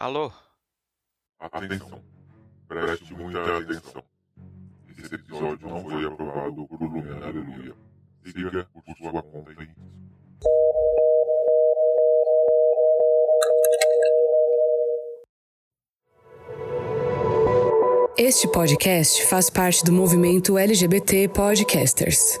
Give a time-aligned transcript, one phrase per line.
[0.00, 0.32] Alô?
[1.38, 2.02] Atenção.
[2.66, 4.02] Preste muita atenção.
[4.96, 7.74] Esse episódio não foi aprovado por Lumen Aleluia.
[8.24, 9.68] Siga por sua conta e.
[18.16, 22.40] Este podcast faz parte do movimento LGBT Podcasters.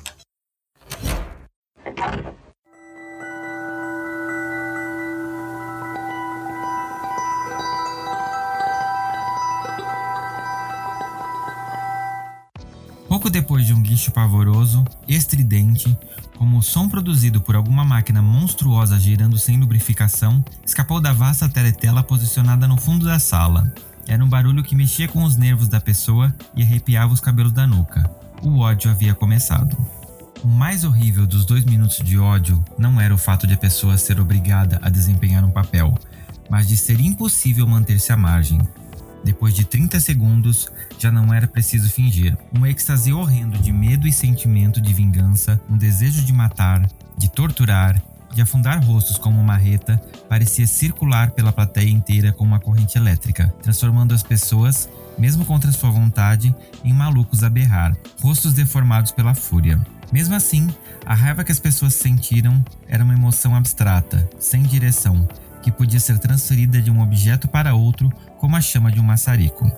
[14.01, 15.95] guincho pavoroso, estridente,
[16.35, 22.01] como o som produzido por alguma máquina monstruosa girando sem lubrificação, escapou da vasta teletela
[22.01, 23.71] posicionada no fundo da sala.
[24.07, 27.67] Era um barulho que mexia com os nervos da pessoa e arrepiava os cabelos da
[27.67, 28.09] nuca.
[28.41, 29.77] O ódio havia começado.
[30.43, 33.99] O mais horrível dos dois minutos de ódio não era o fato de a pessoa
[33.99, 35.95] ser obrigada a desempenhar um papel,
[36.49, 38.59] mas de ser impossível manter-se à margem.
[39.23, 42.37] Depois de 30 segundos, já não era preciso fingir.
[42.57, 48.01] Um êxtase horrendo de medo e sentimento de vingança, um desejo de matar, de torturar,
[48.33, 53.53] de afundar rostos como uma marreta, parecia circular pela plateia inteira como uma corrente elétrica,
[53.61, 59.79] transformando as pessoas, mesmo contra sua vontade, em malucos a berrar, rostos deformados pela fúria.
[60.11, 60.67] Mesmo assim,
[61.05, 65.27] a raiva que as pessoas sentiram era uma emoção abstrata, sem direção,
[65.61, 68.11] que podia ser transferida de um objeto para outro
[68.41, 69.71] como a chama de um maçarico.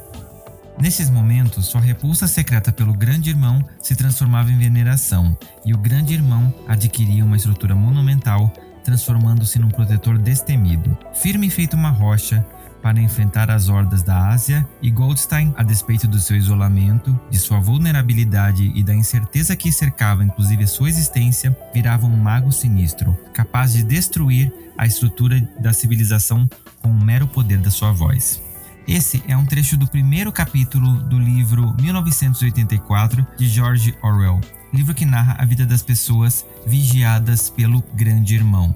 [0.80, 6.14] Nesses momentos, sua repulsa secreta pelo Grande Irmão se transformava em veneração, e o Grande
[6.14, 12.44] Irmão adquiria uma estrutura monumental, transformando-se num protetor destemido, firme feito uma rocha,
[12.82, 17.60] para enfrentar as hordas da Ásia, e Goldstein, a despeito do seu isolamento, de sua
[17.60, 23.84] vulnerabilidade e da incerteza que cercava inclusive sua existência, virava um mago sinistro, capaz de
[23.84, 26.50] destruir a estrutura da civilização
[26.82, 28.43] com o mero poder da sua voz.
[28.88, 34.42] Esse é um trecho do primeiro capítulo do livro 1984 de George Orwell,
[34.74, 38.76] livro que narra a vida das pessoas vigiadas pelo Grande Irmão.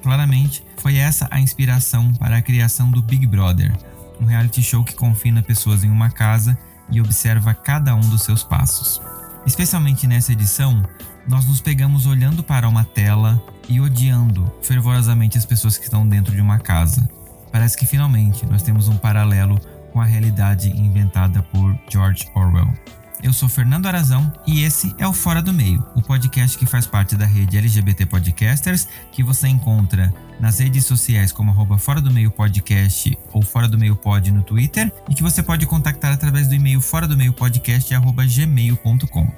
[0.00, 3.76] Claramente, foi essa a inspiração para a criação do Big Brother,
[4.20, 6.56] um reality show que confina pessoas em uma casa
[6.88, 9.02] e observa cada um dos seus passos.
[9.44, 10.88] Especialmente nessa edição,
[11.26, 16.32] nós nos pegamos olhando para uma tela e odiando fervorosamente as pessoas que estão dentro
[16.32, 17.17] de uma casa.
[17.58, 19.58] Parece que finalmente nós temos um paralelo
[19.92, 22.72] com a realidade inventada por George Orwell.
[23.20, 26.86] Eu sou Fernando Arazão e esse é o Fora do Meio, o podcast que faz
[26.86, 32.12] parte da rede LGBT Podcasters, que você encontra nas redes sociais como arroba Fora do
[32.12, 36.46] Meio Podcast ou Fora do Meio Pod no Twitter e que você pode contactar através
[36.46, 39.32] do e-mail fora do meio podcast arroba gmail.com.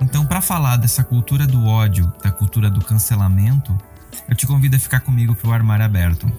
[0.00, 3.76] Então, para falar dessa cultura do ódio, da cultura do cancelamento,
[4.28, 6.32] eu te convido a ficar comigo para o Armário Aberto.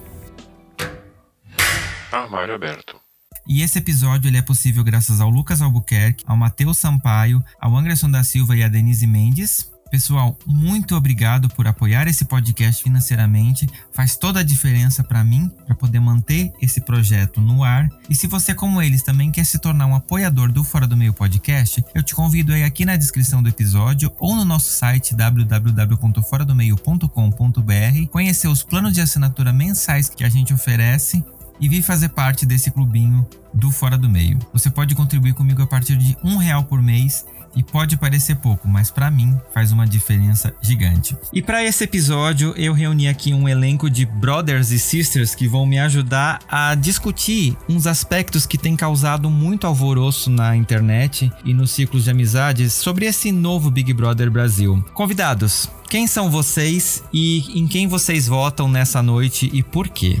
[2.12, 3.00] Armário aberto.
[3.48, 8.10] E esse episódio ele é possível graças ao Lucas Albuquerque, ao Matheus Sampaio, ao Anderson
[8.10, 9.70] da Silva e à Denise Mendes.
[9.88, 13.68] Pessoal, muito obrigado por apoiar esse podcast financeiramente.
[13.92, 17.88] Faz toda a diferença para mim, para poder manter esse projeto no ar.
[18.10, 21.14] E se você, como eles, também quer se tornar um apoiador do Fora do Meio
[21.14, 28.08] Podcast, eu te convido aí aqui na descrição do episódio ou no nosso site www.foradomeio.com.br
[28.10, 31.24] conhecer os planos de assinatura mensais que a gente oferece
[31.60, 34.38] e vir fazer parte desse clubinho do Fora do Meio.
[34.52, 37.24] Você pode contribuir comigo a partir de um real por mês
[37.56, 41.16] e pode parecer pouco, mas para mim faz uma diferença gigante.
[41.32, 45.64] E para esse episódio eu reuni aqui um elenco de brothers e sisters que vão
[45.64, 51.70] me ajudar a discutir uns aspectos que têm causado muito alvoroço na internet e nos
[51.70, 54.84] ciclos de amizades sobre esse novo Big Brother Brasil.
[54.92, 60.20] Convidados, quem são vocês e em quem vocês votam nessa noite e por quê?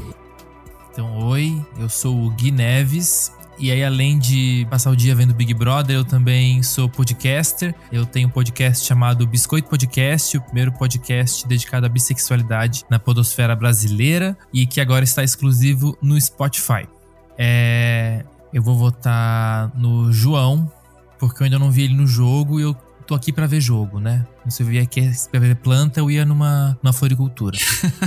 [0.96, 3.30] Então, oi, eu sou o Gui Neves.
[3.58, 7.74] E aí, além de passar o dia vendo Big Brother, eu também sou podcaster.
[7.92, 13.54] Eu tenho um podcast chamado Biscoito Podcast, o primeiro podcast dedicado à bissexualidade na podosfera
[13.54, 16.88] brasileira e que agora está exclusivo no Spotify.
[17.36, 20.72] É, eu vou votar no João,
[21.18, 22.74] porque eu ainda não vi ele no jogo e eu
[23.06, 24.26] tô aqui pra ver jogo, né?
[24.48, 27.58] Se eu vier aqui pra ver planta, eu ia numa, numa floricultura.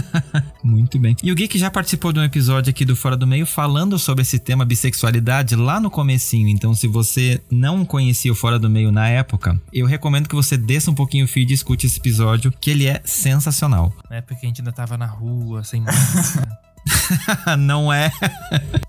[0.64, 1.16] Muito bem.
[1.22, 4.22] E o que já participou de um episódio aqui do Fora do Meio falando sobre
[4.22, 6.48] esse tema bissexualidade lá no comecinho.
[6.48, 10.58] Então, se você não conhecia o Fora do Meio na época, eu recomendo que você
[10.58, 13.94] desça um pouquinho o feed e escute esse episódio, que ele é sensacional.
[14.10, 16.58] Na época que a gente ainda tava na rua, sem máscara.
[17.58, 18.12] não é?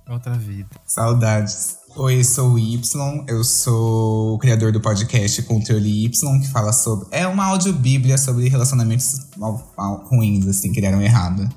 [0.09, 0.69] Outra vida.
[0.87, 1.80] Saudades.
[1.97, 7.09] Oi, sou o Y, eu sou o criador do podcast Controle Y, que fala sobre.
[7.11, 11.49] É uma audiobíblia sobre relacionamentos mal, mal, ruins, assim, que deram errado.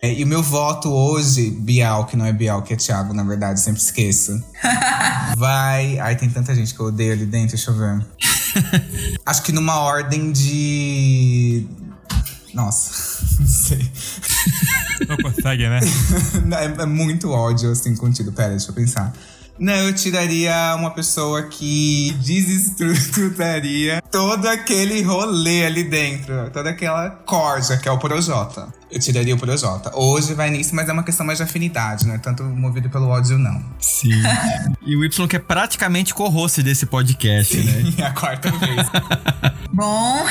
[0.00, 3.24] É, e o meu voto hoje, Bial, que não é Bial, que é Thiago, na
[3.24, 4.40] verdade, sempre esqueço.
[5.36, 5.98] Vai.
[5.98, 8.06] Ai, tem tanta gente que eu odeio ali dentro, deixa eu ver.
[9.26, 11.66] Acho que numa ordem de.
[12.54, 13.90] Nossa, não sei.
[15.08, 15.80] Não consegue, né?
[16.78, 18.30] é, é muito ódio, assim, contido.
[18.30, 19.12] Pera, deixa eu pensar.
[19.60, 26.48] Não, eu tiraria uma pessoa que desestruturaria todo aquele rolê ali dentro.
[26.50, 28.72] Toda aquela corja que é o Projota.
[28.90, 29.94] Eu tiraria o Projota.
[29.94, 33.08] Hoje vai nisso, mas é uma questão mais de afinidade, não é tanto movido pelo
[33.08, 33.62] ódio, não.
[33.78, 34.22] Sim.
[34.80, 37.94] e o Y que é praticamente co-host desse podcast, Sim, né?
[37.98, 38.86] É a quarta vez.
[39.70, 40.24] Bom,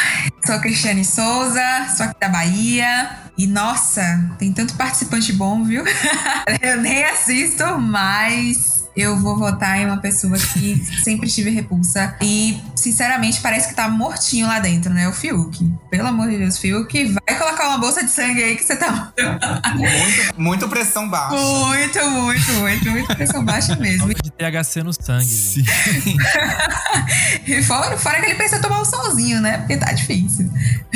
[0.44, 1.62] sou Cristiane Souza,
[1.96, 3.30] sou aqui da Bahia.
[3.38, 5.86] E nossa, tem tanto participante bom, viu?
[6.62, 8.69] eu nem assisto, mas
[9.02, 12.16] eu vou votar em uma pessoa que sempre tive repulsa.
[12.22, 15.08] E, sinceramente, parece que tá mortinho lá dentro, né?
[15.08, 15.72] O Fiuk.
[15.90, 19.12] Pelo amor de Deus, Fiuk, vai colocar uma bolsa de sangue aí que você tá.
[19.76, 21.36] muito, muito pressão baixa.
[21.36, 24.14] Muito, muito, muito, muito pressão baixa mesmo.
[24.14, 25.26] de THC no sangue.
[25.26, 25.66] Sim.
[27.48, 29.60] e fora, fora que ele precisa tomar um solzinho, né?
[29.60, 30.50] Porque tá difícil.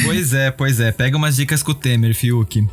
[0.04, 0.92] Pois é, pois é.
[0.92, 2.68] Pega umas dicas com o Temer, Fiuk.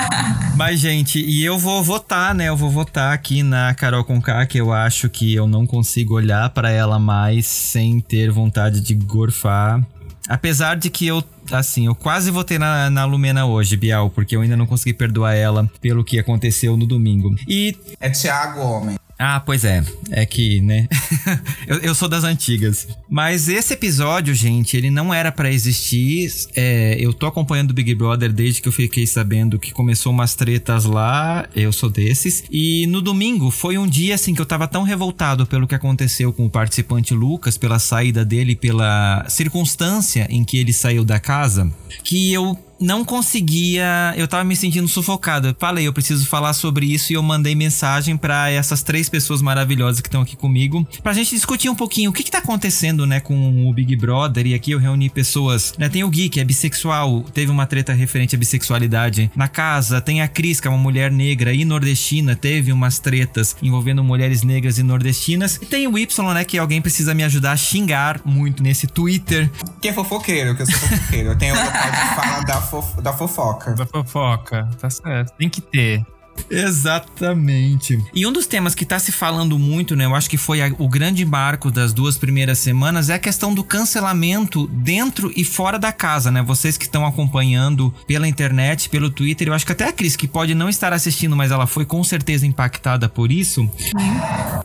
[0.56, 2.48] Mas, gente, e eu vou votar, né?
[2.48, 6.48] Eu vou votar aqui na Carol Conká, que eu acho que eu não consigo olhar
[6.50, 9.84] para ela mais sem ter vontade de gorfar.
[10.28, 14.42] Apesar de que eu, assim, eu quase votei na, na Lumena hoje, Bial, porque eu
[14.42, 17.34] ainda não consegui perdoar ela pelo que aconteceu no domingo.
[17.48, 17.76] E.
[17.98, 18.96] É Thiago Homem.
[19.22, 19.84] Ah, pois é.
[20.10, 20.88] É que, né?
[21.68, 22.88] eu, eu, sou das antigas.
[23.06, 26.32] Mas esse episódio, gente, ele não era para existir.
[26.56, 30.34] É, eu tô acompanhando o Big Brother desde que eu fiquei sabendo que começou umas
[30.34, 31.46] tretas lá.
[31.54, 32.44] Eu sou desses.
[32.50, 36.32] E no domingo foi um dia, assim, que eu tava tão revoltado pelo que aconteceu
[36.32, 41.70] com o participante Lucas, pela saída dele, pela circunstância em que ele saiu da casa,
[42.02, 44.14] que eu não conseguia.
[44.16, 45.48] Eu tava me sentindo sufocado.
[45.48, 49.42] Eu falei, eu preciso falar sobre isso e eu mandei mensagem para essas três pessoas
[49.42, 53.06] maravilhosas que estão aqui comigo pra gente discutir um pouquinho o que que tá acontecendo,
[53.06, 54.46] né, com o Big Brother.
[54.46, 55.88] E aqui eu reuni pessoas, né?
[55.88, 60.00] Tem o Gui, que é bissexual, teve uma treta referente à bissexualidade na casa.
[60.00, 64.42] Tem a Cris, que é uma mulher negra e nordestina, teve umas tretas envolvendo mulheres
[64.42, 65.58] negras e nordestinas.
[65.60, 69.50] E tem o Y, né, que alguém precisa me ajudar a xingar muito nesse Twitter.
[69.80, 71.30] Que é fofoqueiro, que eu sou fofoqueiro.
[71.30, 73.74] Eu tenho local de fala da fof da fofoca.
[73.74, 75.32] Da fofoca, tá certo.
[75.36, 76.06] Tem que ter.
[76.48, 78.02] Exatamente.
[78.14, 80.04] E um dos temas que tá se falando muito, né?
[80.04, 83.52] Eu acho que foi a, o grande marco das duas primeiras semanas é a questão
[83.52, 86.42] do cancelamento dentro e fora da casa, né?
[86.42, 90.28] Vocês que estão acompanhando pela internet, pelo Twitter, eu acho que até a Cris, que
[90.28, 93.68] pode não estar assistindo, mas ela foi com certeza impactada por isso.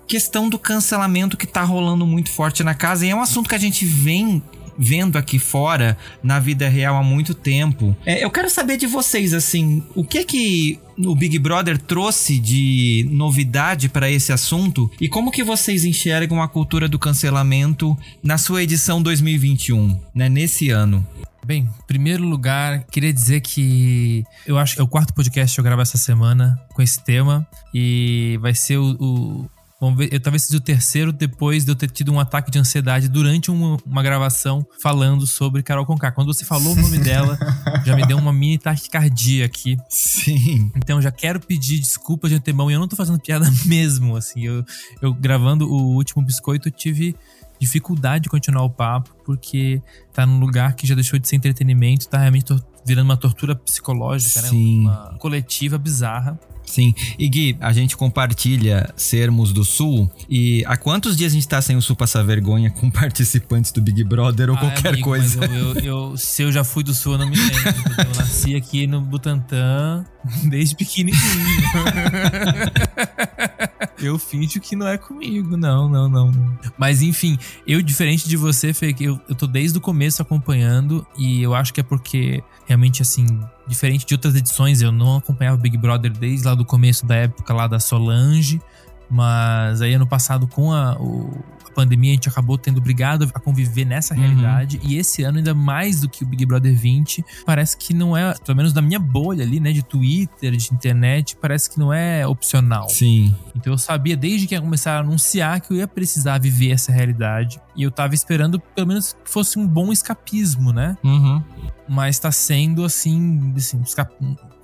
[0.07, 3.05] Questão do cancelamento que tá rolando muito forte na casa.
[3.05, 4.41] E é um assunto que a gente vem
[4.77, 7.95] vendo aqui fora na vida real há muito tempo.
[8.05, 13.07] É, eu quero saber de vocês, assim, o que que o Big Brother trouxe de
[13.11, 18.63] novidade para esse assunto e como que vocês enxergam a cultura do cancelamento na sua
[18.63, 21.05] edição 2021, né, nesse ano?
[21.45, 25.59] Bem, em primeiro lugar, queria dizer que eu acho que é o quarto podcast que
[25.59, 30.19] eu gravo essa semana com esse tema e vai ser o, o Vamos ver, eu
[30.21, 33.77] talvez seja o terceiro depois de eu ter tido um ataque de ansiedade durante uma,
[33.85, 36.11] uma gravação falando sobre Carol Conká.
[36.11, 37.37] Quando você falou o nome dela,
[37.85, 39.77] já me deu uma mini taquicardia aqui.
[39.89, 40.71] Sim.
[40.77, 44.45] Então já quero pedir desculpa de antemão e eu não tô fazendo piada mesmo, assim.
[44.45, 44.65] Eu,
[45.01, 47.13] eu gravando o último biscoito, eu tive
[47.59, 49.81] dificuldade de continuar o papo, porque
[50.13, 52.53] tá num lugar que já deixou de ser entretenimento, tá realmente
[52.85, 54.85] virando uma tortura psicológica, Sim.
[54.85, 54.91] né?
[54.91, 56.39] Uma coletiva bizarra.
[56.65, 56.93] Sim.
[57.17, 60.09] E Gui, a gente compartilha sermos do Sul.
[60.29, 63.81] E há quantos dias a gente tá sem o Sul passar vergonha com participantes do
[63.81, 65.45] Big Brother ou Ah, qualquer amigo, coisa?
[65.45, 65.79] Eu, eu-
[66.11, 67.63] eu- se eu já fui do Sul, eu não me lembro.
[67.99, 70.05] Eu nasci aqui no Butantã
[70.49, 71.21] desde pequenininho.
[74.07, 75.55] Eu finjo que não é comigo.
[75.57, 76.31] Não, não, não.
[76.77, 81.05] Mas enfim, eu, diferente de você, Fê, que eu, eu tô desde o começo acompanhando.
[81.17, 83.25] E eu acho que é porque, realmente, assim,
[83.67, 87.53] diferente de outras edições, eu não acompanhava Big Brother desde lá do começo da época
[87.53, 88.61] lá da Solange.
[89.09, 91.43] Mas aí ano passado, com a, o-
[91.75, 94.21] pandemia, a gente acabou tendo obrigado a conviver nessa Uhum.
[94.21, 94.79] realidade.
[94.83, 98.33] E esse ano, ainda mais do que o Big Brother 20, parece que não é,
[98.45, 102.25] pelo menos da minha bolha ali, né, de Twitter, de internet, parece que não é
[102.25, 102.89] opcional.
[102.89, 103.35] Sim.
[103.55, 106.91] Então eu sabia desde que ia começar a anunciar que eu ia precisar viver essa
[106.91, 107.59] realidade.
[107.75, 110.97] E eu tava esperando pelo menos que fosse um bom escapismo, né?
[111.03, 111.43] Uhum.
[111.87, 113.83] Mas tá sendo assim, assim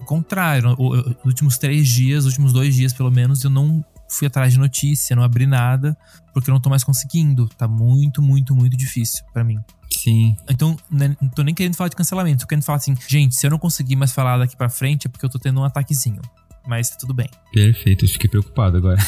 [0.05, 3.83] contrário, o- o- os últimos três dias, os últimos dois dias pelo menos, eu não
[4.09, 5.95] fui atrás de notícia, não abri nada,
[6.33, 7.47] porque eu não tô mais conseguindo.
[7.49, 9.59] Tá muito, muito, muito difícil pra mim.
[9.91, 10.35] Sim.
[10.49, 13.45] Então, né, não tô nem querendo falar de cancelamento, tô querendo falar assim, gente, se
[13.45, 16.21] eu não conseguir mais falar daqui pra frente é porque eu tô tendo um ataquezinho.
[16.65, 17.29] Mas tudo bem.
[17.51, 18.97] Perfeito, eu fiquei preocupado agora.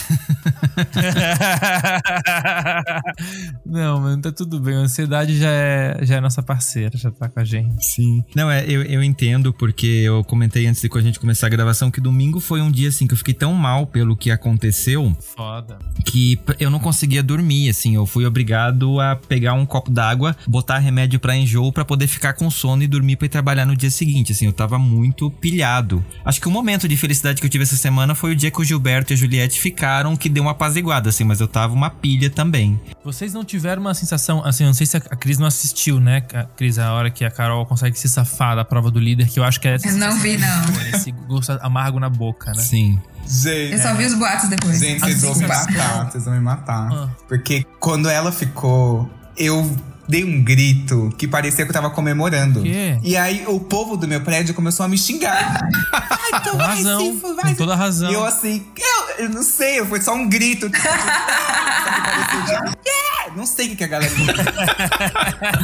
[3.65, 4.75] não, mano, tá tudo bem.
[4.75, 7.86] A ansiedade já é, já é nossa parceira, já tá com a gente.
[7.86, 8.22] Sim.
[8.36, 11.89] Não, é, eu, eu entendo, porque eu comentei antes de a gente começar a gravação
[11.89, 15.79] que domingo foi um dia assim que eu fiquei tão mal pelo que aconteceu Foda.
[16.05, 17.95] que eu não conseguia dormir, assim.
[17.95, 22.33] Eu fui obrigado a pegar um copo d'água, botar remédio pra enjoo pra poder ficar
[22.33, 24.45] com sono e dormir pra ir trabalhar no dia seguinte, assim.
[24.45, 26.05] Eu tava muito pilhado.
[26.25, 28.62] Acho que o momento de felicidade que eu tive essa semana foi o dia que
[28.62, 31.26] o Gilberto e a Juliette ficaram, que deu uma apaziguada, assim.
[31.26, 32.80] Mas eu tava uma pilha também.
[33.04, 36.24] Vocês não tiveram uma sensação, assim, eu não sei se a Cris não assistiu, né?
[36.34, 39.40] A Cris, a hora que a Carol consegue se safar da prova do líder, que
[39.40, 40.64] eu acho que é essa Eu não vi, não.
[40.94, 42.62] esse gosto amargo na boca, né?
[42.62, 42.98] Sim.
[43.28, 44.80] Gente, Eu só vi os boatos depois.
[44.80, 46.90] gente, vocês vão me matar, vocês vão me matar.
[46.94, 47.10] Ah.
[47.28, 49.70] Porque quando ela ficou, eu
[50.13, 52.62] dei um grito que parecia que eu tava comemorando.
[52.62, 53.00] quê?
[53.01, 55.60] E aí o povo do meu prédio começou a me xingar.
[55.91, 58.12] Ai, então vai, razão, se vai, com toda razão.
[58.12, 60.70] E eu assim, eu, eu não sei, foi só um grito.
[60.70, 62.50] Tipo, que
[62.89, 64.13] "Yeah!" Não sei o que, que a galera.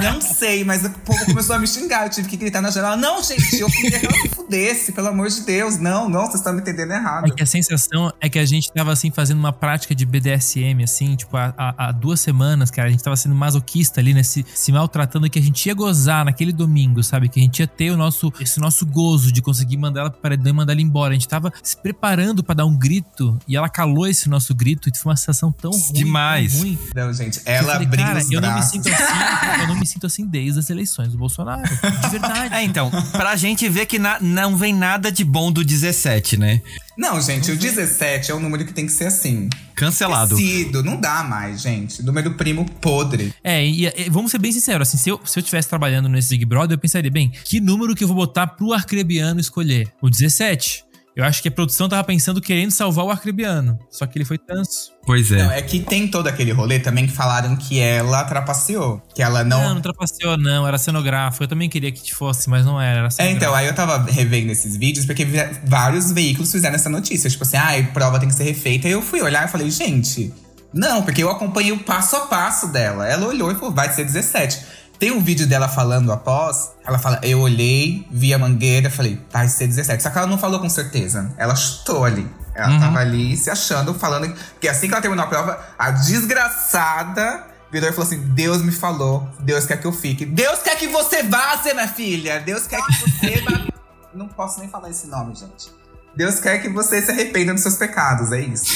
[0.02, 2.06] não sei, mas o povo começou a me xingar.
[2.06, 2.98] Eu tive que gritar na janela.
[2.98, 5.78] Não, gente, eu queria que fudesse, pelo amor de Deus.
[5.78, 7.28] Não, não, vocês estão me entendendo errado.
[7.28, 10.84] É que a sensação é que a gente tava assim fazendo uma prática de BDSM,
[10.84, 12.88] assim, tipo, há, há- há duas semanas, cara.
[12.88, 14.24] A gente tava sendo masoquista ali, né?
[14.46, 17.30] Se, se maltratando, que a gente ia gozar naquele domingo, sabe?
[17.30, 20.22] Que a gente ia ter o nosso, esse nosso gozo de conseguir mandar ela pro
[20.22, 21.12] paredão e mandar ela embora.
[21.12, 24.90] A gente tava se preparando pra dar um grito e ela calou esse nosso grito
[24.90, 25.94] e foi uma sensação tão ruim.
[25.94, 26.54] Demais.
[26.54, 26.78] Tão ruim.
[26.96, 29.86] Não, gente, ela falei, abriu cara, os eu não me sinto assim, eu não me
[29.88, 31.64] sinto assim desde as eleições do Bolsonaro.
[31.64, 32.50] De verdade.
[32.60, 36.62] É, então, pra gente ver que na- não vem nada de bom do 17, né?
[37.00, 39.48] Não, gente, o 17 é um número que tem que ser assim.
[39.74, 40.38] Cancelado.
[40.38, 42.04] Esquecido, não dá mais, gente.
[42.04, 43.34] Número primo podre.
[43.42, 46.28] É, e, e vamos ser bem sinceros, assim, se eu, se eu tivesse trabalhando nesse
[46.32, 49.88] Big Brother, eu pensaria, bem, que número que eu vou botar pro arcrebiano escolher?
[50.02, 50.89] O 17.
[51.20, 53.78] Eu acho que a produção tava pensando, querendo salvar o arcrebiano.
[53.92, 54.94] Só que ele foi tanso.
[55.06, 55.60] Pois Não, é.
[55.60, 59.02] é que tem todo aquele rolê também que falaram que ela trapaceou.
[59.14, 59.62] Que ela não.
[59.62, 60.66] Não, não trapaceou, não.
[60.66, 61.44] Era cenográfico.
[61.44, 63.00] Eu também queria que fosse, mas não era.
[63.00, 65.28] Era É, então, aí eu tava revendo esses vídeos porque
[65.66, 67.30] vários veículos fizeram essa notícia.
[67.30, 68.88] Tipo assim, ah, a prova tem que ser refeita.
[68.88, 70.32] Aí eu fui olhar e falei, gente,
[70.74, 73.08] não, porque eu acompanhei o passo a passo dela.
[73.08, 74.79] Ela olhou e falou, vai ser 17.
[75.00, 76.74] Tem um vídeo dela falando após.
[76.86, 80.04] Ela fala, eu olhei, vi a mangueira, falei, vai ser 17.
[80.04, 81.34] Só que ela não falou com certeza.
[81.38, 82.30] Ela chutou ali.
[82.54, 84.36] Ela tava ali se achando, falando.
[84.52, 88.74] Porque assim que ela terminou a prova, a desgraçada virou e falou assim: Deus me
[88.74, 90.26] falou, Deus quer que eu fique.
[90.26, 92.42] Deus quer que você vaze, minha filha.
[92.42, 93.68] Deus quer que você vá.
[94.14, 95.72] Não posso nem falar esse nome, gente.
[96.20, 98.76] Deus quer que você se arrependa dos seus pecados, é isso.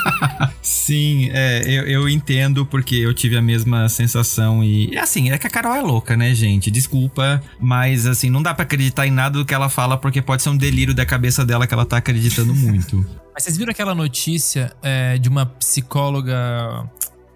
[0.62, 5.46] Sim, é, eu, eu entendo porque eu tive a mesma sensação e assim, é que
[5.46, 6.70] a Carol é louca, né, gente?
[6.70, 10.42] Desculpa, mas assim, não dá pra acreditar em nada do que ela fala porque pode
[10.42, 13.04] ser um delírio da cabeça dela que ela tá acreditando muito.
[13.34, 16.34] Mas vocês viram aquela notícia é, de uma psicóloga.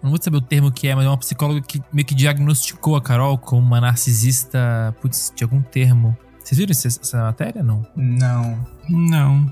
[0.01, 2.95] Não vou saber o termo que é, mas é uma psicóloga que meio que diagnosticou
[2.95, 4.95] a Carol como uma narcisista.
[5.01, 6.15] Putz, de algum termo.
[6.45, 7.63] Vocês viram essa, essa matéria?
[7.63, 7.83] Não.
[7.95, 8.67] Não.
[8.87, 9.51] Não.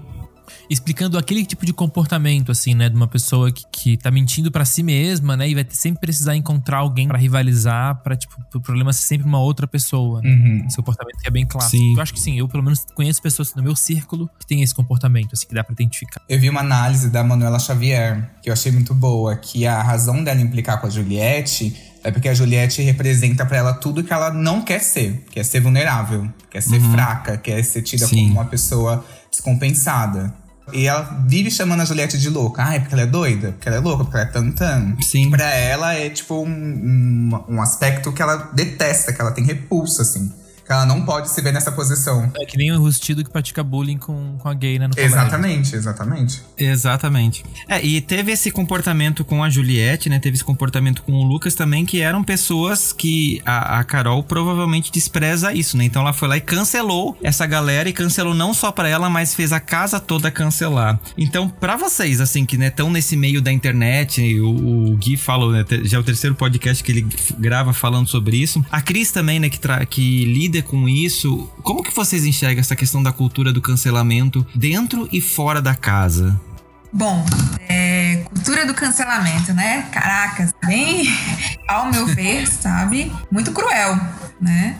[0.69, 2.87] explicando aquele tipo de comportamento, assim, né?
[2.87, 5.49] De uma pessoa que, que tá mentindo pra si mesma, né?
[5.49, 9.39] E vai sempre precisar encontrar alguém pra rivalizar, pra, tipo, o problema ser sempre uma
[9.39, 10.21] outra pessoa.
[10.21, 10.29] Né?
[10.29, 10.65] Uhum.
[10.67, 11.77] Esse comportamento que é bem clássico.
[11.77, 11.95] Sim.
[11.95, 14.75] Eu acho que sim, eu pelo menos conheço pessoas no meu círculo que tem esse
[14.75, 16.21] comportamento, assim, que dá pra identificar.
[16.29, 20.23] Eu vi uma análise da Manuela Xavier, que eu achei muito boa, que a razão
[20.23, 24.31] dela implicar com a Juliette é porque a Juliette representa pra ela tudo que ela
[24.31, 25.23] não quer ser.
[25.31, 28.27] Quer ser vulnerável, quer ser fraca, quer ser tida Sim.
[28.27, 30.33] como uma pessoa descompensada.
[30.71, 32.63] E ela vive chamando a Juliette de louca.
[32.65, 33.51] Ah, é porque ela é doida?
[33.51, 34.03] Porque ela é louca?
[34.03, 34.95] Porque ela é tantã?
[35.01, 35.29] Sim.
[35.29, 40.03] Pra ela é tipo um, um, um aspecto que ela detesta, que ela tem repulsa,
[40.03, 40.31] assim.
[40.65, 42.31] Que ela não pode se ver nessa posição.
[42.39, 44.87] É que nem o rustido que pratica bullying com, com a gay, né?
[44.87, 45.17] No colégio.
[45.17, 46.41] Exatamente, exatamente.
[46.57, 47.43] Exatamente.
[47.67, 50.19] É, e teve esse comportamento com a Juliette, né?
[50.19, 54.91] Teve esse comportamento com o Lucas também, que eram pessoas que a, a Carol provavelmente
[54.91, 55.83] despreza isso, né?
[55.85, 59.33] Então ela foi lá e cancelou essa galera e cancelou não só pra ela, mas
[59.35, 60.99] fez a casa toda cancelar.
[61.17, 65.65] Então, pra vocês, assim, que estão nesse meio da internet, o, o Gui falou, né?
[65.83, 68.63] Já é o terceiro podcast que ele grava falando sobre isso.
[68.71, 69.49] A Cris também, né?
[69.49, 71.49] Que, tra- que lida com isso.
[71.63, 76.39] Como que vocês enxergam essa questão da cultura do cancelamento dentro e fora da casa?
[76.91, 77.25] Bom,
[77.67, 79.89] é, cultura do cancelamento, né?
[79.91, 81.07] Caracas, bem,
[81.67, 83.11] ao meu ver, sabe?
[83.31, 83.99] Muito cruel,
[84.39, 84.77] né?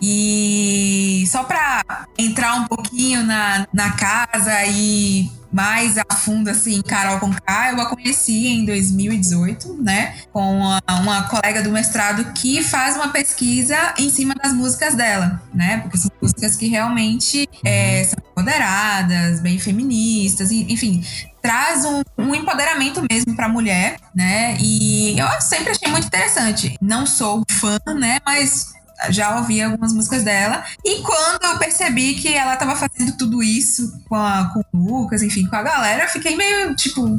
[0.00, 1.84] E só pra
[2.16, 7.86] entrar um pouquinho na, na casa e mais a fundo, assim, Carol Conká, eu a
[7.86, 10.14] conheci em 2018, né?
[10.32, 15.42] Com uma, uma, colega do mestrado que faz uma pesquisa em cima das músicas dela,
[15.52, 15.78] né?
[15.78, 21.04] Porque são músicas que realmente é, são empoderadas, bem feministas, enfim,
[21.42, 24.56] traz um, um empoderamento mesmo para a mulher, né?
[24.60, 26.76] E eu sempre achei muito interessante.
[26.80, 28.18] Não sou fã, né?
[28.24, 28.72] Mas
[29.08, 30.64] já ouvi algumas músicas dela.
[30.84, 35.22] E quando eu percebi que ela tava fazendo tudo isso com, a, com o Lucas,
[35.22, 37.18] enfim, com a galera, eu fiquei meio tipo.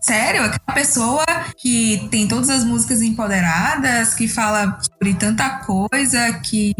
[0.00, 1.24] Sério, aquela pessoa
[1.56, 6.72] que tem todas as músicas empoderadas, que fala sobre tanta coisa, que.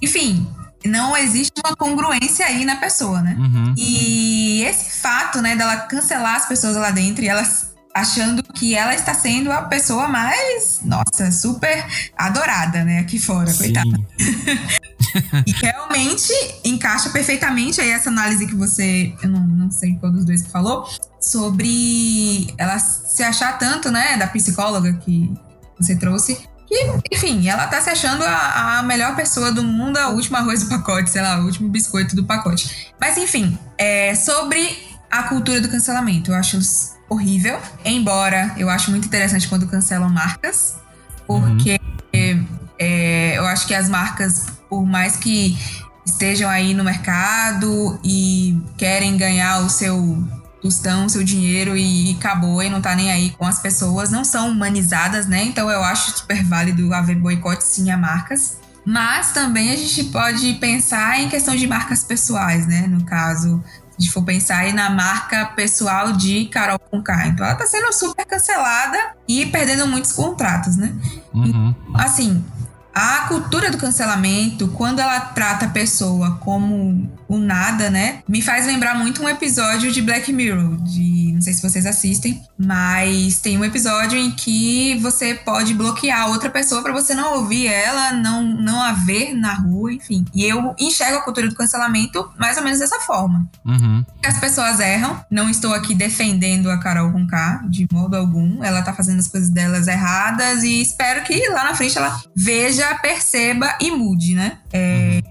[0.00, 0.46] Enfim,
[0.84, 3.36] não existe uma congruência aí na pessoa, né?
[3.38, 3.74] Uhum.
[3.76, 7.65] E esse fato, né, dela cancelar as pessoas lá dentro e elas
[7.96, 11.84] achando que ela está sendo a pessoa mais, nossa, super
[12.16, 13.72] adorada, né, aqui fora, Sim.
[13.72, 14.00] coitada.
[15.46, 20.26] e realmente encaixa perfeitamente aí essa análise que você, eu não, não sei qual dos
[20.26, 20.86] dois que falou,
[21.18, 25.32] sobre ela se achar tanto, né, da psicóloga que
[25.80, 30.08] você trouxe, que, enfim, ela tá se achando a, a, melhor pessoa do mundo, a
[30.08, 32.92] última arroz do pacote, sei lá, o último biscoito do pacote.
[33.00, 34.76] Mas, enfim, é, sobre
[35.10, 36.58] a cultura do cancelamento, eu acho
[37.08, 37.58] horrível.
[37.84, 40.76] Embora eu acho muito interessante quando cancelam marcas,
[41.26, 41.80] porque
[42.14, 42.46] uhum.
[42.78, 45.56] é, eu acho que as marcas, por mais que
[46.04, 50.22] estejam aí no mercado e querem ganhar o seu
[50.62, 54.50] tostão, seu dinheiro e acabou e não tá nem aí com as pessoas, não são
[54.50, 55.44] humanizadas, né?
[55.44, 58.58] Então eu acho super válido haver boicote sim a marcas.
[58.84, 62.86] Mas também a gente pode pensar em questão de marcas pessoais, né?
[62.86, 63.62] No caso,
[63.98, 67.26] a gente for pensar aí na marca pessoal de Carol Conká.
[67.28, 70.94] Então ela tá sendo super cancelada e perdendo muitos contratos, né?
[71.32, 71.74] Uhum.
[71.94, 72.44] Assim,
[72.96, 78.20] a cultura do cancelamento, quando ela trata a pessoa como o nada, né?
[78.26, 82.42] Me faz lembrar muito um episódio de Black Mirror, de não sei se vocês assistem,
[82.58, 87.66] mas tem um episódio em que você pode bloquear outra pessoa para você não ouvir
[87.66, 90.24] ela, não não a ver na rua, enfim.
[90.34, 93.46] E eu enxergo a cultura do cancelamento mais ou menos dessa forma.
[93.66, 94.02] Uhum.
[94.24, 98.64] As pessoas erram, não estou aqui defendendo a Carol com K de modo algum.
[98.64, 102.85] Ela tá fazendo as coisas delas erradas e espero que lá na frente ela veja,
[102.94, 104.58] perceba e mude, né?
[104.72, 105.22] É,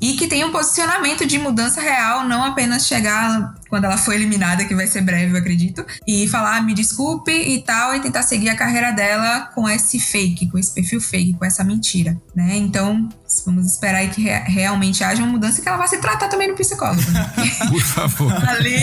[0.00, 4.64] e que tenha um posicionamento de mudança real, não apenas chegar quando ela foi eliminada,
[4.64, 8.22] que vai ser breve, eu acredito, e falar, ah, me desculpe e tal, e tentar
[8.22, 12.56] seguir a carreira dela com esse fake, com esse perfil fake, com essa mentira, né?
[12.56, 13.08] Então,
[13.44, 16.28] vamos esperar aí que re realmente haja uma mudança e que ela vá se tratar
[16.28, 17.10] também no psicólogo.
[17.10, 17.32] Né?
[17.68, 18.32] Por favor.
[18.48, 18.78] ali,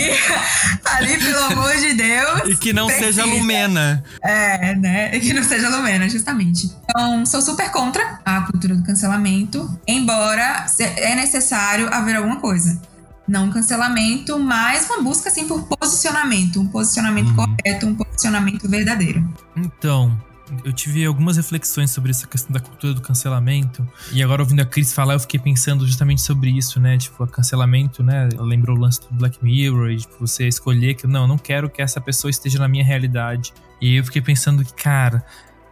[0.84, 2.50] ali, pelo amor de Deus.
[2.50, 3.06] E que não precisa.
[3.06, 4.04] seja Lumena.
[4.22, 5.14] É, né?
[5.14, 6.70] E que não seja Lumena, justamente.
[6.84, 12.80] Então, sou super contra a cultura do cancelamento, embora é necessário haver alguma coisa
[13.26, 17.36] não um cancelamento, mas uma busca assim por posicionamento, um posicionamento uhum.
[17.36, 19.28] correto, um posicionamento verdadeiro.
[19.56, 20.16] Então,
[20.64, 23.86] eu tive algumas reflexões sobre essa questão da cultura do cancelamento.
[24.12, 26.96] E agora, ouvindo a Cris falar, eu fiquei pensando justamente sobre isso, né?
[26.96, 28.28] Tipo, o cancelamento, né?
[28.38, 31.68] Lembrou o lance do Black Mirror e, tipo, você escolher que, não, eu não quero
[31.68, 33.52] que essa pessoa esteja na minha realidade.
[33.80, 35.24] E eu fiquei pensando que, cara,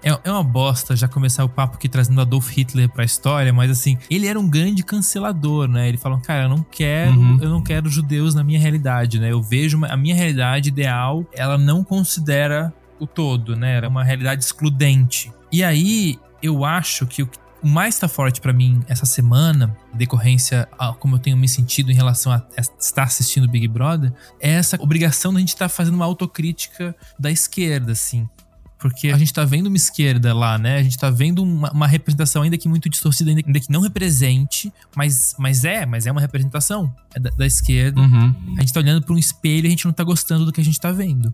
[0.05, 3.71] é, é uma bosta já começar o papo aqui trazendo Adolf Hitler pra história, mas
[3.71, 5.89] assim, ele era um grande cancelador, né?
[5.89, 7.39] Ele falou, cara, eu não quero, uhum.
[7.41, 9.33] eu não quero judeus na minha realidade, né?
[9.33, 13.77] Eu vejo uma, a minha realidade ideal, ela não considera o todo, né?
[13.77, 15.33] Era uma realidade excludente.
[15.51, 17.31] E aí, eu acho que o
[17.65, 21.91] o mais tá forte para mim essa semana, decorrência a como eu tenho me sentido
[21.91, 22.47] em relação a
[22.79, 27.31] estar assistindo Big Brother, é essa obrigação da gente estar tá fazendo uma autocrítica da
[27.31, 28.29] esquerda, assim.
[28.85, 30.77] Porque a gente tá vendo uma esquerda lá, né?
[30.77, 33.81] A gente tá vendo uma, uma representação ainda que muito distorcida, ainda, ainda, que não
[33.81, 37.99] represente, mas, mas é, mas é uma representação é da, da, esquerda.
[37.99, 38.35] Uhum.
[38.59, 40.61] A gente tá olhando para um espelho e a gente não tá gostando do que
[40.61, 41.33] a gente tá vendo.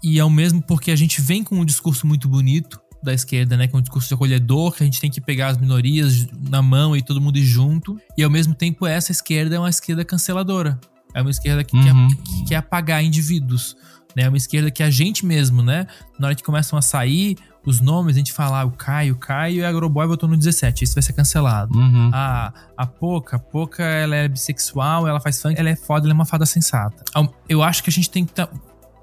[0.00, 3.56] E é o mesmo porque a gente vem com um discurso muito bonito da esquerda,
[3.56, 3.66] né?
[3.66, 6.96] Com um discurso de acolhedor, que a gente tem que pegar as minorias na mão
[6.96, 7.98] e todo mundo ir junto.
[8.16, 10.78] E ao mesmo tempo, essa esquerda é uma esquerda canceladora.
[11.12, 11.82] É uma esquerda que, uhum.
[11.82, 13.76] quer, que quer apagar indivíduos
[14.16, 14.28] né?
[14.28, 15.86] Uma esquerda que a gente mesmo, né?
[16.18, 19.60] Na hora que começam a sair os nomes, a gente fala, ah, o Caio, Caio
[19.60, 21.78] e a Agroboy votou no 17, isso vai ser cancelado.
[21.78, 22.10] Uhum.
[22.12, 26.12] Ah, a Poca, a Poca, ela é bissexual, ela faz funk, ela é foda, ela
[26.12, 27.04] é uma fada sensata.
[27.48, 28.48] Eu acho que a gente tem que tá,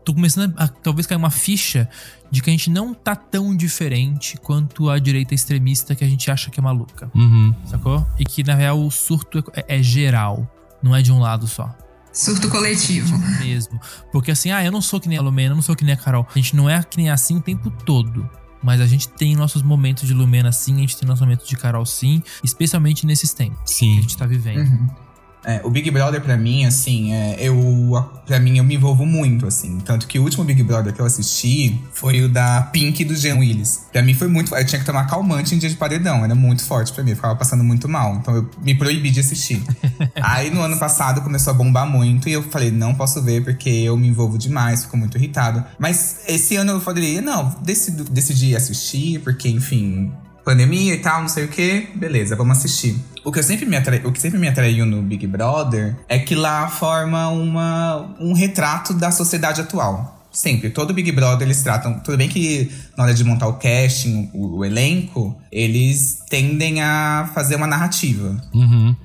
[0.03, 1.87] tô começando a, a talvez cair uma ficha
[2.29, 6.29] de que a gente não tá tão diferente quanto a direita extremista que a gente
[6.29, 7.09] acha que é maluca.
[7.15, 7.53] Uhum.
[7.65, 8.05] Sacou?
[8.17, 10.47] E que na real o surto é, é geral,
[10.83, 11.73] não é de um lado só.
[12.11, 13.17] Surto coletivo.
[13.39, 13.79] Mesmo.
[14.11, 15.93] Porque assim, ah, eu não sou que nem a Lumena, eu não sou que nem
[15.93, 16.27] a Carol.
[16.29, 18.29] A gente não é que nem assim o tempo todo.
[18.61, 21.55] Mas a gente tem nossos momentos de Lumena sim, a gente tem nossos momentos de
[21.55, 24.01] Carol sim, especialmente nesses tempos que a Sim.
[24.01, 24.67] gente tá vivendo.
[24.67, 24.89] Uhum.
[25.43, 27.55] É, o Big Brother, pra mim, assim, é, eu,
[28.25, 29.79] pra mim, eu me envolvo muito, assim.
[29.79, 33.37] Tanto que o último Big Brother que eu assisti foi o da Pink do Jean
[33.37, 33.85] Willis.
[33.91, 34.53] Pra mim foi muito.
[34.53, 37.15] Eu tinha que tomar calmante em dia de paredão, era muito forte pra mim, eu
[37.15, 38.15] ficava passando muito mal.
[38.15, 39.63] Então eu me proibi de assistir.
[40.21, 43.69] Aí no ano passado começou a bombar muito e eu falei, não posso ver porque
[43.69, 45.63] eu me envolvo demais, fico muito irritado.
[45.77, 50.11] Mas esse ano eu falei, não, decidi, decidi assistir, porque, enfim,
[50.49, 52.95] pandemia e tal, não sei o que, beleza, vamos assistir.
[53.23, 56.17] O que, eu sempre me atrai, o que sempre me atraiu no Big Brother é
[56.17, 60.25] que lá forma uma, um retrato da sociedade atual.
[60.31, 61.99] Sempre, todo Big Brother eles tratam.
[61.99, 67.29] Tudo bem que na hora de montar o casting, o, o elenco, eles tendem a
[67.33, 68.35] fazer uma narrativa.
[68.53, 68.95] Uhum.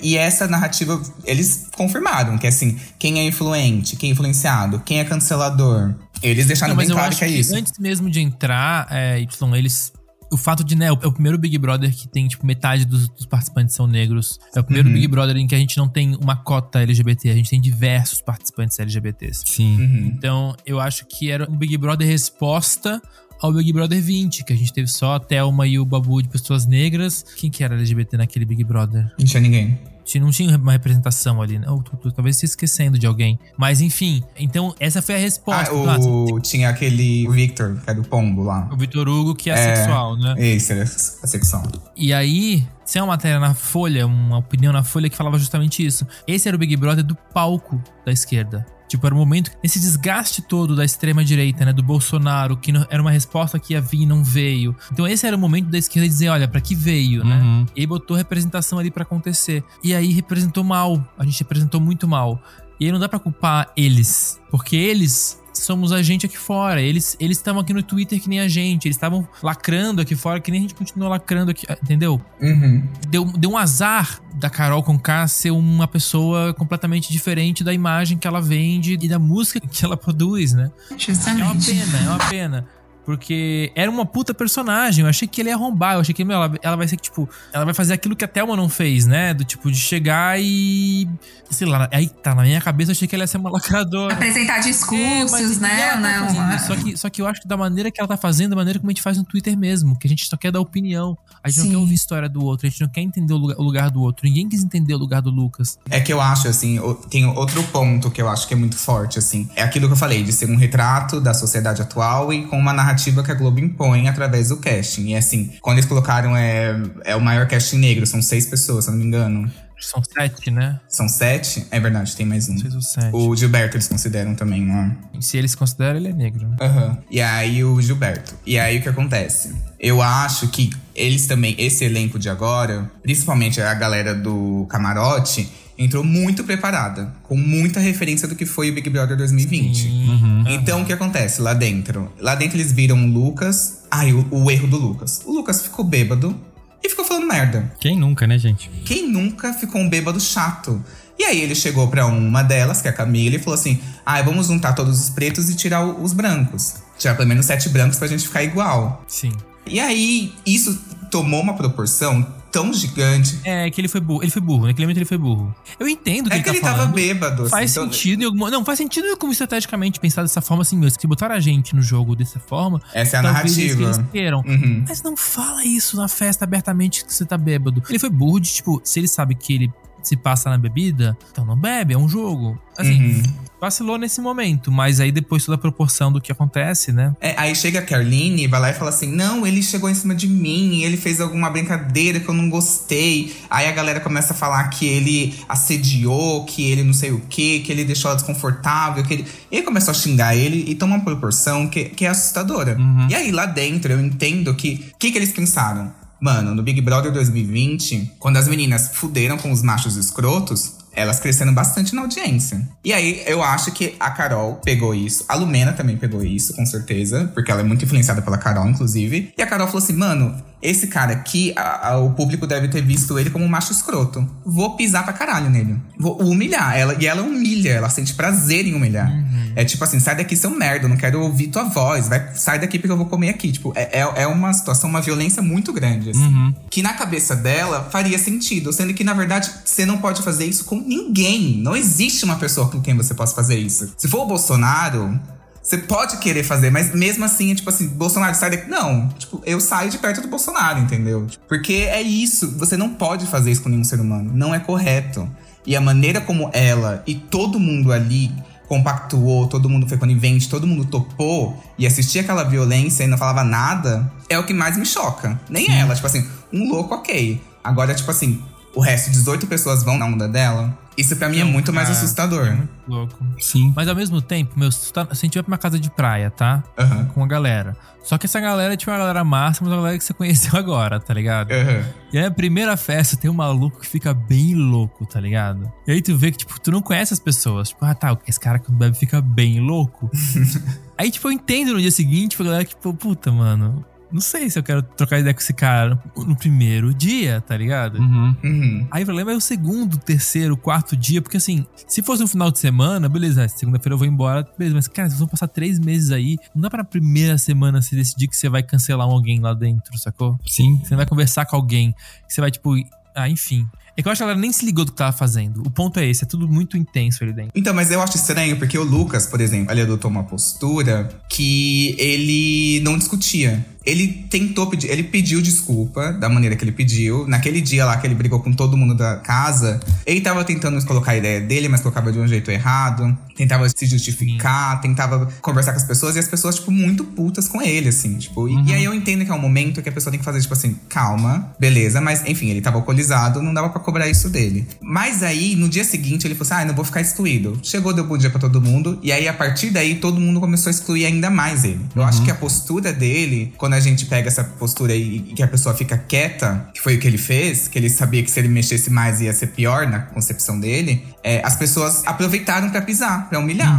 [0.00, 5.04] E essa narrativa, eles confirmaram que assim, quem é influente, quem é influenciado, quem é
[5.04, 5.94] cancelador.
[6.22, 7.54] Eles deixaram Não, bem claro que é isso.
[7.54, 9.92] antes mesmo de entrar, é, Y, eles.
[10.32, 13.26] O fato de, né, é o primeiro Big Brother que tem, tipo, metade dos, dos
[13.26, 14.38] participantes são negros.
[14.56, 14.94] É o primeiro Uhum.
[14.94, 18.20] Big Brother em que a gente não tem uma cota LGBT, a gente tem diversos
[18.20, 19.42] participantes LGBTs.
[19.46, 19.76] Sim.
[19.80, 20.12] Uhum.
[20.16, 23.00] Então, eu acho que era um Big Brother resposta
[23.40, 26.28] ao Big Brother 20, que a gente teve só a Thelma e o Babu de
[26.28, 27.24] pessoas negras.
[27.36, 29.12] Quem que era LGBT naquele Big Brother?
[29.18, 29.78] Não tinha ninguém.
[30.12, 31.66] Tinha- Não tinha uma representação ali, né?
[31.70, 33.38] Ou tu- tu- talvez se esquecendo de alguém.
[33.56, 35.70] Mas enfim, então essa foi a resposta.
[35.72, 38.68] Ah, o, tinha aquele Victor, que era o pombo lá.
[38.70, 39.76] o Vitor Hugo, que é, É.
[39.76, 40.34] sexual, né?
[40.36, 40.86] Esse era a
[41.26, 41.62] secção.
[41.96, 46.06] E aí, tem uma matéria na Folha, uma opinião na Folha que falava justamente isso.
[46.26, 48.66] Esse era o Big Brother do palco da esquerda.
[48.92, 51.72] Tipo, era o momento, esse desgaste todo da extrema-direita, né?
[51.72, 54.76] Do Bolsonaro, que não- era uma resposta que ia vir e não veio.
[54.92, 57.40] Então, esse era o momento da esquerda dizer: olha, pra que veio, né?
[57.40, 57.66] Uhum.
[57.74, 59.64] E aí botou representação ali pra acontecer.
[59.82, 61.02] E aí representou mal.
[61.18, 62.38] A gente representou muito mal.
[62.78, 64.38] E aí não dá pra culpar eles.
[64.50, 66.80] Porque eles somos a gente aqui fora.
[66.80, 68.86] Eles eles estavam aqui no Twitter que nem a gente.
[68.86, 71.66] Eles estavam lacrando aqui fora que nem a gente continua lacrando aqui.
[71.82, 72.20] Entendeu?
[72.40, 72.86] Uhum.
[73.08, 78.26] Deu, deu um azar da Carol Conká ser uma pessoa completamente diferente da imagem que
[78.26, 80.70] ela vende e da música que ela produz, né?
[80.90, 81.66] É uma Justamente.
[81.66, 82.66] pena, é uma pena.
[83.04, 85.02] Porque era uma puta personagem.
[85.04, 85.94] Eu achei que ele ia arrombar.
[85.94, 87.28] Eu achei que, meu, ela, ela vai ser tipo.
[87.52, 89.34] Ela vai fazer aquilo que a Thelma não fez, né?
[89.34, 91.08] Do tipo, de chegar e.
[91.50, 94.14] Sei lá, aí tá, na minha cabeça eu achei que ela ia ser uma lacradora.
[94.14, 95.80] Apresentar É, discursos, mas né?
[95.82, 96.66] ela tá Não, isso.
[96.66, 98.78] só, que, só que eu acho que da maneira que ela tá fazendo, da maneira
[98.78, 101.16] como a gente faz no Twitter mesmo, que a gente só quer dar opinião.
[101.44, 101.64] A gente Sim.
[101.64, 103.62] não quer ouvir a história do outro, a gente não quer entender o lugar, o
[103.62, 104.26] lugar do outro.
[104.26, 105.78] Ninguém quis entender o lugar do Lucas.
[105.90, 106.78] É que eu acho, assim,
[107.10, 109.48] tem outro ponto que eu acho que é muito forte, assim.
[109.54, 112.72] É aquilo que eu falei, de ser um retrato da sociedade atual e com uma
[112.72, 112.91] narrativa
[113.24, 115.08] que a Globo impõe através do casting.
[115.08, 116.74] E assim, quando eles colocaram é,
[117.04, 119.50] é o maior casting negro, são seis pessoas, se eu não me engano.
[119.82, 120.80] São sete, né?
[120.88, 121.66] São sete?
[121.68, 122.56] É verdade, tem mais um.
[122.56, 123.10] Seis ou sete.
[123.12, 124.96] O Gilberto eles consideram também, não é?
[125.20, 126.46] Se eles consideram, ele é negro.
[126.46, 126.56] né?
[126.60, 126.98] Aham.
[127.10, 128.34] E aí o Gilberto.
[128.46, 129.52] E aí o que acontece?
[129.80, 135.50] Eu acho que eles também, esse elenco de agora, principalmente a galera do camarote,
[135.82, 139.86] entrou muito preparada, com muita referência do que foi o Big Brother 2020.
[139.88, 140.44] Uhum.
[140.48, 142.12] Então o que acontece lá dentro?
[142.20, 143.82] Lá dentro eles viram o Lucas.
[143.90, 145.20] Ai, o, o erro do Lucas.
[145.24, 146.34] O Lucas ficou bêbado
[146.82, 147.72] e ficou falando merda.
[147.80, 148.70] Quem nunca, né, gente?
[148.84, 150.82] Quem nunca ficou um bêbado chato?
[151.18, 154.20] E aí ele chegou pra uma delas, que é a Camila, e falou assim: Ah,
[154.22, 156.76] vamos juntar todos os pretos e tirar o- os brancos.
[156.98, 159.04] Tirar pelo menos sete brancos pra gente ficar igual.
[159.06, 159.32] Sim.
[159.66, 160.76] E aí, isso
[161.10, 163.40] tomou uma proporção tão gigante.
[163.44, 164.22] É que ele foi burro.
[164.22, 164.66] Ele foi burro.
[164.66, 165.54] Naquele momento ele foi burro.
[165.80, 167.48] Eu entendo que É ele que tá ele tava bêbado.
[167.48, 168.50] Faz assim, então- sentido em alguma.
[168.50, 170.90] Não, faz sentido como estrategicamente pensar dessa forma assim, meu.
[170.90, 173.82] Se botar a gente no jogo dessa forma, Essa é a narrativa.
[173.84, 174.42] eles queiram.
[174.46, 174.84] Uhum.
[174.86, 177.82] Mas não fala isso na festa abertamente que você tá bêbado.
[177.88, 179.72] Ele foi burro de, tipo, se ele sabe que ele
[180.08, 182.58] se passa na bebida, então não bebe, é um jogo.
[182.78, 183.22] Assim, Uhum.
[183.60, 187.14] vacilou nesse momento, mas aí depois toda a proporção do que acontece, né?
[187.20, 189.94] É, aí chega a Caroline e vai lá e fala assim: Não, ele chegou em
[189.94, 193.36] cima de mim, ele fez alguma brincadeira que eu não gostei.
[193.50, 197.62] Aí a galera começa a falar que ele assediou, que ele não sei o quê,
[197.64, 199.26] que ele deixou ela desconfortável, que ele.
[199.50, 202.76] E aí começou a xingar ele e toma uma proporção que, que é assustadora.
[203.10, 204.92] E aí lá dentro eu entendo que.
[204.94, 205.92] O que, que eles pensaram?
[206.22, 211.52] Mano, no Big Brother 2020, quando as meninas fuderam com os machos escrotos, elas cresceram
[211.52, 212.64] bastante na audiência.
[212.84, 215.24] E aí, eu acho que a Carol pegou isso.
[215.28, 217.28] A Lumena também pegou isso, com certeza.
[217.34, 219.34] Porque ela é muito influenciada pela Carol, inclusive.
[219.36, 222.80] E a Carol falou assim, mano, esse cara aqui, a- a- o público deve ter
[222.82, 224.26] visto ele como um macho escroto.
[224.46, 225.76] Vou pisar pra caralho nele.
[225.98, 226.76] Vou humilhar.
[226.76, 229.10] Ela, e ela humilha, ela sente prazer em humilhar.
[229.54, 232.08] É tipo assim, sai daqui, seu merda, não quero ouvir tua voz.
[232.08, 233.50] Vai, sai daqui porque eu vou comer aqui.
[233.52, 236.54] Tipo, é, é, é uma situação, uma violência muito grande, assim.
[236.70, 238.72] Que na cabeça dela faria sentido.
[238.72, 241.58] Sendo que, na verdade, você não pode fazer isso com ninguém.
[241.58, 243.92] Não existe uma pessoa com quem você possa fazer isso.
[243.98, 245.20] Se for o Bolsonaro,
[245.62, 248.68] Você pode querer fazer, mas mesmo assim, é tipo assim, Bolsonaro sai daqui.
[248.68, 251.26] Não, tipo, eu saio de perto do Bolsonaro, entendeu?
[251.48, 254.32] Porque é isso, você não pode fazer isso com nenhum ser humano.
[254.34, 255.28] Não é correto.
[255.64, 258.32] E a maneira como ela e todo mundo ali
[258.66, 263.44] compactuou, todo mundo foi conivente, todo mundo topou e assistia aquela violência e não falava
[263.44, 265.38] nada, é o que mais me choca.
[265.48, 265.74] Nem Sim.
[265.74, 267.40] ela, tipo assim, um louco, ok.
[267.62, 268.42] Agora, tipo assim,
[268.74, 270.76] o resto, 18 pessoas vão na onda dela.
[270.96, 272.54] Isso pra mim é muito mais ah, assustador.
[272.86, 273.16] Louco.
[273.38, 273.72] Sim.
[273.74, 275.90] Mas ao mesmo tempo, meu, se tu tá- a gente vai pra uma casa de
[275.90, 276.62] praia, tá?
[276.78, 277.06] Aham.
[277.06, 277.74] Com a galera.
[278.02, 280.54] Só que essa galera é tipo uma galera massa, mas uma galera que você conheceu
[280.58, 281.50] agora, tá ligado?
[281.50, 281.84] Aham.
[282.12, 285.72] E aí, a primeira festa tem um maluco que fica bem louco, tá ligado?
[285.86, 287.70] E aí tu vê que, tipo, tu não conhece as pessoas.
[287.70, 290.10] Tipo, ah, tá, esse cara que bebe fica bem louco.
[290.98, 293.82] aí, tipo, eu entendo no dia seguinte, tipo, a galera que, tipo, puta, mano,
[294.12, 297.98] não sei se eu quero trocar ideia com esse cara no, primeiro dia, tá ligado?
[297.98, 298.36] Uhum.
[298.44, 298.86] Uhum.
[298.90, 302.50] Aí o problema é o segundo, terceiro, quarto dia, porque assim, se fosse um final
[302.50, 306.10] de semana, beleza, segunda-feira eu vou embora, beleza, mas cara, vocês vão passar três meses
[306.10, 309.54] aí, não dá pra primeira semana você decidir que você vai cancelar um alguém lá
[309.54, 310.38] dentro, sacou?
[310.46, 310.80] Sim.
[310.84, 311.92] Você vai conversar com alguém,
[312.26, 312.74] que você vai, tipo,
[313.14, 313.68] ah, enfim.
[313.96, 315.62] É que eu acho que ela nem se ligou do que tava fazendo.
[315.66, 317.52] O ponto é esse, é tudo muito intenso ali dentro.
[317.54, 321.94] Então, mas eu acho estranho porque o Lucas, por exemplo, ele adotou uma postura que
[321.98, 323.64] ele não discutia.
[323.84, 327.26] Ele tentou pedir, ele pediu desculpa da maneira que ele pediu.
[327.26, 331.12] Naquele dia lá que ele brigou com todo mundo da casa, ele tava tentando colocar
[331.12, 333.16] a ideia dele, mas colocava de um jeito errado.
[333.36, 337.60] Tentava se justificar, tentava conversar com as pessoas e as pessoas, tipo, muito putas com
[337.62, 338.48] ele, assim, tipo.
[338.48, 340.40] e- E, aí eu entendo que é um momento que a pessoa tem que fazer,
[340.40, 344.66] tipo assim, calma, beleza, mas enfim, ele tava alcoolizado, não dava pra cobrar isso dele.
[344.80, 347.58] Mas aí, no dia seguinte, ele falou assim: ah, não vou ficar excluído.
[347.62, 350.68] Chegou, deu bom dia pra todo mundo, e aí a partir daí todo mundo começou
[350.68, 351.80] a excluir ainda mais ele.
[351.96, 355.48] Eu acho que a postura dele, quando a gente pega essa postura e, que a
[355.48, 358.48] pessoa fica quieta, que foi o que ele fez, que ele sabia que se ele
[358.48, 363.38] mexesse mais ia ser pior na concepção dele, é, as pessoas aproveitaram pra pisar, pra
[363.38, 363.78] humilhar.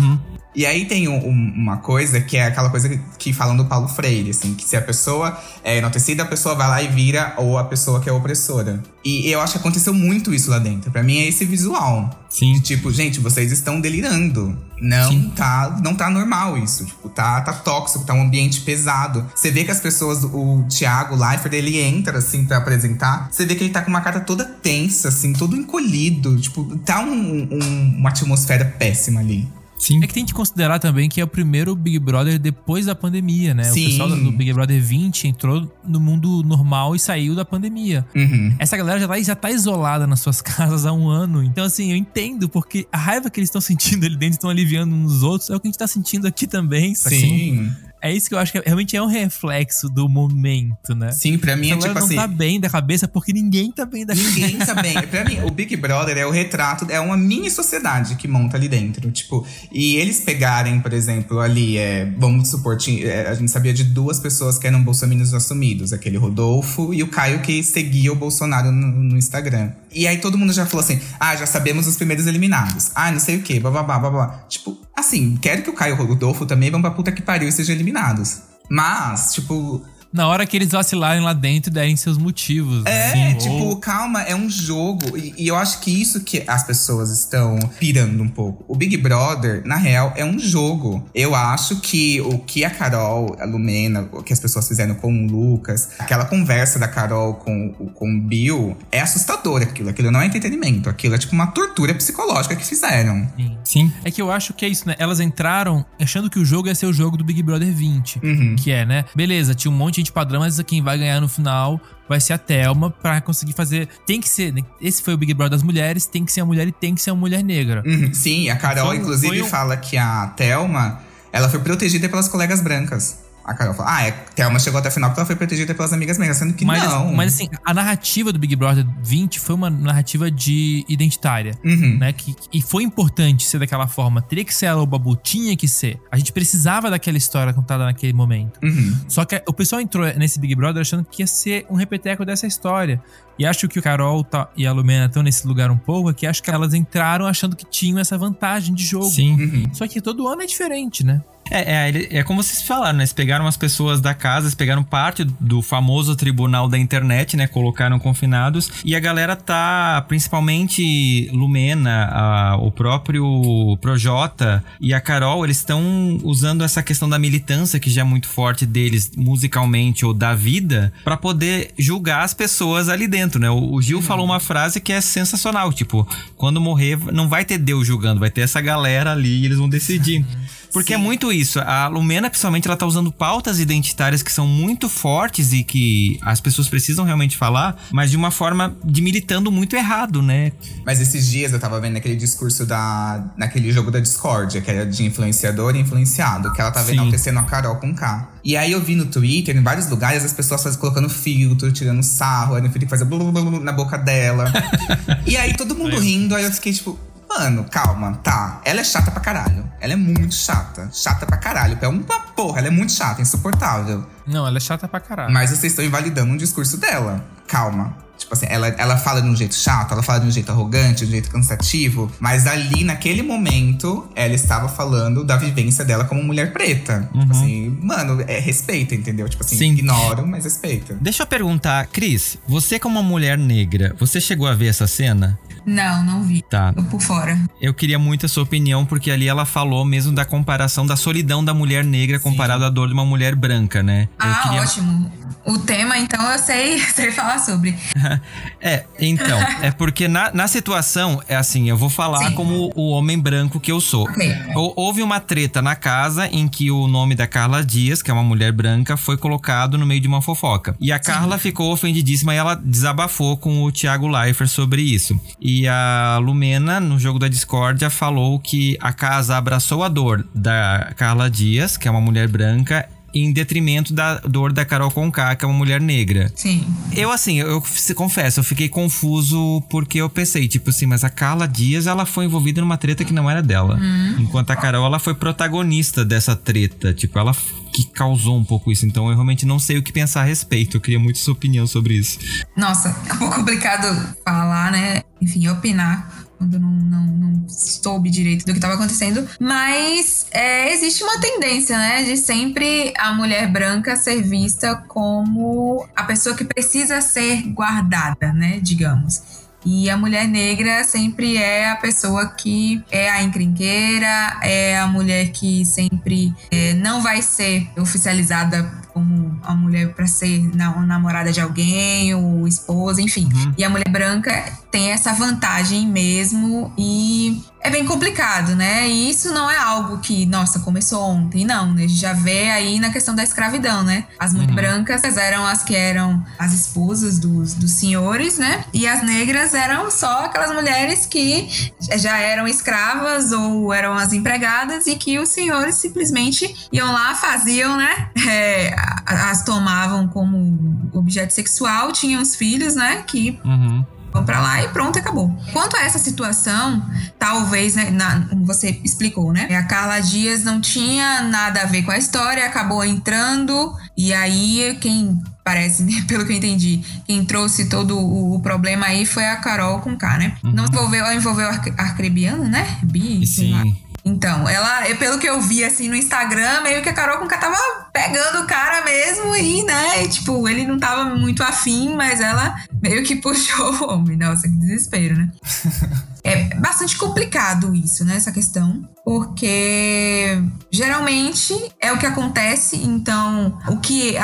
[0.56, 3.66] E aí tem um- um- uma coisa que é aquela coisa que, que falam do
[3.66, 7.34] Paulo Freire, assim, que se a pessoa é enaltecida, a pessoa vai lá e vira
[7.38, 8.82] ou a pessoa que é opressora.
[9.04, 10.92] E eu acho que aconteceu muito isso lá dentro.
[10.92, 12.10] Pra mim é esse visual.
[12.30, 12.54] Sim.
[12.54, 14.58] De tipo, gente, vocês estão delirando.
[14.82, 15.32] Não Sim.
[15.36, 16.86] tá, não tá normal isso.
[16.86, 19.26] Tipo, tá, tá tóxico, tá um ambiente pesado.
[19.36, 23.28] Você vê que as pessoas, o Thiago Leifert, ele entra assim pra apresentar.
[23.32, 26.40] Você vê que ele tá com uma cara toda tensa, assim, todo encolhido.
[26.40, 29.48] Tipo, tá um- um- uma atmosfera péssima ali.
[29.84, 30.04] Sim.
[30.04, 33.54] É que tem que considerar também que é o primeiro Big Brother depois da pandemia,
[33.54, 33.66] né?
[33.66, 33.86] Sim.
[33.86, 38.06] O pessoal do Big Brother 20 entrou no mundo normal e saiu da pandemia.
[38.16, 38.56] Uhum.
[38.60, 41.44] Essa galera já tá, já tá isolada nas suas casas há um ano.
[41.44, 44.94] Então, assim, eu entendo, porque a raiva que eles estão sentindo ali dentro, estão aliviando
[44.96, 46.96] uns nos outros, é o que a gente tá sentindo aqui também.
[46.96, 47.72] Sim.
[48.04, 51.12] É isso que eu acho que é- realmente é um reflexo do momento, né?
[51.14, 52.16] Sim, pra mim é Essa tipo não assim.
[52.16, 54.30] tá bem da cabeça porque ninguém tá bem da cabeça.
[54.40, 54.94] Ninguém tá bem.
[55.08, 58.68] Pra mim, o Big Brother é o retrato, é uma mini sociedade que monta ali
[58.68, 59.10] dentro.
[59.12, 63.74] Tipo, e eles pegarem, por exemplo, ali, é, vamos supor, tinha- é, a gente sabia
[63.74, 68.16] de duas pessoas que eram bolsominions assumidos: aquele Rodolfo e o Caio que seguia o
[68.16, 69.72] Bolsonaro no, no Instagram.
[69.94, 72.92] E aí todo mundo já falou assim: ah, já sabemos os primeiros eliminados.
[72.96, 74.46] Ah, não sei o quê, bababá, babá.
[74.50, 77.50] Tipo, assim, quero que o Caio e o Rodolfo também vão pra puta que pariu
[77.50, 78.42] e sejam eliminados.
[78.70, 82.84] Mas, tipo, Na hora que eles vacilarem lá dentro e derem seus motivos.
[82.86, 83.34] é, né?
[83.36, 85.18] tipo, Ou- calma, é um jogo.
[85.18, 88.64] E, e eu acho que isso que as pessoas estão pirando um pouco.
[88.68, 91.04] O Big Brother, na real, é um jogo.
[91.16, 95.12] Eu acho que o que a Carol, a Lumena, o que as pessoas fizeram com
[95.12, 99.90] o Lucas, aquela conversa da Carol com, o- com o Bill, é assustador aquilo.
[99.90, 100.90] Aquilo não é entretenimento.
[100.90, 103.28] Aquilo é tipo uma tortura psicológica que fizeram.
[103.36, 103.58] Sim.
[103.64, 103.92] Sim.
[104.04, 104.96] É que eu acho que é isso, né?
[105.00, 108.20] Elas entraram achando que o jogo ia ser o jogo do Big Brother 20.
[108.24, 108.56] Uhum.
[108.58, 109.06] Que é, né?
[109.16, 112.38] Beleza, tinha um monte de padrão, mas quem vai ganhar no final vai ser a
[112.38, 113.88] Thelma pra conseguir fazer.
[114.06, 114.54] Tem que ser.
[114.54, 114.62] né?
[114.82, 117.02] Esse foi o Big Brother das mulheres, tem que ser a mulher e tem que
[117.02, 117.82] ser uma mulher negra.
[117.86, 121.00] Uhum, Sim, a Carol, Foi inclusive, foi um- fala que a Thelma,
[121.32, 123.23] ela foi protegida pelas colegas brancas.
[123.44, 125.92] A Carol fala, ah, é, Thelma chegou até a final porque ela foi protegida pelas
[125.92, 127.14] amigas brancas, sendo que Mas, não.
[127.14, 131.54] mas assim, a narrativa do Big Brother 20 foi uma narrativa de identitária.
[131.64, 131.98] Uhum.
[131.98, 134.22] Né, que, e foi importante ser daquela forma.
[134.22, 136.00] Teria que ser ela o Babu, tinha que ser.
[136.12, 138.60] A gente precisava daquela história contada naquele momento.
[138.64, 138.98] Uhum.
[139.08, 142.48] Só que o pessoal entrou nesse Big Brother achando que ia ser um repeteco dessa
[142.48, 143.02] história.
[143.38, 146.14] E acho que o Carol tá- e a Lumena estão nesse lugar um pouco, é
[146.14, 149.06] que acho que elas entraram achando que tinham essa vantagem de jogo.
[149.10, 149.34] Sim.
[149.34, 149.74] Uhum.
[149.74, 151.22] Só que todo ano é diferente, né?
[151.52, 153.04] É, é, é como vocês falaram, né?
[153.04, 157.48] Eles pegaram as pessoas da casa, eles pegaram parte do famoso tribunal da internet, né?
[157.48, 158.72] Colocaram confinados.
[158.86, 166.18] E a galera tá, principalmente Lumena, a- o próprio Projota e a Carol, eles estão
[166.24, 170.94] usando essa questão da militância, que já é muito forte deles, musicalmente ou da vida,
[171.04, 173.50] pra poder julgar as pessoas ali dentro, né?
[173.50, 177.58] O, o Gil falou uma frase que é sensacional, tipo, quando morrer, não vai ter
[177.58, 180.26] Deus julgando, vai ter essa galera ali e eles vão decidir.
[180.74, 181.04] Porque é Sim.
[181.04, 181.60] muito isso.
[181.60, 186.42] A Lumena, principalmente, ela tá usando pautas identitárias que são muito fortes e que as
[186.42, 190.52] pessoas precisam realmente falar, mas de uma forma de militando muito errado, né?
[190.86, 193.24] Mas esses dias eu tava vendo aquele discurso da.
[193.38, 196.94] naquele jogo da discórdia, que era de influenciador e influenciado, que ela tava Sim.
[196.94, 198.34] enaltecendo a Carol com K.
[198.44, 202.04] E aí eu vi no Twitter, em vários lugares, as pessoas fazem, colocando filtro, tirando
[202.04, 204.52] sarro, aí no filtro fazia blu, blu, blu, blu na boca dela.
[205.26, 207.00] e aí todo mundo rindo, aí eu fiquei tipo.
[207.36, 208.62] Mano, calma, tá.
[208.64, 209.68] Ela é chata pra caralho.
[209.82, 210.88] Ela é muito chata.
[210.94, 211.76] Chata pra caralho.
[211.82, 212.04] É uma
[212.36, 214.06] porra, ela é muito chata, insuportável.
[214.28, 215.34] Não, ela é chata pra caralho.
[215.34, 217.26] Mas vocês estão invalidando um discurso dela.
[217.48, 217.98] Calma.
[218.24, 221.02] Tipo assim, ela, ela fala de um jeito chato, ela fala de um jeito arrogante,
[221.04, 222.12] de um jeito cansativo.
[222.20, 227.10] Mas ali, naquele momento, ela estava falando da vivência dela como mulher preta.
[227.18, 229.28] Tipo assim, mano, é respeita, entendeu?
[229.30, 229.72] Tipo assim, Sim.
[229.74, 230.98] ignoram, mas respeita.
[231.02, 235.38] Deixa eu perguntar, Cris, você como uma mulher negra, você chegou a ver essa cena?
[235.66, 236.42] Não, não vi.
[236.42, 236.74] Tá.
[236.74, 237.40] Tô por fora.
[237.62, 241.44] Eu queria muito a sua opinião, porque ali ela falou mesmo da comparação da solidão
[241.44, 244.10] da mulher negra comparado à dor de uma mulher branca, né?
[244.22, 244.62] Eu Ah, queria...
[244.62, 245.12] ótimo.
[245.46, 247.76] O tema, então, eu sei, sei falar sobre.
[248.62, 252.36] É, então, é porque na, na situação, é assim, eu vou falar Sim.
[252.36, 254.04] como o homem branco que eu sou.
[254.10, 254.34] Ok.
[254.56, 258.14] Hou- Houve uma treta na casa em que o nome da Carla Dias, que é
[258.14, 260.76] uma mulher branca, foi colocado no meio de uma fofoca.
[260.80, 265.20] E a Carla ficou ofendidíssima e ela desabafou com o Thiago Leifert sobre isso.
[265.40, 270.92] E a Lumena, no jogo da discórdia, falou que a casa abraçou a dor da
[270.96, 275.46] Carla Dias, que é uma mulher branca, em detrimento da dor da Carol Conká, que
[275.46, 276.32] é uma mulher negra.
[276.36, 276.66] Sim.
[276.96, 281.10] Eu, assim, eu, f- confesso, eu fiquei confuso porque eu pensei, tipo assim, mas a
[281.10, 283.80] Carla Dias, ela foi envolvida numa treta que não era dela.
[284.20, 286.94] Enquanto a Carol, ela foi protagonista dessa treta.
[286.94, 287.36] Tipo, ela
[287.74, 288.86] que causou um pouco isso.
[288.86, 290.78] Então eu realmente não sei o que pensar a respeito.
[290.78, 292.20] Eu queria muito sua opinião sobre isso.
[292.56, 295.02] Nossa, é um pouco complicado falar, né?
[295.22, 299.28] Enfim, opinar quando não, não, não soube direito do que estava acontecendo.
[299.40, 302.04] Mas é, existe uma tendência, né?
[302.04, 308.60] De sempre a mulher branca ser vista como a pessoa que precisa ser guardada, né?
[308.62, 309.44] Digamos.
[309.66, 315.32] E a mulher negra sempre é a pessoa que é a encrenqueira, é a mulher
[315.32, 321.40] que sempre é, não vai ser oficializada como a mulher para ser na- namorada de
[321.40, 323.30] alguém, ou esposa, enfim.
[323.58, 328.90] E a mulher branca tem essa vantagem mesmo e é bem complicado, né?
[328.90, 331.84] E isso não é algo que, nossa, começou ontem, não, né?
[331.84, 334.06] A gente já vê aí na questão da escravidão, né?
[334.18, 338.66] As mulheres brancas eram as que eram as esposas dos, dos senhores, né?
[338.74, 341.48] E as negras eram só aquelas mulheres que
[341.96, 347.78] já eram escravas ou eram as empregadas e que os senhores simplesmente iam lá, faziam,
[347.78, 348.10] né?
[348.28, 353.04] É, as tomavam como objeto sexual, tinham os filhos, né?
[353.06, 353.86] Que Uhum.
[354.14, 355.36] Vão pra lá e pronto, acabou.
[355.52, 356.86] Quanto a essa situação,
[357.18, 359.54] talvez, né, na- como você explicou, né?
[359.56, 364.78] A Carla Dias não tinha nada a ver com a história, acabou entrando, e aí
[364.80, 369.26] quem parece, né, pelo que eu entendi, quem trouxe todo o, o problema aí foi
[369.26, 370.38] a Carol com K, né?
[370.44, 372.78] Não envolveu, envolveu a Arc- Arcrebiano, né?
[372.84, 373.26] Bi.
[373.28, 373.78] Sim.
[374.06, 377.28] Então, ela, eu- pelo que eu vi assim no Instagram, meio que a Carol com
[377.28, 377.58] K tava
[377.94, 382.54] pegando o cara mesmo e, né, e, tipo, ele não tava muito afim, mas ela
[382.82, 384.18] meio que puxou o homem.
[384.18, 385.30] Nossa, que desespero, né?
[386.26, 388.16] É bastante complicado isso, né?
[388.16, 388.88] Essa questão.
[389.04, 392.78] Porque geralmente é o que acontece.
[392.78, 394.24] Então, o que a,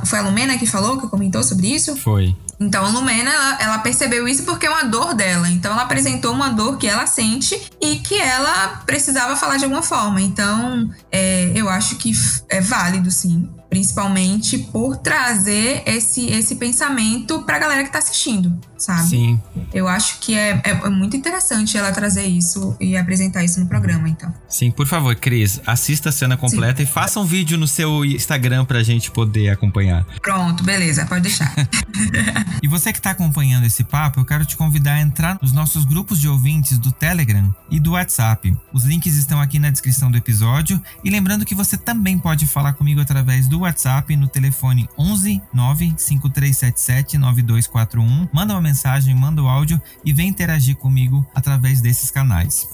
[0.00, 1.96] a- foi a Lumena que falou, que comentou sobre isso?
[1.96, 2.36] Foi.
[2.64, 5.48] Então, a Lumena, ela, ela percebeu isso porque é uma dor dela.
[5.50, 9.82] Então, ela apresentou uma dor que ela sente e que ela precisava falar de alguma
[9.82, 10.20] forma.
[10.20, 12.12] Então, é, eu acho que
[12.48, 13.50] é válido, sim.
[13.74, 19.08] Principalmente por trazer esse, esse pensamento pra galera que tá assistindo, sabe?
[19.08, 19.40] Sim.
[19.72, 23.66] Eu acho que é, é- é muito interessante ela trazer isso e apresentar isso no
[23.66, 24.32] programa, então.
[24.48, 28.64] Sim, por favor, Cris, assista a cena completa e faça um vídeo no seu Instagram
[28.64, 30.04] pra gente poder acompanhar.
[30.22, 31.52] Pronto, beleza, pode deixar.
[32.62, 35.84] E você que está acompanhando esse papo, eu quero te convidar a entrar nos nossos
[35.84, 38.56] grupos de ouvintes do Telegram e do WhatsApp.
[38.72, 40.80] Os links estão aqui na descrição do episódio.
[41.04, 47.18] E lembrando que você também pode falar comigo através do WhatsApp no telefone 11 95377
[47.18, 48.28] 9241.
[48.32, 52.68] Manda uma mensagem, manda o áudio e vem interagir comigo através desses canais.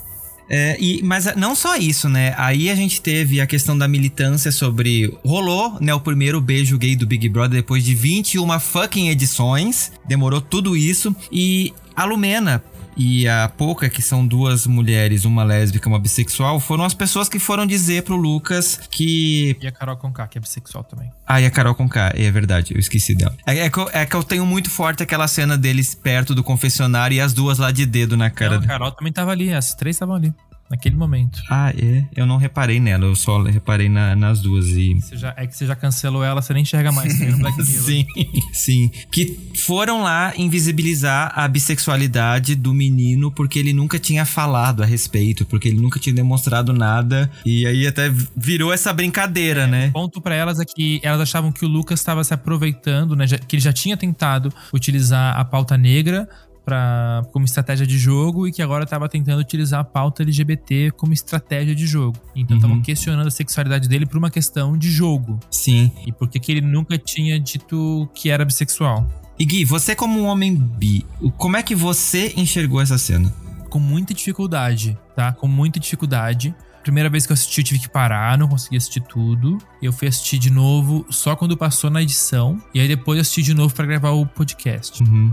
[0.53, 2.35] É, e, mas não só isso, né?
[2.37, 5.17] Aí a gente teve a questão da militância sobre.
[5.25, 5.95] Rolou, né?
[5.95, 9.93] O primeiro beijo gay do Big Brother depois de 21 fucking edições.
[10.09, 11.14] Demorou tudo isso.
[11.31, 12.64] E a Lumena
[13.01, 17.31] e a Poca, que são duas mulheres, uma lésbica e uma bissexual, foram as pessoas
[17.31, 19.57] que foram dizer pro Lucas que.
[19.59, 21.11] E a Carol Conká, que é bissexual também.
[21.27, 23.35] Ah, e a Carol com K, é verdade, eu esqueci dela.
[23.47, 26.45] É, é que eu, é que eu tenho muito forte aquela cena deles perto do
[26.45, 28.59] confessionário e as duas lá de dedo na cara.
[28.59, 30.35] Não, a Carol também tava ali, as três estavam ali.
[30.71, 31.41] Naquele momento.
[31.51, 32.05] Ah, é?
[32.14, 34.97] Eu não reparei nela, eu só reparei na- nas duas e.
[35.12, 37.12] Já, é que você já cancelou ela, você nem enxerga mais.
[37.66, 38.07] Sim,
[38.53, 38.91] sim.
[39.11, 45.45] Que foram lá invisibilizar a bissexualidade do menino porque ele nunca tinha falado a respeito,
[45.47, 47.31] porque ele nunca tinha demonstrado nada.
[47.45, 49.91] E aí até virou essa brincadeira, né?
[49.91, 53.27] ponto pra elas é que elas achavam que o Lucas estava se aproveitando, né?
[53.27, 56.29] Que ele já tinha tentado utilizar a pauta negra
[56.65, 61.13] pra, como estratégia de jogo e que agora estava tentando utilizar a pauta LGBT como
[61.13, 62.19] estratégia de jogo.
[62.35, 62.83] Então estavam Uhum.
[62.83, 65.39] questionando a sexualidade dele por uma questão de jogo.
[65.51, 65.91] Sim.
[66.07, 69.09] E por que ele nunca tinha dito que era bissexual.
[69.39, 71.07] E Gui, você como um homem bi,
[71.39, 73.33] como é que você enxergou essa cena?
[73.71, 75.33] com muita dificuldade, tá?
[75.33, 76.53] Com muita dificuldade.
[76.83, 79.59] Primeira vez que eu assisti, eu tive que parar, não consegui assistir tudo.
[79.81, 82.61] Eu fui assistir de novo só quando passou na edição.
[82.75, 85.01] E aí depois eu assisti de novo pra gravar o podcast.
[85.05, 85.33] Uhum,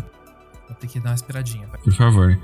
[0.67, 1.67] Vou ter que dar uma esperadinha.
[1.67, 2.37] por favor.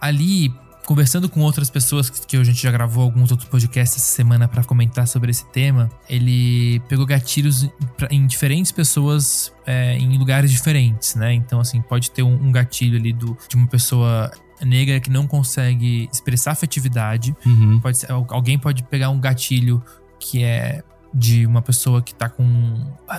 [0.00, 0.54] Ali,
[0.84, 4.62] conversando com outras pessoas que, a gente já gravou alguns outros podcasts essa semana pra
[4.62, 7.68] comentar sobre esse tema, ele pegou gatilhos
[8.10, 11.32] em, diferentes pessoas é, em lugares diferentes, né?
[11.32, 14.30] Então, assim, pode ter um, um gatilho ali do, de uma pessoa
[14.62, 17.34] negra que não consegue expressar afetividade.
[17.44, 19.82] Uhum, Pode ser, al- alguém pode pegar um gatilho
[20.20, 20.82] que é
[21.16, 22.44] de uma pessoa que tá com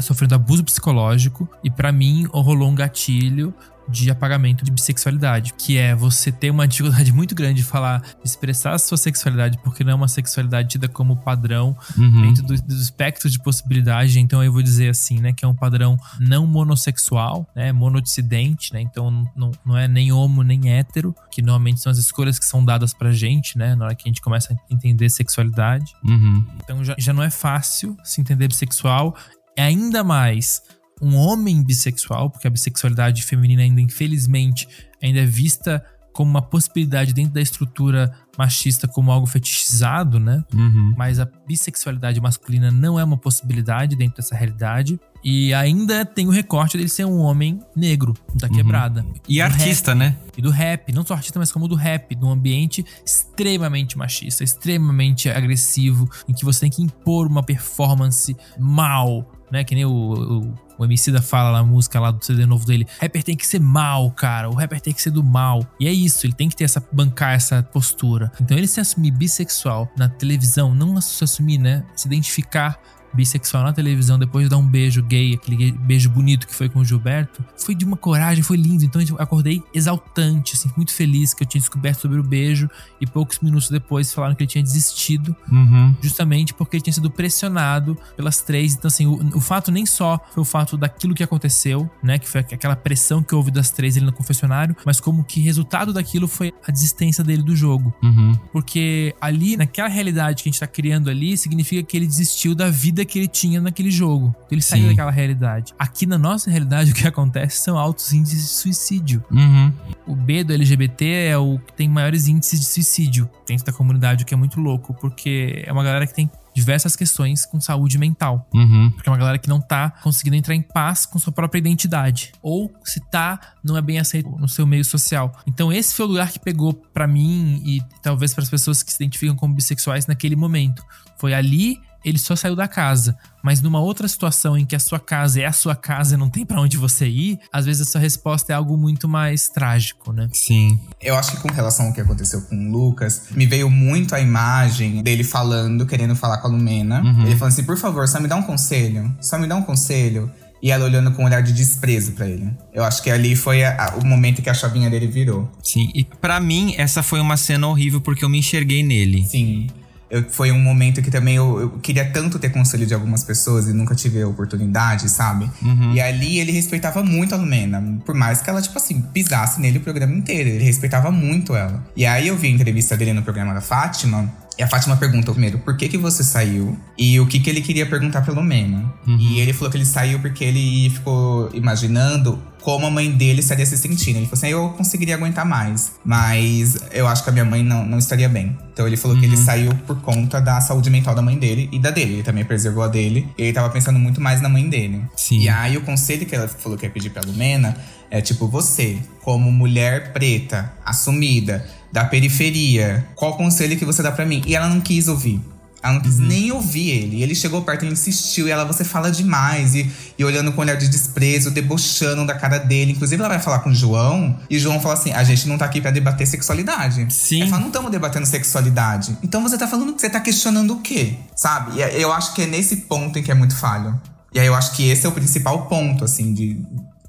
[0.01, 3.51] sofrendo abuso psicológico e pra mim rolou um gatilho
[3.89, 8.27] de apagamento de bissexualidade, que é você ter uma dificuldade muito grande de falar, de
[8.27, 12.61] expressar a sua sexualidade, porque não é uma sexualidade tida como padrão uhum, dentro do,
[12.61, 14.19] do espectro de possibilidade.
[14.19, 18.81] Então eu vou dizer assim, né, que é um padrão não monossexual, né, monodissidente, né,
[18.81, 22.63] então não, não é nem homo nem hétero, que normalmente são as escolhas que são
[22.63, 25.93] dadas pra gente, né, na hora que a gente começa a entender sexualidade.
[26.03, 26.45] uhum.
[26.63, 29.15] Então já, já não é fácil se entender bissexual,
[29.57, 30.61] ainda mais
[31.01, 34.67] um homem bissexual, porque a bissexualidade feminina ainda, infelizmente,
[35.01, 35.83] ainda é vista
[36.17, 40.43] como uma possibilidade dentro da estrutura machista como algo fetichizado, né?
[40.51, 40.95] Uhum.
[40.97, 44.99] mas a bissexualidade masculina não é uma possibilidade dentro dessa realidade.
[45.23, 49.05] E ainda tem o recorte dele ser um homem negro, da quebrada.
[49.29, 50.15] E Do artista, rap, né?
[50.35, 55.29] E do rap, não só artista, mas como do rap, num ambiente extremamente machista, extremamente
[55.29, 59.63] agressivo, em que você tem que impor uma performance mal, né?
[59.63, 62.87] Que nem o, o, o MC da fala na música lá do CD novo dele.
[62.99, 64.49] Rapper tem que ser mal, cara.
[64.49, 65.65] O rapper tem que ser do mal.
[65.79, 68.31] E é isso, ele tem que ter essa bancar essa postura.
[68.41, 71.83] Então ele se assumir bissexual na televisão, não se assumir, né?
[71.95, 72.79] Se identificar
[73.13, 76.79] bissexual na televisão depois de dar um beijo gay, aquele beijo bonito que foi com
[76.79, 78.83] o Gilberto, foi de uma coragem, foi lindo.
[78.85, 83.07] Então eu acordei exaltante, assim, muito feliz que eu tinha descoberto sobre o beijo e
[83.07, 85.95] poucos minutos depois falaram que ele tinha desistido Uhum.
[86.01, 88.73] justamente porque ele tinha sido pressionado pelas três.
[88.75, 92.17] Então, assim, o, o fato nem só foi o fato daquilo que aconteceu, né?
[92.19, 95.93] Que foi aquela pressão que houve das três ele no confessionário, mas como que resultado
[95.93, 97.93] daquilo foi a desistência dele do jogo.
[98.03, 98.33] Uhum.
[98.51, 102.69] Porque ali, naquela realidade que a gente tá criando ali, significa que ele desistiu da
[102.69, 104.35] vida que ele tinha naquele jogo.
[104.51, 104.89] Ele saiu Sim.
[104.89, 105.73] daquela realidade.
[105.77, 109.23] Aqui na nossa realidade, o que acontece são altos índices de suicídio.
[109.31, 109.73] Uhum.
[110.05, 114.23] O B do LGBT é o que tem maiores índices de suicídio dentro da comunidade,
[114.23, 117.99] o que é muito louco, porque é uma galera que tem diversas questões com saúde
[117.99, 118.49] mental.
[118.51, 118.89] Uhum.
[118.95, 122.31] Porque é uma galera que não tá conseguindo entrar em paz com sua própria identidade.
[122.41, 125.31] Ou se tá, não é bem aceito no seu meio social.
[125.45, 128.91] Então esse foi o lugar que pegou pra mim e talvez para as pessoas que
[128.91, 130.83] se identificam como bissexuais naquele momento.
[131.19, 134.99] Foi ali ele só saiu da casa, mas numa outra situação em que a sua
[134.99, 137.91] casa é a sua casa e não tem pra onde você ir, às vezes a
[137.91, 140.29] sua resposta é algo muito mais trágico, né?
[140.33, 140.79] Sim.
[141.01, 144.19] Eu acho que com relação ao que aconteceu com o Lucas, me veio muito a
[144.21, 147.01] imagem dele falando, querendo falar com a Lumena.
[147.01, 147.25] Uhum.
[147.25, 149.15] Ele falando assim: por favor, só me dá um conselho.
[149.21, 150.31] Só me dá um conselho.
[150.61, 152.49] E ela olhando com um olhar de desprezo pra ele.
[152.73, 155.47] Eu acho que ali foi a- a- o momento que a chavinha dele virou.
[155.61, 155.91] Sim.
[155.93, 159.23] E pra mim, essa foi uma cena horrível porque eu me enxerguei nele.
[159.27, 159.67] Sim.
[160.09, 163.67] Eu- foi um momento que também eu, eu queria tanto ter conselho de algumas pessoas
[163.67, 165.49] e nunca tive a oportunidade, sabe?
[165.61, 165.93] Uhum.
[165.93, 167.83] E ali ele respeitava muito a Lumena.
[168.05, 170.49] Por mais que ela, tipo assim, pisasse nele o programa inteiro.
[170.49, 171.83] Ele respeitava muito ela.
[171.95, 174.31] E aí eu vi a entrevista dele no programa da Fátima.
[174.57, 177.61] E a Fátima pergunta primeiro por que que você saiu e o que que ele
[177.61, 178.91] queria perguntar pra Lumena.
[179.05, 183.65] E ele falou que ele saiu porque ele ficou imaginando como a mãe dele estaria
[183.65, 184.17] se sentindo.
[184.17, 187.85] Ele falou assim: eu conseguiria aguentar mais, mas eu acho que a minha mãe não,
[187.85, 188.57] não estaria bem.
[188.73, 191.79] Então ele falou que ele saiu por conta da saúde mental da mãe dele e
[191.79, 192.15] da dele.
[192.15, 193.27] Ele também preservou a dele.
[193.37, 195.01] E ele tava pensando muito mais na mãe dele.
[195.15, 195.39] Sim.
[195.39, 197.77] E aí o conselho que ela falou que ia pedir pra Lumena
[198.09, 204.25] é tipo, você, como mulher preta, assumida, da periferia, qual conselho que você dá pra
[204.25, 204.41] mim?
[204.45, 205.41] E ela não quis ouvir.
[205.81, 207.21] Ela não quis nem ouvir ele.
[207.21, 208.47] Ele chegou perto e insistiu.
[208.47, 209.75] E ela, você fala demais.
[209.75, 212.91] E, e olhando com um olhar de desprezo, debochando da cara dele.
[212.91, 214.37] Inclusive, ela vai falar com o João.
[214.49, 217.07] E o João fala assim: a gente não tá aqui pra debater sexualidade.
[217.13, 217.41] Sim.
[217.41, 219.17] Ela fala, não estamos debatendo sexualidade.
[219.23, 221.13] Então você tá falando que você tá questionando o quê?
[221.35, 221.79] Sabe?
[221.79, 223.99] E eu acho que é nesse ponto em que é muito falho.
[224.33, 226.59] E aí eu acho que esse é o principal ponto, assim, de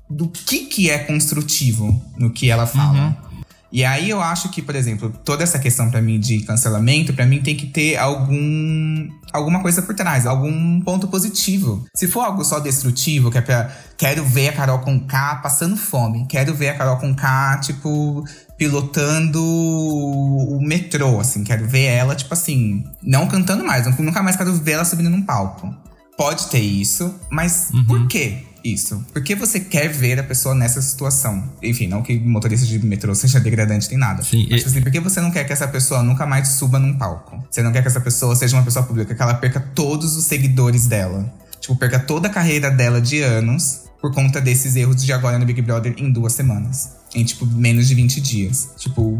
[0.08, 3.16] do que que é construtivo no que ela fala.
[3.70, 7.26] E aí eu acho que, por exemplo, toda essa questão pra mim de cancelamento, pra
[7.26, 11.84] mim tem que ter algum alguma coisa por trás, algum ponto positivo.
[11.94, 15.76] Se for algo só destrutivo, que é pra quero ver a Carol com K passando
[15.76, 18.24] fome, quero ver a Carol com K, tipo,
[18.56, 24.54] pilotando o metrô, assim, quero ver ela, tipo assim, não cantando mais, nunca mais quero
[24.54, 25.74] ver ela subindo num palco.
[26.16, 28.47] Pode ter isso, mas por quê?
[28.74, 29.04] Isso.
[29.12, 31.44] Por que você quer ver a pessoa nessa situação?
[31.62, 34.22] Enfim, não que motorista de metrô seja degradante nem nada.
[34.22, 36.48] Sim, Mas, e- tipo assim, por que você não quer que essa pessoa nunca mais
[36.48, 37.42] suba num palco?
[37.50, 40.24] Você não quer que essa pessoa seja uma pessoa pública, que ela perca todos os
[40.24, 41.32] seguidores dela.
[41.60, 45.44] Tipo, perca toda a carreira dela de anos por conta desses erros de agora no
[45.44, 46.90] Big Brother em duas semanas.
[47.14, 48.68] Em, tipo, menos de 20 dias.
[48.76, 49.18] Tipo,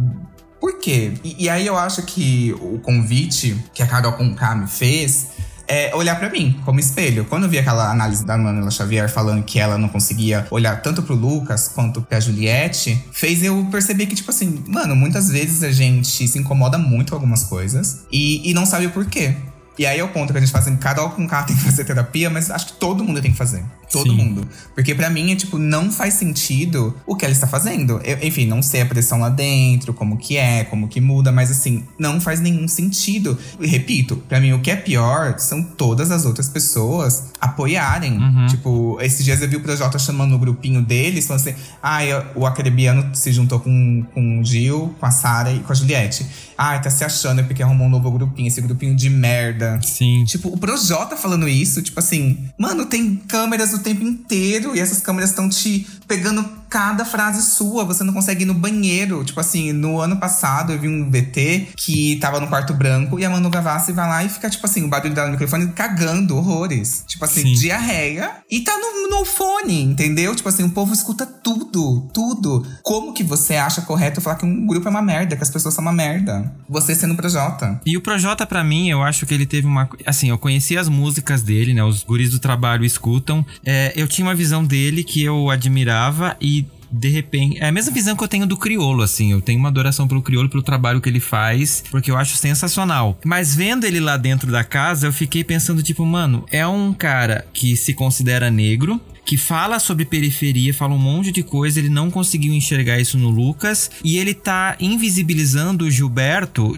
[0.60, 1.12] por quê?
[1.24, 5.28] E, e aí eu acho que o convite que a Carol Conká me fez
[5.68, 7.24] é olhar pra mim como espelho.
[7.26, 11.02] Quando eu vi aquela análise da Manuela Xavier falando que ela não conseguia olhar tanto
[11.02, 15.70] pro Lucas quanto pra Juliette, fez eu perceber que, tipo assim, mano, muitas vezes a
[15.70, 19.36] gente se incomoda muito com algumas coisas e, e não sabe o porquê.
[19.78, 21.62] E aí é o ponto que a gente fala assim, Carol com K tem que
[21.62, 23.62] fazer terapia, mas acho que todo mundo tem que fazer.
[23.90, 24.16] Todo Sim.
[24.16, 24.46] mundo.
[24.74, 28.00] Porque pra mim é tipo, não faz sentido o que ela está fazendo.
[28.04, 31.50] Eu- enfim, não sei a pressão lá dentro, como que é, como que muda, mas
[31.50, 33.38] assim, não faz nenhum sentido.
[33.58, 38.18] E repito, pra mim o que é pior são todas as outras pessoas apoiarem.
[38.48, 42.46] Tipo, esses dias eu vi o Projota chamando o grupinho deles, falando assim: ai, o
[42.46, 46.26] Acrebiano se juntou com, com o Gil, com a Sara e com a Juliette.
[46.60, 49.78] Ai, tá se achando porque arrumou um novo grupinho, esse grupinho de merda.
[49.80, 50.24] Sim.
[50.24, 55.00] Tipo, o Projota falando isso, tipo assim, mano, tem câmeras o tempo inteiro e essas
[55.00, 59.24] câmeras estão te pegando cada frase sua, você não consegue ir no banheiro.
[59.24, 63.24] Tipo assim, no ano passado eu vi um VT que tava no quarto branco e
[63.24, 66.36] a Manu Gavassi vai lá e fica, tipo assim, o barulho dela no microfone cagando
[66.36, 67.04] horrores.
[67.06, 67.52] Tipo assim, Sim.
[67.54, 70.34] diarreia e tá no, no fone, entendeu?
[70.34, 72.66] Tipo assim, o povo escuta tudo, tudo.
[72.82, 75.74] Como que você acha correto falar que um grupo é uma merda, que as pessoas
[75.74, 76.47] são uma merda?
[76.68, 77.80] Você sendo Projota.
[77.84, 79.88] E o Projota, pra mim, eu acho que ele teve uma.
[80.06, 81.82] Assim, eu conheci as músicas dele, né?
[81.82, 83.44] Os guris do trabalho escutam.
[83.64, 86.66] É, eu tinha uma visão dele que eu admirava e.
[86.90, 89.30] De repente, é a mesma visão que eu tenho do Criolo, assim.
[89.30, 93.18] Eu tenho uma adoração pelo Criolo, pelo trabalho que ele faz, porque eu acho sensacional.
[93.22, 97.44] Mas vendo ele lá dentro da casa, eu fiquei pensando, tipo, mano, é um cara
[97.52, 98.98] que se considera negro,
[99.28, 103.28] que fala sobre periferia, fala um monte de coisa, ele não conseguiu enxergar isso no
[103.28, 106.74] Lucas e ele tá invisibilizando o Gilberto,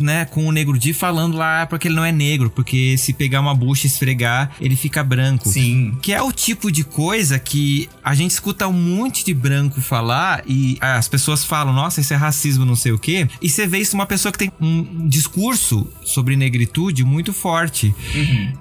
[0.00, 3.12] né, com o Negro Di falando lá "Ah, porque ele não é negro, porque se
[3.12, 5.50] pegar uma bucha e esfregar, ele fica branco.
[5.50, 5.94] Sim.
[6.00, 10.42] Que é o tipo de coisa que a gente escuta um monte de branco falar
[10.46, 13.28] e as pessoas falam, nossa, isso é racismo, não sei o quê.
[13.42, 17.94] E você vê isso uma pessoa que tem um discurso sobre negritude muito forte.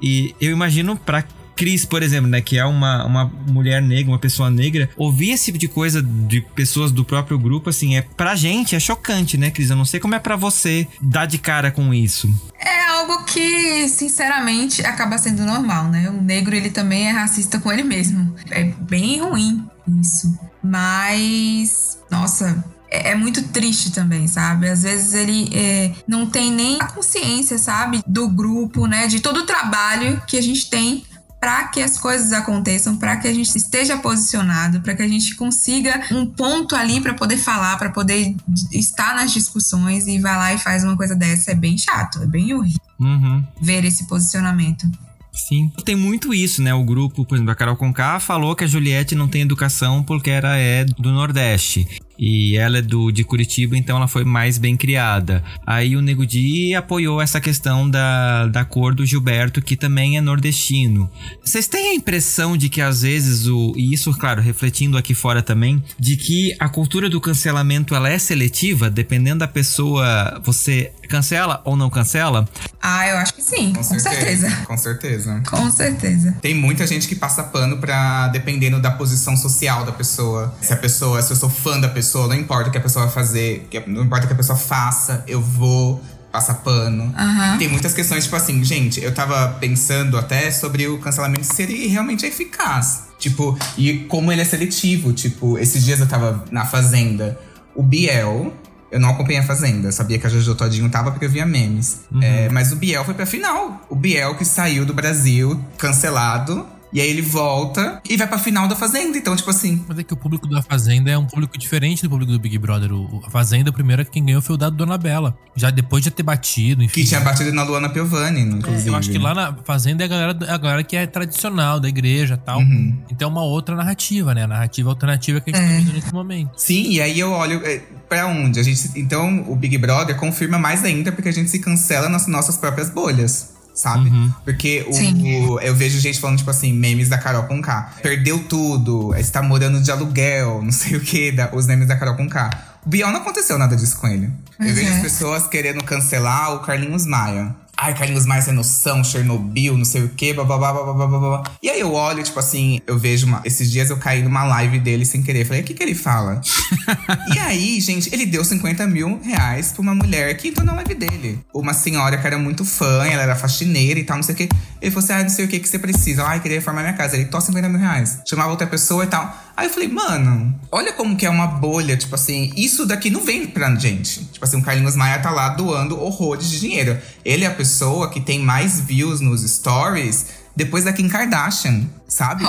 [0.02, 1.24] E eu imagino pra
[1.60, 5.47] Cris, por exemplo, né, que é uma, uma mulher negra, uma pessoa negra, ouvir esse
[5.47, 9.51] tipo de coisa de pessoas do próprio grupo, assim, é pra gente é chocante, né,
[9.51, 9.70] Cris?
[9.70, 12.34] Eu não sei como é pra você dar de cara com isso.
[12.57, 16.10] É algo que, sinceramente, acaba sendo normal, né?
[16.10, 18.34] O negro, ele também é racista com ele mesmo.
[18.51, 19.68] É bem ruim
[19.99, 20.39] isso.
[20.64, 24.70] Mas, nossa, é, é muito triste também, sabe?
[24.70, 28.01] Às vezes ele é, não tem nem a consciência, sabe?
[28.07, 29.07] Do grupo, né?
[29.07, 31.03] De todo o trabalho que a gente tem
[31.40, 35.36] para que as coisas aconteçam, para que a gente esteja posicionado, para que a gente
[35.36, 38.36] consiga um ponto ali para poder falar, para poder
[38.72, 41.52] estar nas discussões e vai lá e faz uma coisa dessa.
[41.52, 43.46] É bem chato, é bem horrível Uhum.
[43.62, 44.86] ver esse posicionamento.
[45.32, 45.72] Sim.
[45.86, 46.74] Tem muito isso, né?
[46.74, 50.30] O grupo, por exemplo, a Carol Conká falou que a Juliette não tem educação porque
[50.30, 51.88] ela é do Nordeste.
[52.20, 55.41] E ela é do, de Curitiba, então ela foi mais bem criada.
[55.65, 60.22] Aí o Nego Di apoiou essa questão da, da cor do Gilberto, que também é
[60.22, 61.09] nordestino.
[61.43, 63.74] Vocês têm a impressão de que às vezes o.
[63.78, 68.20] E isso, claro, refletindo aqui fora também, de que a cultura do cancelamento ela é
[68.20, 72.47] seletiva, dependendo da pessoa, você cancela ou não cancela?
[72.82, 74.49] Ah, eu acho que sim, com, certeza.
[74.65, 75.41] Com certeza.
[75.49, 76.38] Com certeza.
[76.41, 80.55] Tem muita gente que passa pano pra dependendo da posição social da pessoa.
[80.61, 83.05] Se a pessoa, se eu sou fã da pessoa, não importa o que a pessoa
[83.05, 86.01] vai fazer, não importa o que a pessoa faça, eu vou
[86.32, 87.14] passar pano.
[87.18, 87.57] Aham.
[87.57, 91.88] Tem muitas questões, tipo assim, gente, eu tava pensando até sobre o cancelamento se ele
[91.88, 93.10] realmente é eficaz.
[93.18, 95.12] Tipo, e como ele é seletivo.
[95.12, 97.38] Tipo, esses dias eu tava na fazenda.
[97.76, 98.53] O Biel
[98.91, 99.91] Eu não acompanhei a Fazenda.
[99.91, 102.01] Sabia que a Jojo Todinho tava porque eu via memes.
[102.22, 103.82] É, mas o Biel foi pra final.
[103.89, 106.66] O Biel que saiu do Brasil, cancelado.
[106.92, 109.18] E aí ele volta e vai pra final da Fazenda.
[109.18, 109.84] Então, tipo assim.
[109.88, 112.58] Mas é que o público da Fazenda é um público diferente do público do Big
[112.58, 112.92] Brother.
[112.92, 115.38] O, a Fazenda, o primeiro quem ganhou foi o dado Dona Bela.
[115.56, 117.02] Já depois de ter batido, enfim.
[117.02, 118.90] Que tinha batido na Luana Piovani, inclusive.
[118.90, 121.88] Eu acho que lá na Fazenda é a galera, a galera que é tradicional, da
[121.88, 122.60] igreja e tal.
[122.60, 122.98] Uhum.
[123.12, 124.44] Então é uma outra narrativa, né?
[124.44, 126.52] A narrativa alternativa que a gente tá vendo nesse momento.
[126.58, 128.60] Sim, e aí eu olho é, pra onde?
[128.60, 132.28] A gente, então, o Big Brother confirma mais ainda porque a gente se cancela nas
[132.28, 133.59] nossas próprias bolhas.
[133.80, 134.11] Sabe?
[134.43, 137.93] Porque o, o- eu vejo gente falando, tipo assim, memes da Carol com K.
[138.03, 142.27] Perdeu tudo, está morando de aluguel, não sei o que, os memes da Carol com
[142.27, 142.49] K.
[142.86, 144.30] O Biel não aconteceu nada disso com ele.
[144.59, 144.95] eu vejo é.
[144.95, 147.55] as pessoas querendo cancelar o Carlinhos Maia.
[147.82, 151.07] Ai, Carlinhos Maia sem noção, Chernobyl, não sei o quê, blá, blá, blá, blá, blá,
[151.07, 151.43] blá, blá.
[151.63, 153.41] E aí eu olho, tipo assim, eu vejo uma.
[153.45, 155.45] Esses dias eu caí numa live dele sem querer.
[155.45, 156.41] Falei, o que que ele fala?
[157.34, 160.93] e aí, gente, ele deu 50 mil reais pra uma mulher que entrou na live
[160.93, 161.39] dele.
[161.53, 164.49] Uma senhora que era muito fã, ela era faxineira e tal, não sei o quê.
[164.82, 166.25] Ele falou assim: ah, não sei o que que você precisa.
[166.25, 167.15] Ai, queria reformar minha casa.
[167.15, 168.19] Ele, tô 50 mil reais.
[168.27, 169.34] Chamava outra pessoa e tal.
[169.55, 173.25] Aí eu falei, mano, olha como que é uma bolha, tipo assim, isso daqui não
[173.25, 174.23] vem pra gente.
[174.23, 176.97] Tipo assim, o Carlinhos Maia tá lá doando horrores de dinheiro.
[177.25, 177.68] Ele é a pessoa
[178.09, 182.43] que tem mais views nos stories depois da Kim Kardashian, sabe?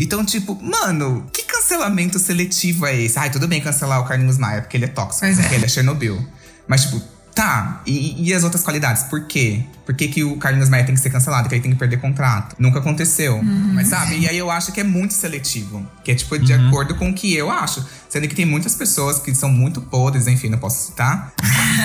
[0.00, 3.18] Então, tipo, mano, que cancelamento seletivo é esse?
[3.18, 5.42] Ai, tudo bem cancelar o Carlinhos Maia, porque ele é tóxico, Pois é.
[5.42, 6.26] porque ele é Chernobyl.
[6.66, 7.02] Mas, tipo,
[7.34, 9.02] tá, e, e as outras qualidades?
[9.04, 9.62] Por quê?
[9.84, 11.48] Por que, que o Carlinhos Maia tem que ser cancelado?
[11.48, 12.56] Que ele tem que perder contrato?
[12.58, 13.42] Nunca aconteceu.
[13.42, 14.18] Mas sabe?
[14.18, 15.86] E aí eu acho que é muito seletivo.
[16.04, 17.84] Que é, tipo, de acordo com o que eu acho.
[18.10, 21.32] Sendo que tem muitas pessoas que são muito podres, enfim, não posso citar.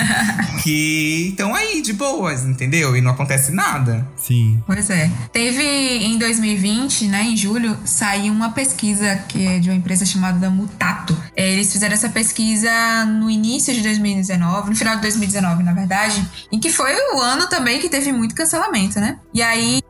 [0.62, 2.96] que estão aí de boas, entendeu?
[2.96, 4.06] E não acontece nada.
[4.16, 4.60] Sim.
[4.66, 5.08] Pois é.
[5.32, 10.50] Teve em 2020, né, em julho, saiu uma pesquisa que é de uma empresa chamada
[10.50, 11.16] Mutato.
[11.36, 16.26] É, Eles fizeram essa pesquisa no início de 2019, no final de 2019, na verdade,
[16.50, 19.20] em que foi o ano também que teve muito cancelamento, né?
[19.32, 19.80] E aí,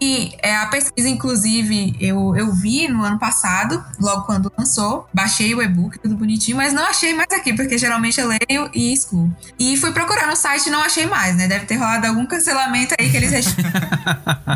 [0.43, 5.63] é, a pesquisa, inclusive, eu, eu vi no ano passado, logo quando lançou, baixei o
[5.63, 9.33] e-book, tudo bonitinho, mas não achei mais aqui, porque geralmente eu leio e excluo.
[9.59, 11.47] E fui procurar no site e não achei mais, né?
[11.47, 13.37] Deve ter rolado algum cancelamento aí que eles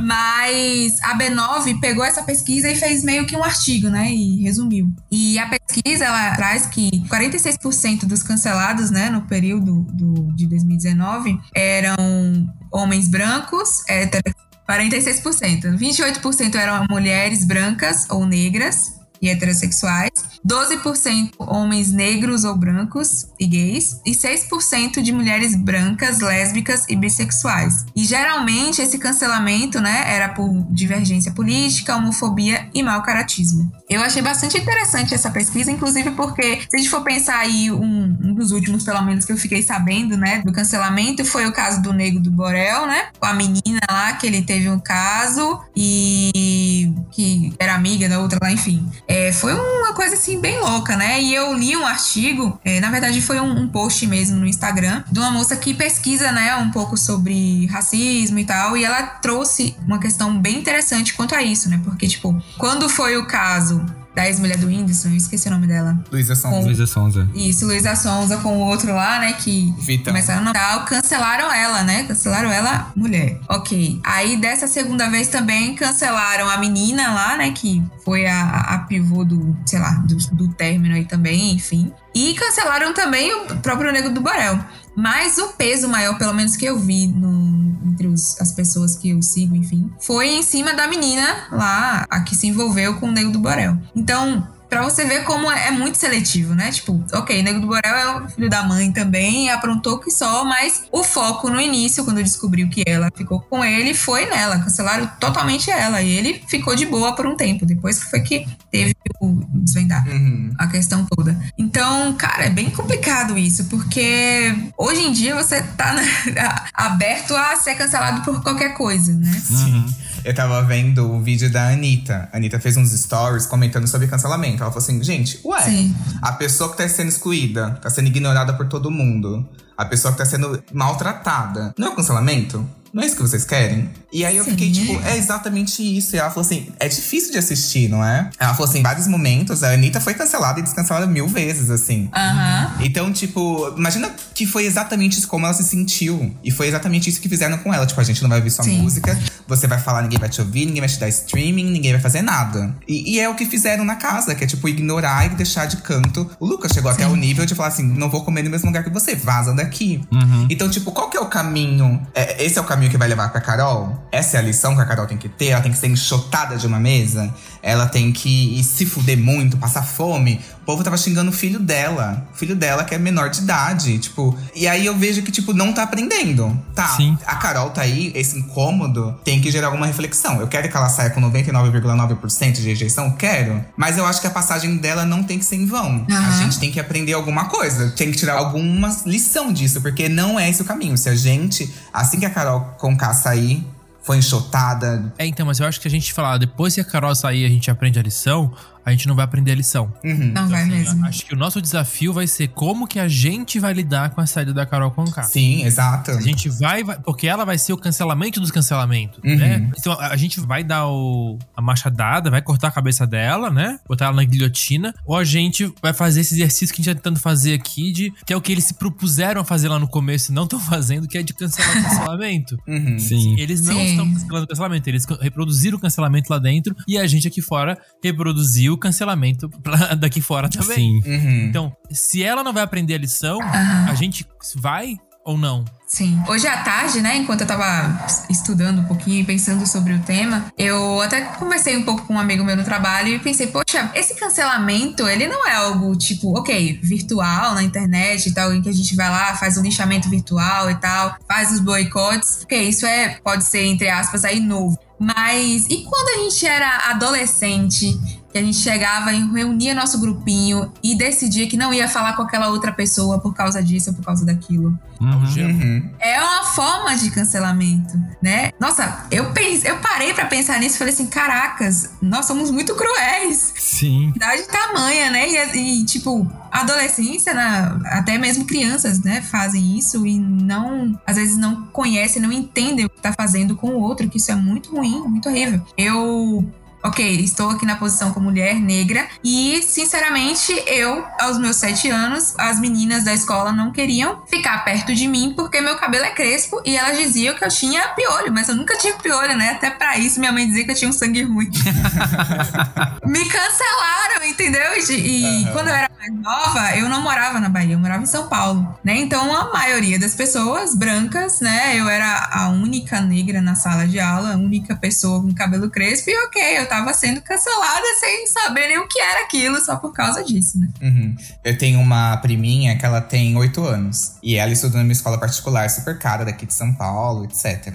[0.03, 4.11] mas a B9 pegou essa pesquisa e fez meio que um artigo, né?
[4.11, 4.91] E resumiu.
[5.11, 11.39] E a pesquisa, ela traz que 46% dos cancelados, né, no período do, de 2019,
[11.55, 14.35] eram homens brancos, héteros.
[14.69, 15.77] 46%.
[15.77, 20.11] 28% eram mulheres brancas ou negras e heterossexuais.
[20.47, 24.01] 12% homens negros ou brancos e gays.
[24.07, 27.85] E 6% de mulheres brancas, lésbicas e bissexuais.
[27.95, 33.71] E geralmente esse cancelamento, né, era por divergência política, homofobia e mau caratismo.
[33.89, 38.17] Eu achei bastante interessante essa pesquisa, inclusive porque, se a gente for pensar aí, um,
[38.23, 41.83] um dos últimos, pelo menos, que eu fiquei sabendo, né, do cancelamento foi o caso
[41.83, 46.93] do Nego do Borel, né, com a menina lá, que ele teve um caso e
[47.11, 48.89] que era amiga da outra lá, enfim.
[49.07, 51.21] É, foi uma coisa assim bem louca, né?
[51.21, 55.03] E eu li um artigo, é, na verdade foi um, um post mesmo no Instagram,
[55.11, 59.77] de uma moça que pesquisa, né, um pouco sobre racismo e tal, e ela trouxe
[59.87, 61.81] uma questão bem interessante quanto a isso, né?
[61.85, 63.85] Porque, tipo, quando foi o caso
[64.15, 65.99] da ex-mulher do Whindersson, eu esqueci o nome dela.
[66.11, 66.67] Luísa Sonza.
[66.67, 67.29] Luísa Sonza.
[67.35, 69.35] Isso, Luísa Sonza com o outro lá, né?
[69.35, 70.13] Que Vitão.
[70.13, 72.05] começaram no tal, cancelaram ela, né?
[72.05, 73.39] Cancelaram ela, mulher.
[73.49, 74.01] Ok.
[74.05, 77.53] Aí dessa segunda vez também cancelaram a menina lá, né?
[77.53, 81.93] Que foi a, a pivô do, sei lá, do, do término aí também, enfim.
[82.15, 84.59] E cancelaram também o próprio Nego do Borel.
[84.97, 87.61] Mas o peso maior, pelo menos que eu vi no-
[87.91, 92.21] entre os- as pessoas que eu sigo, enfim, foi em cima da menina lá, a
[92.21, 93.77] que se envolveu com o Nego do Borel.
[93.95, 96.71] Então, Pra você ver como é é muito seletivo, né?
[96.71, 100.85] Tipo, ok, Nego do Borel é o filho da mãe também, aprontou que só, mas
[100.91, 104.59] o foco no início, quando descobriu que ela ficou com ele, foi nela.
[104.61, 106.01] Cancelaram totalmente ela.
[106.01, 107.67] E ele ficou de boa por um tempo.
[107.67, 110.53] Depois que foi que teve o desvendar Uhum.
[110.59, 111.37] a questão toda.
[111.59, 116.03] Então, cara, é bem complicado isso, porque hoje em dia você tá né,
[116.73, 119.33] aberto a ser cancelado por qualquer coisa, né?
[119.45, 119.85] Sim.
[120.23, 122.29] Eu tava vendo o vídeo da Anitta.
[122.31, 124.60] A Anitta fez uns stories comentando sobre cancelamento.
[124.65, 125.97] Ela falou assim, gente, ué, Sim.
[126.23, 130.19] a pessoa que tá sendo excluída, tá sendo ignorada por todo mundo, a pessoa que
[130.19, 132.67] tá sendo maltratada, não é o cancelamento?
[132.93, 133.89] Não é isso que vocês querem?
[134.13, 134.51] E aí eu Sim.
[134.51, 136.17] fiquei tipo, é exatamente isso.
[136.17, 138.29] E ela falou assim: é difícil de assistir, não é?
[138.39, 142.11] Ela falou assim: em vários momentos, a Anitta foi cancelada e descancelada mil vezes, assim.
[142.13, 142.73] Aham.
[142.81, 146.35] Então, tipo, imagina que foi exatamente isso como ela se sentiu.
[146.43, 147.87] E foi exatamente isso que fizeram com ela.
[147.87, 148.83] Tipo, a gente não vai ouvir sua Sim.
[148.83, 149.17] música,
[149.47, 152.23] você vai falar, ninguém vai te ouvir, ninguém vai te dar streaming, ninguém vai fazer
[152.23, 152.75] nada.
[152.89, 155.77] E, e é o que fizeram na casa, que é tipo ignorar e deixar de
[155.79, 156.29] canto.
[156.41, 157.13] O Lucas chegou até Sim.
[157.13, 160.01] o nível de falar assim: não vou comer no mesmo lugar que você, vaza daqui.
[160.11, 160.47] Uhum.
[160.51, 162.05] Então, tipo, qual que é o caminho?
[162.15, 163.99] É, esse é o caminho que vai levar pra Carol?
[164.11, 165.49] Essa é a lição que a Carol tem que ter?
[165.49, 167.33] Ela tem que ser enxotada de uma mesa?
[167.63, 170.41] Ela tem que se fuder muito, passar fome?
[170.63, 172.27] O povo tava xingando o filho dela.
[172.33, 174.37] O filho dela que é menor de idade, tipo…
[174.55, 176.57] E aí eu vejo que, tipo, não tá aprendendo.
[176.75, 177.19] Tá, Sim.
[177.27, 180.41] a Carol tá aí, esse incômodo tem que gerar alguma reflexão.
[180.41, 183.11] Eu quero que ela saia com 99,9% de rejeição?
[183.13, 183.65] Quero.
[183.77, 186.07] Mas eu acho que a passagem dela não tem que ser em vão.
[186.11, 186.43] A Aham.
[186.43, 187.91] gente tem que aprender alguma coisa.
[187.91, 190.97] Tem que tirar alguma lição disso, porque não é esse o caminho.
[190.97, 193.67] Se a gente, assim que a Carol Conká sair,
[194.03, 195.13] foi enxotada.
[195.19, 197.49] É, então, mas eu acho que a gente falar, depois que a Carol sair a
[197.49, 198.53] gente aprende a lição,
[198.85, 199.93] a gente não vai aprender a lição.
[200.05, 200.33] Uhum.
[200.33, 201.05] Não vai mesmo.
[201.07, 204.27] Acho que o nosso desafio vai ser como que a gente vai lidar com a
[204.27, 205.23] saída da Carol Conká.
[205.25, 206.11] Sim, exato.
[206.13, 209.37] A gente vai, vai- porque ela vai ser o cancelamento dos cancelamentos, Uhum.
[209.37, 209.71] né?
[209.79, 213.79] Então a, a gente vai dar o, a machadada, vai cortar a cabeça dela, né?
[213.89, 217.01] Botar ela na guilhotina, ou a gente vai fazer esse exercício que a gente tá
[217.01, 219.89] tentando fazer aqui, de, que é o que eles se propuseram a fazer lá no
[219.89, 222.57] começo e não estão fazendo, que é de cancelar o cancelamento.
[222.67, 222.99] Uhum.
[222.99, 223.39] Sim.
[223.39, 223.85] Eles não Sim.
[223.91, 227.79] estão cancelando o cancelamento, eles reproduziram o cancelamento lá dentro e a gente aqui fora
[228.03, 231.01] reproduziu o cancelamento pra- daqui fora também.
[231.03, 231.03] Sim.
[231.11, 231.45] Uhum.
[231.49, 233.87] Então, se ela não vai aprender a lição, Aham.
[233.91, 235.65] a gente vai ou não?
[235.87, 236.19] Sim.
[236.29, 240.47] Hoje à tarde, né, enquanto eu tava estudando um pouquinho e pensando sobre o tema,
[240.57, 244.15] eu até conversei um pouco com um amigo meu no trabalho e pensei, poxa, esse
[244.15, 248.73] cancelamento, ele não é algo tipo, ok, virtual na internet e tal, em que a
[248.73, 252.43] gente vai lá, faz o lixamento virtual e tal, faz os boicotes.
[252.45, 254.79] Ok, isso é, pode ser, entre aspas, aí novo.
[254.99, 257.99] Mas e quando a gente era adolescente,
[258.33, 262.23] que a gente chegava e reunia nosso grupinho e decidia que não ia falar com
[262.23, 264.79] aquela outra pessoa por causa disso ou por causa daquilo?
[265.01, 265.13] Uhum.
[265.13, 265.53] Algema.
[265.53, 265.91] Uhum.
[265.99, 268.51] É uma forma de cancelamento, né?
[268.61, 272.75] Nossa, eu, pense, eu parei pra pensar nisso e falei assim: caracas, nós somos muito
[272.75, 273.55] cruéis.
[273.57, 274.13] Sim.
[274.15, 275.27] Idade tamanha, né?
[275.29, 277.81] E, e, tipo, adolescência, né?
[277.87, 279.23] até mesmo crianças, né?
[279.23, 283.69] Fazem isso e não, às vezes não conhecem, não entendem o que tá fazendo com
[283.69, 285.63] o outro, que isso é muito ruim, muito horrível.
[285.77, 286.45] Eu
[286.83, 292.35] ok, estou aqui na posição como mulher negra e, sinceramente, eu, aos meus sete anos,
[292.39, 296.61] as meninas da escola não queriam ficar perto de mim porque meu cabelo é crespo
[296.65, 299.51] e elas diziam que eu tinha piolho, mas eu nunca tive piolho, né?
[299.51, 301.51] Até pra isso minha mãe dizia que eu tinha um sangue ruim.
[303.05, 304.71] Me cancelaram, entendeu?
[304.89, 305.53] E, Aham.
[305.53, 308.75] quando eu era mais nova, eu não morava na Bahia, eu morava em São Paulo,
[308.85, 308.97] né?
[308.97, 311.77] Então a maioria das pessoas brancas, né?
[311.77, 316.11] Eu era a única negra na sala de aula, a única pessoa com cabelo crespo,
[316.11, 319.93] e ok, eu tava sendo cancelada sem saber nem o que era aquilo, só por
[319.93, 320.69] causa disso, né?
[320.81, 321.17] Uhum.
[321.43, 324.15] Eu tenho uma priminha que ela tem oito anos.
[324.23, 327.75] E ela estuda numa escola particular super cara daqui de São Paulo, etc.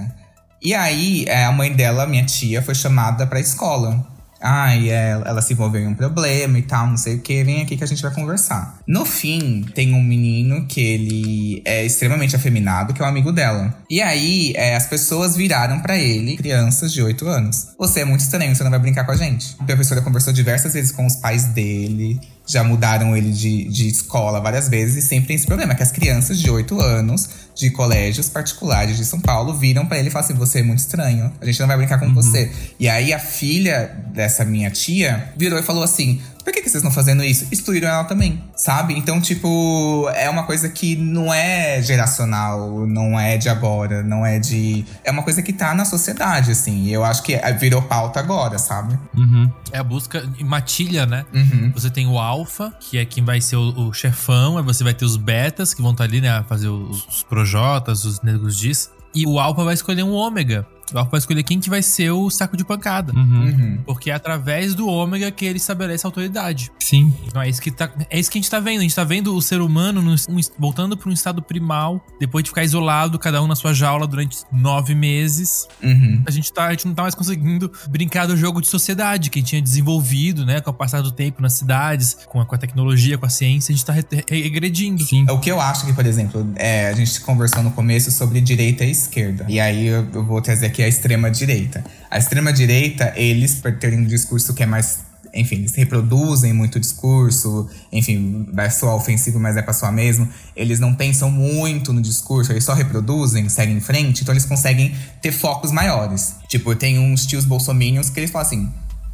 [0.62, 4.15] E aí, é, a mãe dela, minha tia, foi chamada pra escola.
[4.42, 7.62] Ai, é, ela se envolveu em um problema e tal, não sei o que, vem
[7.62, 8.80] aqui que a gente vai conversar.
[8.88, 13.74] No fim, tem um menino que ele é extremamente afeminado, que é um amigo dela.
[13.90, 17.68] E aí, é, as pessoas viraram pra ele, crianças de 8 anos.
[17.78, 19.56] Você é muito estranho, você não vai brincar com a gente.
[19.60, 24.40] A professora conversou diversas vezes com os pais dele, já mudaram ele de, de escola
[24.40, 28.30] várias vezes e sempre tem esse problema, que as crianças de 8 anos, de colégios
[28.30, 31.46] particulares de São Paulo, viram pra ele e falaram assim: você é muito estranho, a
[31.46, 32.52] gente não vai brincar com você.
[32.80, 36.22] E aí a filha dessa minha tia virou e falou assim.
[36.46, 37.48] Por que, que vocês estão fazendo isso?
[37.52, 38.94] Excluíram ela também, sabe?
[38.94, 44.38] Então, tipo, é uma coisa que não é geracional, não é de agora, não é
[44.38, 44.86] de.
[45.04, 46.84] É uma coisa que tá na sociedade, assim.
[46.84, 48.96] E eu acho que virou pauta agora, sabe?
[49.18, 49.52] Uhum.
[49.72, 51.26] É a busca matilha, né?
[51.34, 51.72] Uhum.
[51.74, 54.94] Você tem o alfa, que é quem vai ser o, o chefão, aí você vai
[54.94, 58.92] ter os betas, que vão estar ali, né, fazer os, os projotas, os negros disso.
[59.16, 60.68] E o alfa vai escolher um ômega.
[60.92, 63.14] O vai escolher quem que vai ser o saco de pancada.
[63.14, 63.46] Uhum.
[63.46, 63.80] Uhum.
[63.86, 66.72] Porque é através do ômega que ele estabelece a autoridade.
[66.80, 67.14] Sim.
[67.28, 68.80] Então é isso que, tá, é isso que a gente tá vendo.
[68.80, 72.44] A gente tá vendo o ser humano no- um- voltando para um estado primal, depois
[72.44, 75.68] de ficar isolado, cada um na sua jaula durante nove meses.
[75.84, 76.24] Uhum.
[76.26, 79.40] A gente, tá, a gente não tá mais conseguindo brincar do jogo de sociedade que
[79.40, 80.62] a gente tinha desenvolvido, né?
[80.62, 83.72] Com o passar do tempo nas cidades, com a, com a tecnologia, com a ciência,
[83.74, 85.04] a gente tá re- regredindo.
[85.06, 85.26] Sim.
[85.30, 88.84] O que eu acho que, por exemplo, é, a gente conversou no começo sobre direita
[88.84, 89.46] e esquerda.
[89.50, 91.84] E aí eu, eu vou trazer aqui a extrema direita.
[92.10, 95.06] A extrema direita, eles, por terem um discurso que é mais
[95.36, 100.30] enfim, eles reproduzem muito discurso, enfim, vai soar ofensivo, mas é pra soar mesmo.
[100.56, 104.96] Eles não pensam muito no discurso, eles só reproduzem, seguem em frente, então eles conseguem
[105.22, 106.36] ter focos maiores.
[106.48, 108.72] Tipo, tem uns tios bolsominions que eles falam assim: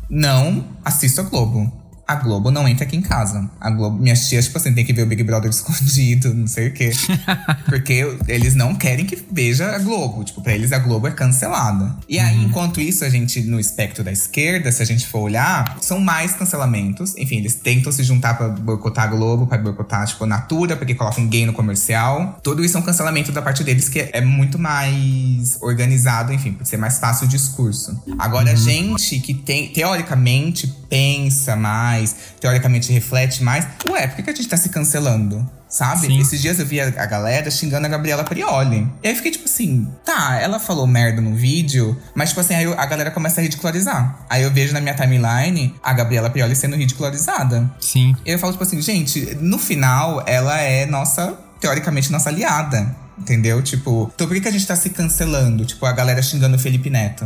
[0.07, 1.80] não assisto a Globo
[2.11, 3.49] a Globo não entra aqui em casa.
[3.59, 6.67] A Globo, minhas tias, tipo assim, tem que ver o Big Brother escondido, não sei
[6.67, 6.91] o quê.
[7.65, 10.23] Porque eles não querem que veja a Globo.
[10.23, 11.95] Tipo, pra eles a Globo é cancelada.
[12.07, 12.43] E aí, uhum.
[12.43, 16.33] enquanto isso, a gente, no espectro da esquerda, se a gente for olhar, são mais
[16.33, 17.15] cancelamentos.
[17.17, 20.93] Enfim, eles tentam se juntar pra boicotar a Globo, pra boicotar, tipo, a Natura, porque
[20.93, 22.39] colocam gay no comercial.
[22.43, 26.65] Tudo isso é um cancelamento da parte deles, que é muito mais organizado, enfim, por
[26.65, 28.01] ser mais fácil o discurso.
[28.19, 28.53] Agora, uhum.
[28.53, 33.67] a gente que tem, teoricamente, pensa mais mais, teoricamente reflete mais.
[33.87, 35.47] Ué, por que, que a gente tá se cancelando?
[35.69, 36.07] Sabe?
[36.07, 36.19] Sim.
[36.19, 38.91] Esses dias eu vi a, a, galera xingando a Gabriela Prioli.
[39.01, 42.53] E aí eu fiquei tipo assim, tá, ela falou merda no vídeo, mas tipo assim,
[42.53, 44.19] aí a galera começa a ridicularizar.
[44.29, 47.71] Aí eu vejo na minha timeline a Gabriela Prioli sendo ridicularizada.
[47.79, 48.13] Sim.
[48.25, 52.93] E eu falo tipo assim, gente, no final ela é nossa, teoricamente, nossa aliada.
[53.17, 53.61] Entendeu?
[53.61, 55.63] Tipo, então por que, que a gente tá se cancelando?
[55.63, 57.25] Tipo, a galera xingando o Felipe Neto.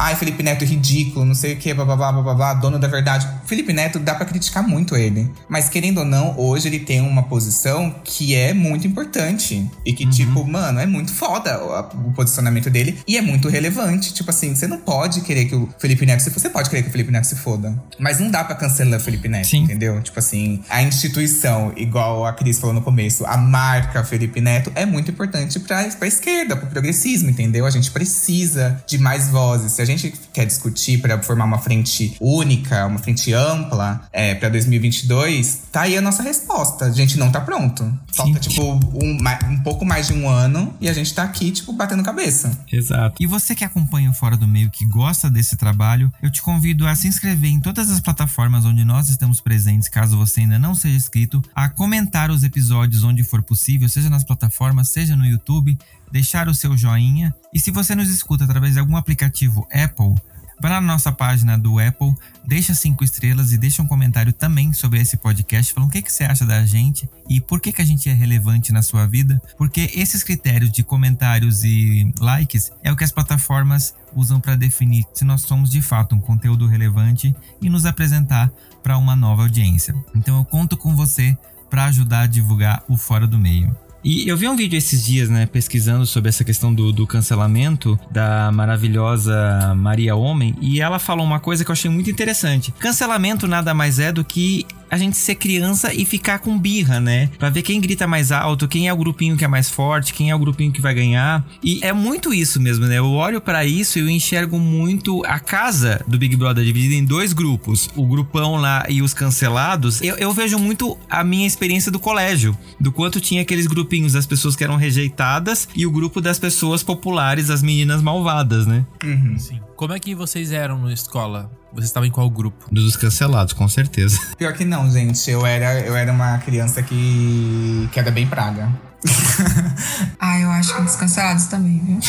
[0.00, 3.28] Ai, Felipe Neto ridículo, não sei o que, blá, blá, blá, blá, dono da verdade.
[3.46, 5.28] Felipe Neto dá para criticar muito ele.
[5.48, 9.68] Mas querendo ou não, hoje ele tem uma posição que é muito importante.
[9.84, 10.10] E que, uhum.
[10.10, 12.98] tipo, mano, é muito foda o, o, posicionamento dele.
[13.08, 14.14] E é muito relevante.
[14.14, 16.90] Tipo assim, você não pode querer que o Felipe Neto se Você pode querer que
[16.90, 17.74] o Felipe Neto se foda.
[17.98, 19.64] Mas não dá para cancelar o Felipe Neto, Sim.
[19.64, 20.00] entendeu?
[20.00, 24.86] Tipo assim, a instituição, igual a Cris falou no começo, a marca Felipe Neto é
[24.86, 27.66] muito importante pra, pra esquerda, pro progressismo, entendeu?
[27.66, 29.72] A gente precisa de mais vozes.
[29.72, 34.48] Se a gente quer discutir para formar uma frente única, uma frente ampla é, para
[34.48, 36.86] 2022, tá aí a nossa resposta.
[36.86, 37.84] A gente não tá pronto.
[38.12, 38.50] Falta, Sim.
[38.50, 39.18] tipo, um,
[39.50, 42.58] um pouco mais de um ano e a gente tá aqui, tipo, batendo cabeça.
[42.70, 43.16] Exato.
[43.20, 46.86] E você que acompanha o Fora do Meio, que gosta desse trabalho, eu te convido
[46.86, 50.74] a se inscrever em todas as plataformas onde nós estamos presentes, caso você ainda não
[50.74, 55.76] seja inscrito, a comentar os episódios onde for possível, seja nas plataformas, seja no YouTube
[56.10, 57.34] deixar o seu joinha.
[57.52, 60.14] E se você nos escuta através de algum aplicativo Apple,
[60.60, 65.00] vá na nossa página do Apple, deixa cinco estrelas e deixa um comentário também sobre
[65.00, 67.84] esse podcast, falando o que, que você acha da gente e por que, que a
[67.84, 72.96] gente é relevante na sua vida, porque esses critérios de comentários e likes é o
[72.96, 77.70] que as plataformas usam para definir se nós somos de fato um conteúdo relevante e
[77.70, 78.50] nos apresentar
[78.82, 79.94] para uma nova audiência.
[80.14, 81.36] Então eu conto com você
[81.70, 83.76] para ajudar a divulgar o Fora do Meio.
[84.02, 87.98] E eu vi um vídeo esses dias, né, pesquisando sobre essa questão do, do cancelamento
[88.10, 92.72] da maravilhosa Maria Homem, e ela falou uma coisa que eu achei muito interessante.
[92.78, 97.30] Cancelamento nada mais é do que a gente ser criança e ficar com birra, né?
[97.38, 100.30] Pra ver quem grita mais alto, quem é o grupinho que é mais forte, quem
[100.30, 101.46] é o grupinho que vai ganhar.
[101.62, 102.98] E é muito isso mesmo, né?
[102.98, 107.04] Eu olho para isso e eu enxergo muito a casa do Big Brother dividida em
[107.04, 107.88] dois grupos.
[107.94, 110.00] O grupão lá e os cancelados.
[110.02, 112.56] Eu, eu vejo muito a minha experiência do colégio.
[112.80, 116.82] Do quanto tinha aqueles grupinhos das pessoas que eram rejeitadas e o grupo das pessoas
[116.82, 118.84] populares, as meninas malvadas, né?
[119.04, 119.38] Uhum.
[119.38, 119.60] Sim.
[119.78, 121.48] Como é que vocês eram na escola?
[121.72, 122.66] Você estava em qual grupo?
[122.68, 124.18] Dos cancelados, com certeza.
[124.36, 125.30] Pior que não, gente.
[125.30, 128.68] Eu era, eu era uma criança que, que era bem praga.
[130.18, 132.00] ah, eu acho que dos cancelados também, viu?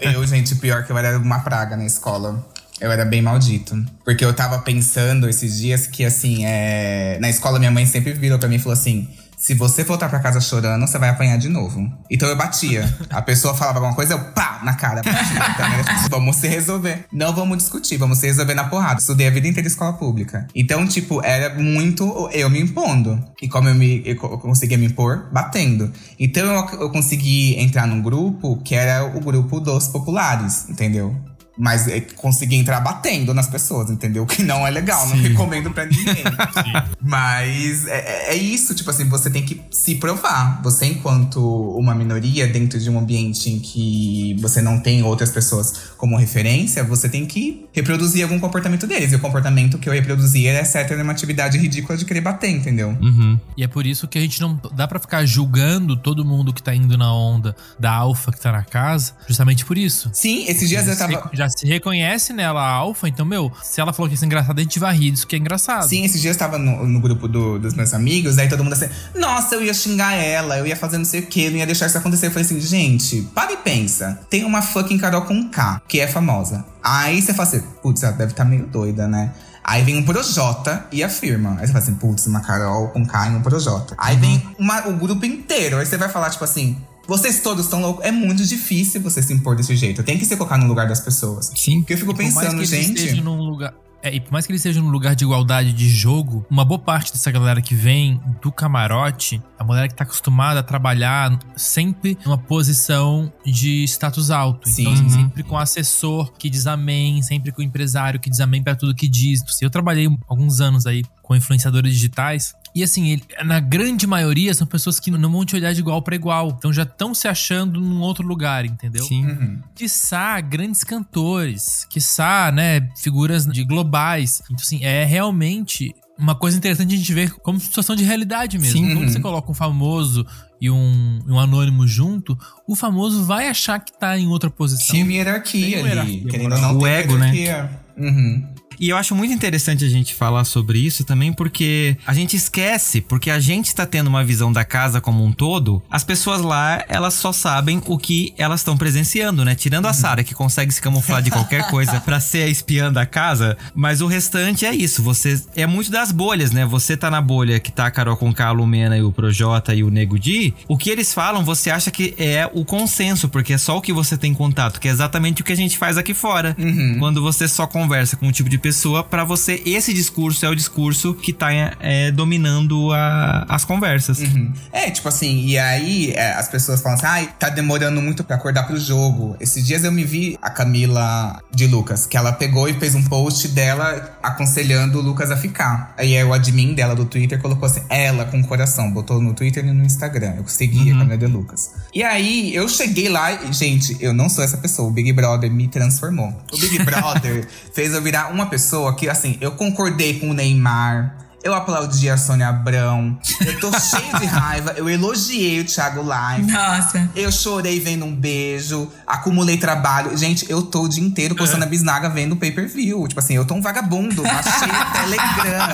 [0.00, 2.42] eu, gente, pior que eu era uma praga na escola.
[2.80, 3.76] Eu era bem maldito.
[4.02, 7.18] Porque eu tava pensando esses dias que, assim, é...
[7.20, 9.06] na escola minha mãe sempre virou pra mim e falou assim:
[9.42, 11.92] se você voltar pra casa chorando, você vai apanhar de novo.
[12.08, 12.88] Então eu batia.
[13.10, 15.00] A pessoa falava alguma coisa, eu pá, na cara.
[15.02, 17.06] Então, né, tipo, vamos se resolver.
[17.12, 19.00] Não vamos discutir, vamos se resolver na porrada.
[19.00, 20.46] Estudei a vida inteira em escola pública.
[20.54, 23.20] Então, tipo, era muito eu me impondo.
[23.42, 25.28] E como eu, me, eu conseguia me impor?
[25.32, 25.92] Batendo.
[26.20, 31.16] Então eu, eu consegui entrar num grupo que era o grupo dos populares, entendeu?
[31.56, 34.26] Mas é conseguir entrar batendo nas pessoas, entendeu?
[34.32, 35.16] Que não é legal, Sim.
[35.16, 36.24] não recomendo pra ninguém.
[37.00, 40.62] Mas é, é, isso, tipo assim, você tem que se provar.
[40.62, 41.38] Você, enquanto
[41.76, 46.82] uma minoria dentro de um ambiente em que você não tem outras pessoas como referência,
[46.82, 49.12] você tem que reproduzir algum comportamento deles.
[49.12, 52.96] E o comportamento que eu reproduzia era essa heteronormatividade ridícula de querer bater, entendeu?
[53.00, 53.38] Uhum.
[53.56, 56.62] E é por isso que a gente não dá para ficar julgando todo mundo que
[56.62, 60.10] tá indo na onda da alfa que tá na casa, justamente por isso.
[60.14, 63.92] Sim, esses dias eu tava já se reconhece nela a alfa, então, meu, se ela
[63.92, 65.92] falou que isso é engraçado, a gente vai rir disso que é engraçado.
[65.92, 68.74] Em esses dias eu tava no, no grupo do, dos meus amigos, aí todo mundo
[68.74, 71.66] assim, nossa, eu ia xingar ela, eu ia fazer não sei o que, não ia
[71.66, 72.26] deixar isso acontecer.
[72.26, 74.20] Eu falei assim, gente, para e pensa.
[74.30, 76.64] Tem uma fucking Carol com K, que é famosa.
[76.82, 79.32] Aí você fala assim, putz, ela deve estar tá meio doida, né?
[79.64, 81.56] Aí vem um Projota e afirma.
[81.60, 83.94] Aí você fala assim, putz, uma Carol com K e um Projota.
[83.96, 84.20] Aí uhum.
[84.20, 85.78] vem uma, o grupo inteiro.
[85.78, 86.76] Aí você vai falar, tipo assim,
[87.06, 88.04] vocês todos estão loucos.
[88.04, 90.02] É muito difícil você se impor desse jeito.
[90.02, 91.52] Tem que se colocar no lugar das pessoas.
[91.54, 91.80] Sim.
[91.80, 93.20] Porque eu fico pensando, gente.
[93.20, 96.44] num lugar É, e por mais que ele seja num lugar de igualdade de jogo,
[96.50, 100.62] uma boa parte dessa galera que vem do camarote, a mulher que tá acostumada a
[100.62, 104.68] trabalhar sempre numa posição de status alto.
[104.68, 104.82] Sim.
[104.82, 108.40] Então, assim, sempre com o assessor que diz amém, sempre com o empresário que diz
[108.40, 109.40] amém pra tudo que diz.
[109.60, 112.54] Eu trabalhei alguns anos aí com influenciadores digitais.
[112.74, 116.00] E assim, ele- na grande maioria são pessoas que não vão te olhar de igual
[116.00, 116.54] pra igual.
[116.58, 119.04] Então já estão se achando num outro lugar, entendeu?
[119.04, 119.26] Sim.
[119.26, 119.58] Uhum.
[119.74, 124.40] quiçá grandes cantores, quiçá, né, figuras de globais.
[124.46, 128.78] Então, assim, é realmente uma coisa interessante a gente ver como situação de realidade mesmo.
[128.78, 128.86] Sim.
[128.94, 129.08] Quando Uhum.
[129.08, 130.24] você coloca um famoso
[130.60, 134.86] e um, um anônimo junto, o famoso vai achar que tá em outra posição.
[134.94, 135.88] Tinha uma hierarquia Tem uma ali.
[135.90, 137.34] hierarquia querendo ou não, O ego, né?
[137.34, 137.80] hierarquia.
[137.98, 138.51] Uhum.
[138.82, 143.00] E eu acho muito interessante a gente falar sobre isso também, porque a gente esquece,
[143.00, 146.84] porque a gente tá tendo uma visão da casa como um todo, as pessoas lá,
[146.88, 149.54] elas só sabem o que elas estão presenciando, né?
[149.54, 153.06] Tirando a Sara, que consegue se camuflar de qualquer coisa pra ser a espiã da
[153.06, 156.66] casa, mas o restante é isso, você é muito das bolhas, né?
[156.66, 159.84] Você tá na bolha que tá a Carol com a Lumena e o Projota e
[159.84, 163.58] o Nego Di, o que eles falam, você acha que é o consenso, porque é
[163.58, 166.12] só o que você tem contato, que é exatamente o que a gente faz aqui
[166.12, 166.56] fora.
[166.58, 166.96] Uhum.
[166.98, 168.71] Quando você só conversa com um tipo de pessoa,
[169.10, 171.48] pra você, esse discurso é o discurso que tá
[171.80, 174.18] é, dominando a- as conversas.
[174.20, 174.52] Uhum.
[174.72, 178.36] É, tipo assim, e aí é, as pessoas falam assim, ai, tá demorando muito pra
[178.36, 179.36] acordar pro jogo.
[179.40, 183.02] Esses dias eu me vi a Camila de Lucas, que ela pegou e fez um
[183.04, 185.94] post dela aconselhando o Lucas a ficar.
[185.98, 189.64] Aí é, o admin dela do Twitter colocou assim, ela com coração, botou no Twitter
[189.66, 190.34] e no Instagram.
[190.38, 191.70] Eu segui a Camila de Lucas.
[191.94, 194.88] E aí eu cheguei lá e, gente, eu não sou essa pessoa.
[194.88, 196.28] O Big Brother me transformou.
[196.52, 201.16] O Big Brother fez eu virar uma pessoa que, assim, eu concordei com o Neymar.
[201.42, 203.18] Eu aplaudi a Sônia Abrão.
[203.40, 204.74] Eu tô cheio de raiva.
[204.76, 206.52] Eu elogiei o Thiago Live.
[206.52, 207.10] Nossa.
[207.16, 208.92] Eu chorei vendo um beijo.
[209.06, 210.14] Acumulei trabalho.
[210.18, 213.08] Gente, eu tô o dia inteiro postando a bisnaga vendo pay per view.
[213.08, 214.20] Tipo assim, eu tô um vagabundo.
[214.20, 215.64] O Telegram.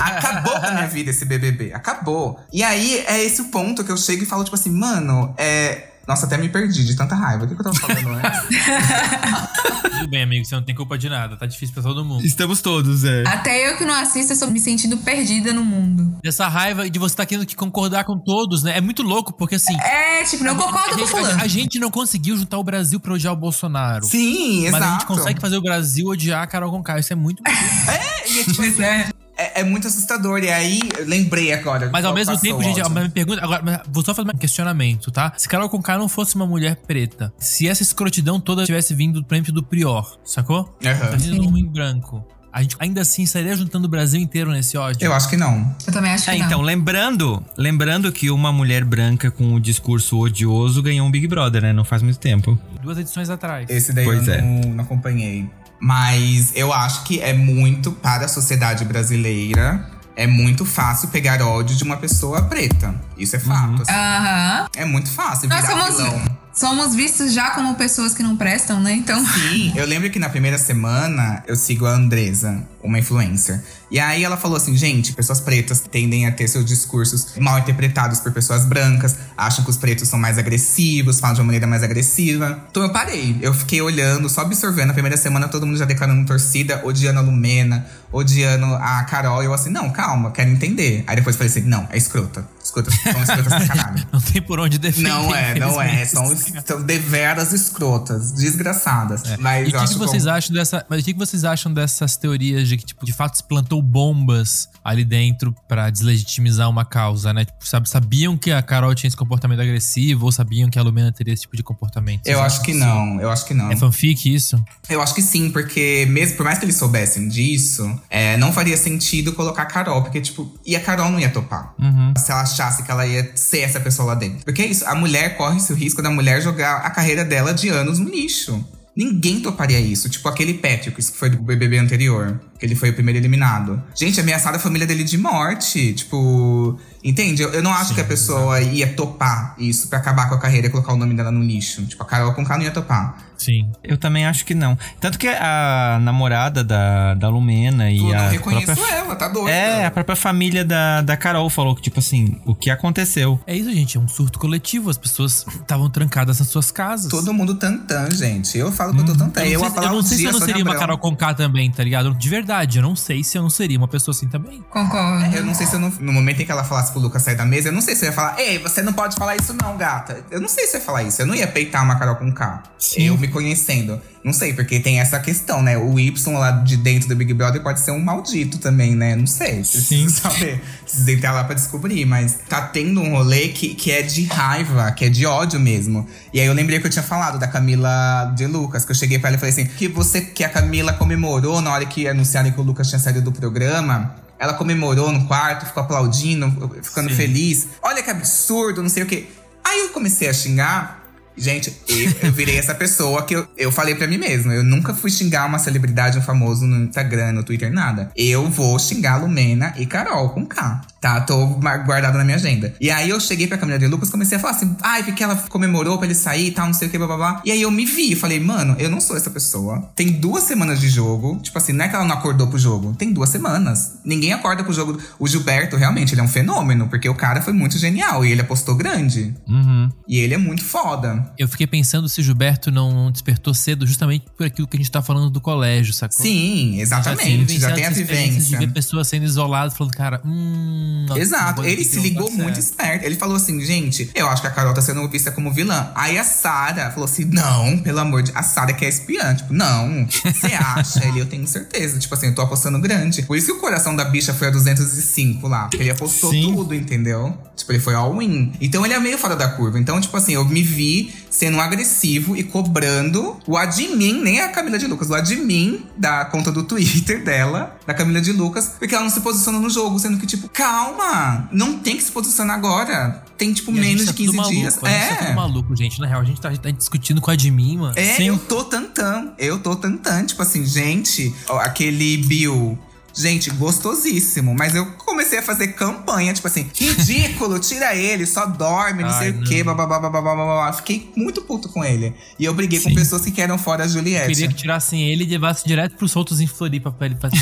[0.00, 1.72] Acabou com a minha vida esse BBB.
[1.72, 2.40] Acabou.
[2.52, 5.92] E aí é esse o ponto que eu chego e falo, tipo assim, mano, é.
[6.06, 7.44] Nossa, até me perdi de tanta raiva.
[7.44, 8.40] O que, que eu tava falando antes?
[9.98, 11.36] Tudo bem, amigo, você não tem culpa de nada.
[11.36, 12.24] Tá difícil pra todo mundo.
[12.24, 13.24] Estamos todos, é.
[13.26, 16.16] Até eu que não assisto, eu tô me sentindo perdida no mundo.
[16.22, 18.76] Dessa raiva de você tá tendo que concordar com todos, né?
[18.76, 19.76] É muito louco, porque assim.
[19.80, 21.40] É, tipo, não a concordo com gente, fulano.
[21.40, 24.04] a, a gente não conseguiu juntar o Brasil pra odiar o Bolsonaro.
[24.04, 24.84] Sim, Mas exato.
[24.84, 26.98] a gente consegue fazer o Brasil odiar a Carol Conká.
[27.00, 27.42] Isso é muito.
[27.88, 29.08] É, e é, tipo, Pois é.
[29.36, 30.38] É, é muito assustador.
[30.42, 31.90] E aí, lembrei agora.
[31.92, 32.98] Mas ao mesmo tempo, gente, áudio.
[33.00, 33.42] uma pergunta.
[33.44, 35.32] Agora, vou só fazer um questionamento, tá?
[35.36, 39.34] Se Carol Conká não fosse uma mulher preta, se essa escrotidão toda tivesse vindo, por
[39.34, 40.76] exemplo, do Prior, sacou?
[40.84, 40.98] Aham.
[41.10, 42.24] Tá vindo um homem branco.
[42.52, 45.04] A gente ainda assim estaria juntando o Brasil inteiro nesse ódio.
[45.04, 45.76] Eu acho que não.
[45.86, 46.46] Eu também acho que É, não.
[46.46, 51.60] então, lembrando, lembrando que uma mulher branca com o discurso odioso ganhou um Big Brother,
[51.60, 51.74] né?
[51.74, 52.58] Não faz muito tempo.
[52.82, 53.68] Duas edições atrás.
[53.68, 54.40] Esse daí Pois eu é.
[54.40, 55.46] não, não acompanhei.
[55.80, 59.90] Mas eu acho que é muito para a sociedade brasileira.
[60.14, 62.94] É muito fácil pegar ódio de uma pessoa preta.
[63.18, 63.82] Isso é fato.
[63.82, 63.92] assim.
[63.92, 64.66] Aham.
[64.74, 66.38] É muito fácil Nós virar somos, vilão.
[66.56, 68.94] Somos vistos já como pessoas que não prestam, né?
[68.94, 69.22] Então.
[69.24, 73.62] Sim, eu lembro que na primeira semana eu sigo a Andresa, uma influencer.
[73.90, 78.18] E aí ela falou assim, gente, pessoas pretas tendem a ter seus discursos mal interpretados
[78.18, 81.82] por pessoas brancas, acham que os pretos são mais agressivos, falam de uma maneira mais
[81.82, 82.64] agressiva.
[82.70, 84.88] Então eu parei, eu fiquei olhando, só observando.
[84.88, 89.42] Na primeira semana todo mundo já declarando torcida, odiando a Lumena, odiando a Carol.
[89.42, 91.04] E eu assim, não, calma, quero entender.
[91.06, 92.55] Aí depois falei assim, não, é escrota.
[92.66, 94.06] Escrotas, são escrotas caralho.
[94.12, 95.08] Não tem por onde defender.
[95.08, 96.04] Não é, não é.
[96.04, 99.22] São, são deveras escrotas, desgraçadas.
[99.38, 99.68] Mas É.
[99.68, 100.86] E o que, que vocês como- acham dessa.
[100.88, 103.80] Mas o que, que vocês acham dessas teorias de que, tipo, de fato se plantou
[103.82, 107.44] bombas ali dentro pra deslegitimizar uma causa, né?
[107.44, 111.12] Tipo, sabe, sabiam que a Carol tinha esse comportamento agressivo ou sabiam que a Lumena
[111.12, 112.22] teria esse tipo de comportamento?
[112.24, 113.70] Vocês Eu acho que não, eu acho que não.
[113.70, 114.62] É fanfic isso?
[114.88, 118.76] Eu acho que sim, porque mesmo por mais que eles soubessem disso, é, não faria
[118.76, 121.74] sentido colocar a Carol, porque, tipo, e a Carol não ia topar.
[121.78, 122.12] Uhum.
[122.16, 124.44] Se ela achasse que ela ia ser essa pessoa lá dentro.
[124.44, 127.68] Porque é isso, a mulher corre esse risco da mulher jogar a carreira dela de
[127.68, 128.64] anos no lixo.
[128.96, 130.08] Ninguém toparia isso.
[130.08, 132.40] Tipo aquele Patrick, que foi do BBB anterior.
[132.58, 133.82] Que ele foi o primeiro eliminado.
[133.94, 135.92] Gente, ameaçaram a família dele de morte.
[135.92, 136.78] Tipo.
[137.04, 137.42] Entende?
[137.42, 140.66] Eu, eu não acho que a pessoa ia topar isso pra acabar com a carreira
[140.66, 141.86] e colocar o nome dela no lixo.
[141.86, 143.16] Tipo, a Carol com K não ia topar.
[143.38, 143.70] Sim.
[143.84, 144.76] Eu também acho que não.
[144.98, 148.94] Tanto que a namorada da, da Lumena e Eu a não reconheço própria...
[148.94, 149.50] ela, tá doida.
[149.50, 153.38] É, a própria família da, da Carol falou que, tipo assim, o que aconteceu.
[153.46, 153.96] É isso, gente.
[153.96, 154.90] É um surto coletivo.
[154.90, 157.10] As pessoas estavam trancadas nas suas casas.
[157.10, 158.56] Todo mundo tantã, gente.
[158.58, 159.42] Eu falo que eu tô tantã.
[159.44, 161.70] Eu Eu, não sei, eu não sei se eu não seria uma Carol Conká também,
[161.70, 162.14] tá ligado?
[162.14, 162.45] De verdade,
[162.76, 164.64] eu não sei se eu não seria uma pessoa assim também.
[164.70, 165.34] Concordo.
[165.34, 165.90] Eu não sei se eu não.
[166.00, 168.04] No momento em que ela falasse pro Lucas sair da mesa, eu não sei se
[168.04, 170.24] eu ia falar, ei, você não pode falar isso, não, gata.
[170.30, 171.22] Eu não sei se eu ia falar isso.
[171.22, 172.62] Eu não ia peitar uma Carol com K.
[172.78, 173.04] Sim.
[173.04, 174.00] Eu me conhecendo.
[174.26, 175.78] Não sei, porque tem essa questão, né?
[175.78, 179.14] O Y lá de dentro do Big Brother pode ser um maldito também, né?
[179.14, 179.58] Não sei.
[179.58, 180.60] Preciso saber.
[180.82, 182.04] Preciso entrar lá pra descobrir.
[182.04, 186.08] Mas tá tendo um rolê que, que é de raiva, que é de ódio mesmo.
[186.34, 189.16] E aí eu lembrei que eu tinha falado da Camila de Lucas, que eu cheguei
[189.20, 192.50] pra ela e falei assim: que você que a Camila comemorou na hora que anunciaram
[192.50, 194.16] que o Lucas tinha saído do programa.
[194.40, 196.50] Ela comemorou no quarto, ficou aplaudindo,
[196.82, 197.14] ficando Sim.
[197.14, 197.68] feliz.
[197.80, 199.28] Olha que absurdo, não sei o quê.
[199.64, 201.05] Aí eu comecei a xingar.
[201.36, 204.54] Gente, eu, eu virei essa pessoa que eu, eu falei pra mim mesma.
[204.54, 208.10] Eu nunca fui xingar uma celebridade, um famoso no Instagram, no Twitter, nada.
[208.16, 210.80] Eu vou xingar Lumena e Carol com K.
[211.00, 211.20] Tá?
[211.20, 212.74] Tô guardado na minha agenda.
[212.80, 215.36] E aí eu cheguei pra Camila de Lucas comecei a falar assim: ai, porque ela
[215.48, 217.42] comemorou pra ele sair e tal, não sei o que, blá blá blá.
[217.44, 219.90] E aí eu me vi e falei, mano, eu não sou essa pessoa.
[219.94, 221.38] Tem duas semanas de jogo.
[221.42, 222.94] Tipo assim, não é que ela não acordou pro jogo.
[222.94, 223.98] Tem duas semanas.
[224.04, 224.98] Ninguém acorda pro jogo.
[225.18, 228.40] O Gilberto, realmente, ele é um fenômeno, porque o cara foi muito genial e ele
[228.40, 229.34] apostou grande.
[229.46, 229.88] Uhum.
[230.08, 231.25] E ele é muito foda.
[231.38, 234.90] Eu fiquei pensando se o Gilberto não despertou cedo justamente por aquilo que a gente
[234.90, 236.18] tá falando do colégio, sacou?
[236.24, 237.58] Sim, exatamente.
[237.58, 238.74] Já, vivenciado tem a experiência De ver vivência.
[238.74, 241.06] pessoas sendo isoladas, falando, cara, hum.
[241.16, 243.04] Exato, ele se tá ligou muito esperto.
[243.04, 245.90] Ele falou assim, gente, eu acho que a Carol tá sendo vista como vilã.
[245.94, 249.34] Aí a Sara falou assim: não, pelo amor de A Sara que é espiã.
[249.34, 251.04] Tipo, não, você acha?
[251.06, 251.98] ele, eu tenho certeza.
[251.98, 253.22] Tipo assim, eu tô apostando grande.
[253.22, 255.68] Por isso que o coração da bicha foi a 205 lá.
[255.68, 256.54] Porque ele apostou Sim.
[256.54, 257.36] tudo, entendeu?
[257.56, 258.52] Tipo, ele foi all-in.
[258.60, 259.78] Então ele é meio fora da curva.
[259.78, 264.78] Então, tipo assim, eu me vi sendo agressivo e cobrando o admin, nem a Camila
[264.78, 269.04] de Lucas, o admin da conta do Twitter dela, da Camila de Lucas, porque ela
[269.04, 273.22] não se posiciona no jogo, sendo que, tipo, calma, não tem que se posicionar agora.
[273.36, 274.78] Tem, tipo, E menos tá de tudo 15 maluco, dias.
[274.78, 275.34] A tá É.
[275.34, 276.00] maluco, gente.
[276.00, 277.92] Na real, a gente tá, tá discutindo com a admin, mano.
[277.98, 278.28] É, Sim.
[278.28, 279.34] eu tô tantão.
[279.38, 280.24] Eu tô tantão.
[280.24, 282.78] Tipo assim, gente, ó, aquele Bill.
[283.14, 284.54] Gente, gostosíssimo.
[284.54, 289.28] Mas eu comecei a fazer campanha, tipo assim, ridículo, tira ele, só dorme, não sei
[289.28, 289.74] Ai, o quê, não.
[289.74, 290.72] babá, babá, babá, babá.
[290.74, 292.12] Fiquei muito puto com ele.
[292.38, 292.94] E eu briguei com Sim.
[292.94, 294.28] pessoas que queriam fora a Juliette.
[294.28, 297.36] Queria que tirassem ele e levassem direto pros soltos em Floripa pra ele fazer.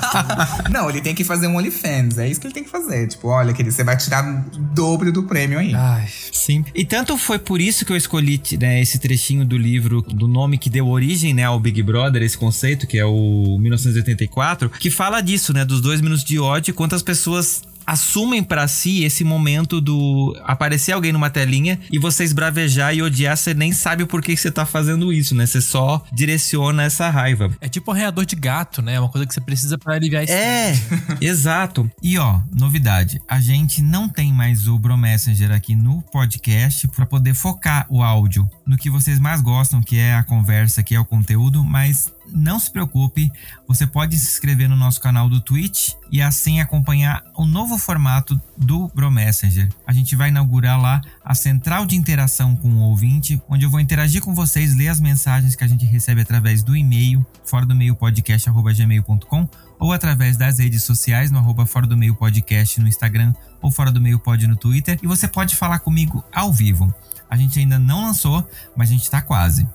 [0.70, 2.18] Não, ele tem que fazer um OnlyFans.
[2.18, 3.08] É isso que ele tem que fazer.
[3.08, 5.74] Tipo, olha, querido, você vai tirar o dobro do prêmio aí.
[5.74, 6.06] Ai.
[6.32, 6.64] Sim.
[6.74, 10.58] E tanto foi por isso que eu escolhi né, esse trechinho do livro, do nome
[10.58, 15.20] que deu origem né, ao Big Brother, esse conceito, que é o 1984, que fala
[15.22, 15.64] disso, né?
[15.64, 20.92] Dos dois minutos de ódio e quantas pessoas assumem pra si esse momento do aparecer
[20.92, 24.66] alguém numa telinha e você esbravejar e odiar, você nem sabe por que você tá
[24.66, 25.46] fazendo isso, né?
[25.46, 27.50] Você só direciona essa raiva.
[27.60, 28.94] É tipo um arreador de gato, né?
[28.94, 30.32] É uma coisa que você precisa pra aliviar esse.
[30.32, 30.74] É,
[31.20, 31.88] exato.
[32.02, 37.06] E ó, novidade, a gente não tem mais o Bro Messenger aqui no podcast para
[37.06, 41.00] poder focar o áudio no que vocês mais gostam, que é a conversa, que é
[41.00, 43.30] o conteúdo, mas não se preocupe,
[43.66, 48.40] você pode se inscrever no nosso canal do Twitch e assim acompanhar o novo formato
[48.56, 49.68] do Bro Messenger.
[49.86, 53.80] A gente vai inaugurar lá a central de interação com o ouvinte, onde eu vou
[53.80, 57.74] interagir com vocês, ler as mensagens que a gente recebe através do e-mail, fora do
[57.74, 59.48] meio podcast@gmail.com
[59.78, 63.90] ou através das redes sociais no arroba Fora do Meio Podcast no Instagram ou Fora
[63.90, 64.98] do Meio Pod no Twitter.
[65.02, 66.94] E você pode falar comigo ao vivo.
[67.28, 69.68] A gente ainda não lançou, mas a gente tá quase.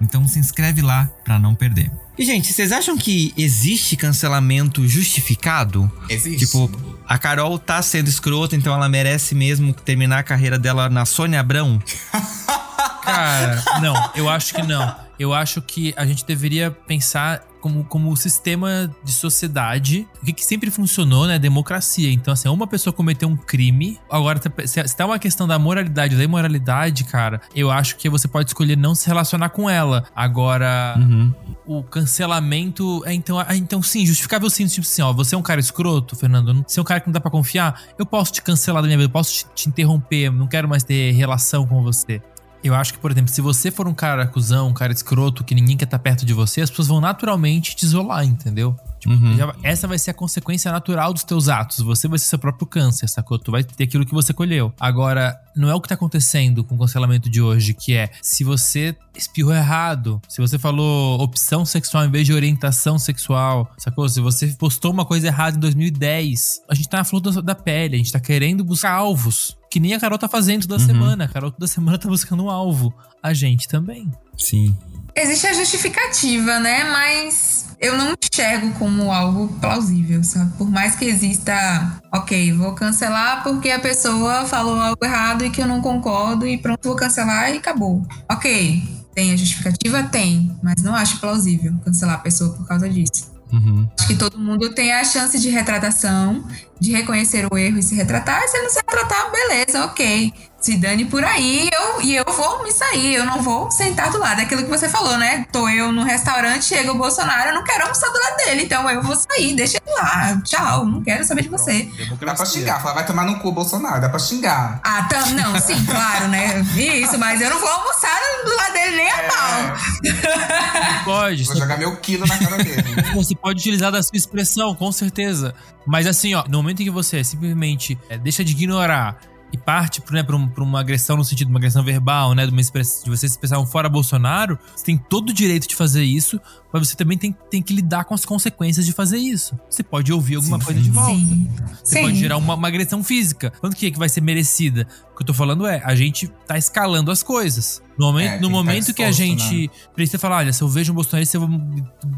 [0.00, 1.90] Então se inscreve lá pra não perder.
[2.18, 5.90] E, gente, vocês acham que existe cancelamento justificado?
[6.08, 6.46] Existe.
[6.46, 6.70] Tipo,
[7.06, 11.40] a Carol tá sendo escrota, então ela merece mesmo terminar a carreira dela na Sônia
[11.40, 11.80] Abrão?
[13.04, 14.96] Cara, não, eu acho que não.
[15.18, 20.32] Eu acho que a gente deveria pensar como, como o sistema de sociedade, o que,
[20.32, 21.36] que sempre funcionou, né?
[21.38, 22.10] Democracia.
[22.12, 23.98] Então, assim, uma pessoa cometeu um crime.
[24.08, 28.28] Agora, se, se tá uma questão da moralidade, da imoralidade, cara, eu acho que você
[28.28, 30.04] pode escolher não se relacionar com ela.
[30.14, 31.32] Agora, Uhum.
[31.66, 33.02] o cancelamento.
[33.04, 34.66] É, então, ah, então, sim, justificável sim.
[34.66, 36.64] Tipo assim, ó, você é um cara escroto, Fernando.
[36.66, 37.80] Você é um cara que não dá pra confiar.
[37.98, 40.82] Eu posso te cancelar da minha vida, eu posso te, te interromper, não quero mais
[40.84, 42.22] ter relação com você.
[42.64, 45.54] Eu acho que, por exemplo, se você for um cara acusão, um cara escroto, que
[45.54, 48.76] ninguém quer estar perto de você, as pessoas vão naturalmente te isolar, entendeu?
[48.98, 49.36] Tipo, Uhum.
[49.36, 51.78] já- essa vai ser a consequência natural dos teus atos.
[51.80, 53.38] Você vai ser seu próprio câncer, sacou?
[53.38, 54.72] Tu vai ter aquilo que você colheu.
[54.80, 58.42] Agora, não é o que tá acontecendo com o cancelamento de hoje, que é se
[58.42, 64.08] você espirrou errado, se você falou opção sexual em vez de orientação sexual, sacou?
[64.08, 67.54] Se você postou uma coisa errada em 2010, a gente tá na flor da- da
[67.54, 69.56] pele, a gente tá querendo buscar alvos.
[69.70, 71.24] Que nem a Carol tá fazendo toda semana.
[71.24, 72.94] A Carol toda semana tá buscando um alvo.
[73.22, 74.10] A gente também.
[74.38, 74.76] Sim.
[75.14, 76.84] Existe a justificativa, né?
[76.84, 80.52] Mas eu não enxergo como algo plausível, sabe?
[80.56, 85.60] Por mais que exista, ok, vou cancelar porque a pessoa falou algo errado e que
[85.60, 88.06] eu não concordo e pronto, vou cancelar e acabou.
[88.30, 88.82] Ok,
[89.14, 90.02] tem a justificativa?
[90.04, 93.35] Tem, mas não acho plausível cancelar a pessoa por causa disso.
[93.52, 93.88] Uhum.
[93.98, 96.44] Acho que todo mundo tem a chance de retratação,
[96.80, 98.42] de reconhecer o erro e se retratar.
[98.42, 100.32] E se ele não se retratar, beleza, ok.
[100.66, 103.14] Se dane por aí eu, e eu vou me sair.
[103.14, 104.40] Eu não vou sentar do lado.
[104.40, 105.46] É aquilo que você falou, né?
[105.52, 108.64] Tô eu no restaurante, chega o Bolsonaro, eu não quero almoçar do lado dele.
[108.64, 110.36] Então eu vou sair, deixa ele lá.
[110.42, 111.88] Tchau, não quero saber de você.
[112.20, 114.80] Dá pra xingar, falar, vai tomar no cu, Bolsonaro, dá pra xingar.
[114.82, 116.60] Ah, tam, não, sim, claro, né?
[116.74, 121.04] Isso, mas eu não vou almoçar do lado dele nem a pau.
[121.04, 121.44] Pode.
[121.44, 122.82] Vou jogar meu quilo na cara dele.
[123.14, 125.54] Você pode utilizar da sua expressão, com certeza.
[125.86, 129.16] Mas assim, ó, no momento em que você simplesmente é, deixa de ignorar
[129.56, 132.44] e parte né, pra, um- uma agressão no sentido de uma agressão verbal, né?
[132.46, 135.66] De, uma express- de você se expressar um fora Bolsonaro, você tem todo o direito
[135.68, 136.40] de fazer isso,
[136.80, 139.58] mas você também tem, tem que lidar com as consequências de fazer isso.
[139.68, 140.84] Você pode ouvir alguma Sim, coisa sim.
[140.84, 141.14] de volta.
[141.14, 141.50] Sim.
[141.82, 142.02] Você Sim.
[142.02, 143.52] pode gerar uma, uma agressão física.
[143.60, 144.86] Quanto que é que vai ser merecida?
[145.12, 147.80] O que eu tô falando é, a gente tá escalando as coisas.
[147.98, 150.68] No momento, É, no que tá momento que a gente precisa falar, olha, se eu
[150.68, 151.60] vejo um bolsonarista, eu vou,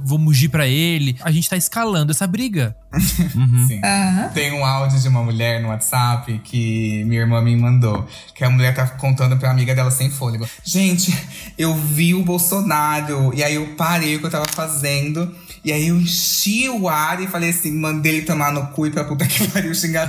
[0.05, 1.17] vou mugir pra ele.
[1.23, 2.77] A gente tá escalando essa briga.
[3.35, 3.67] Uhum.
[3.69, 3.81] Sim.
[3.85, 4.29] Aham.
[4.31, 8.07] Tem um áudio de uma mulher no WhatsApp que minha irmã me mandou.
[8.35, 10.49] Que a mulher tá contando pra amiga dela sem fôlego.
[10.65, 11.17] Gente,
[11.57, 13.31] eu vi o Bolsonaro.
[13.35, 15.35] E aí eu parei o que eu tava fazendo.
[15.65, 18.91] E aí eu enchi o ar e falei assim: mandei ele tomar no cu e
[18.91, 20.09] pra puta que pariu xingar.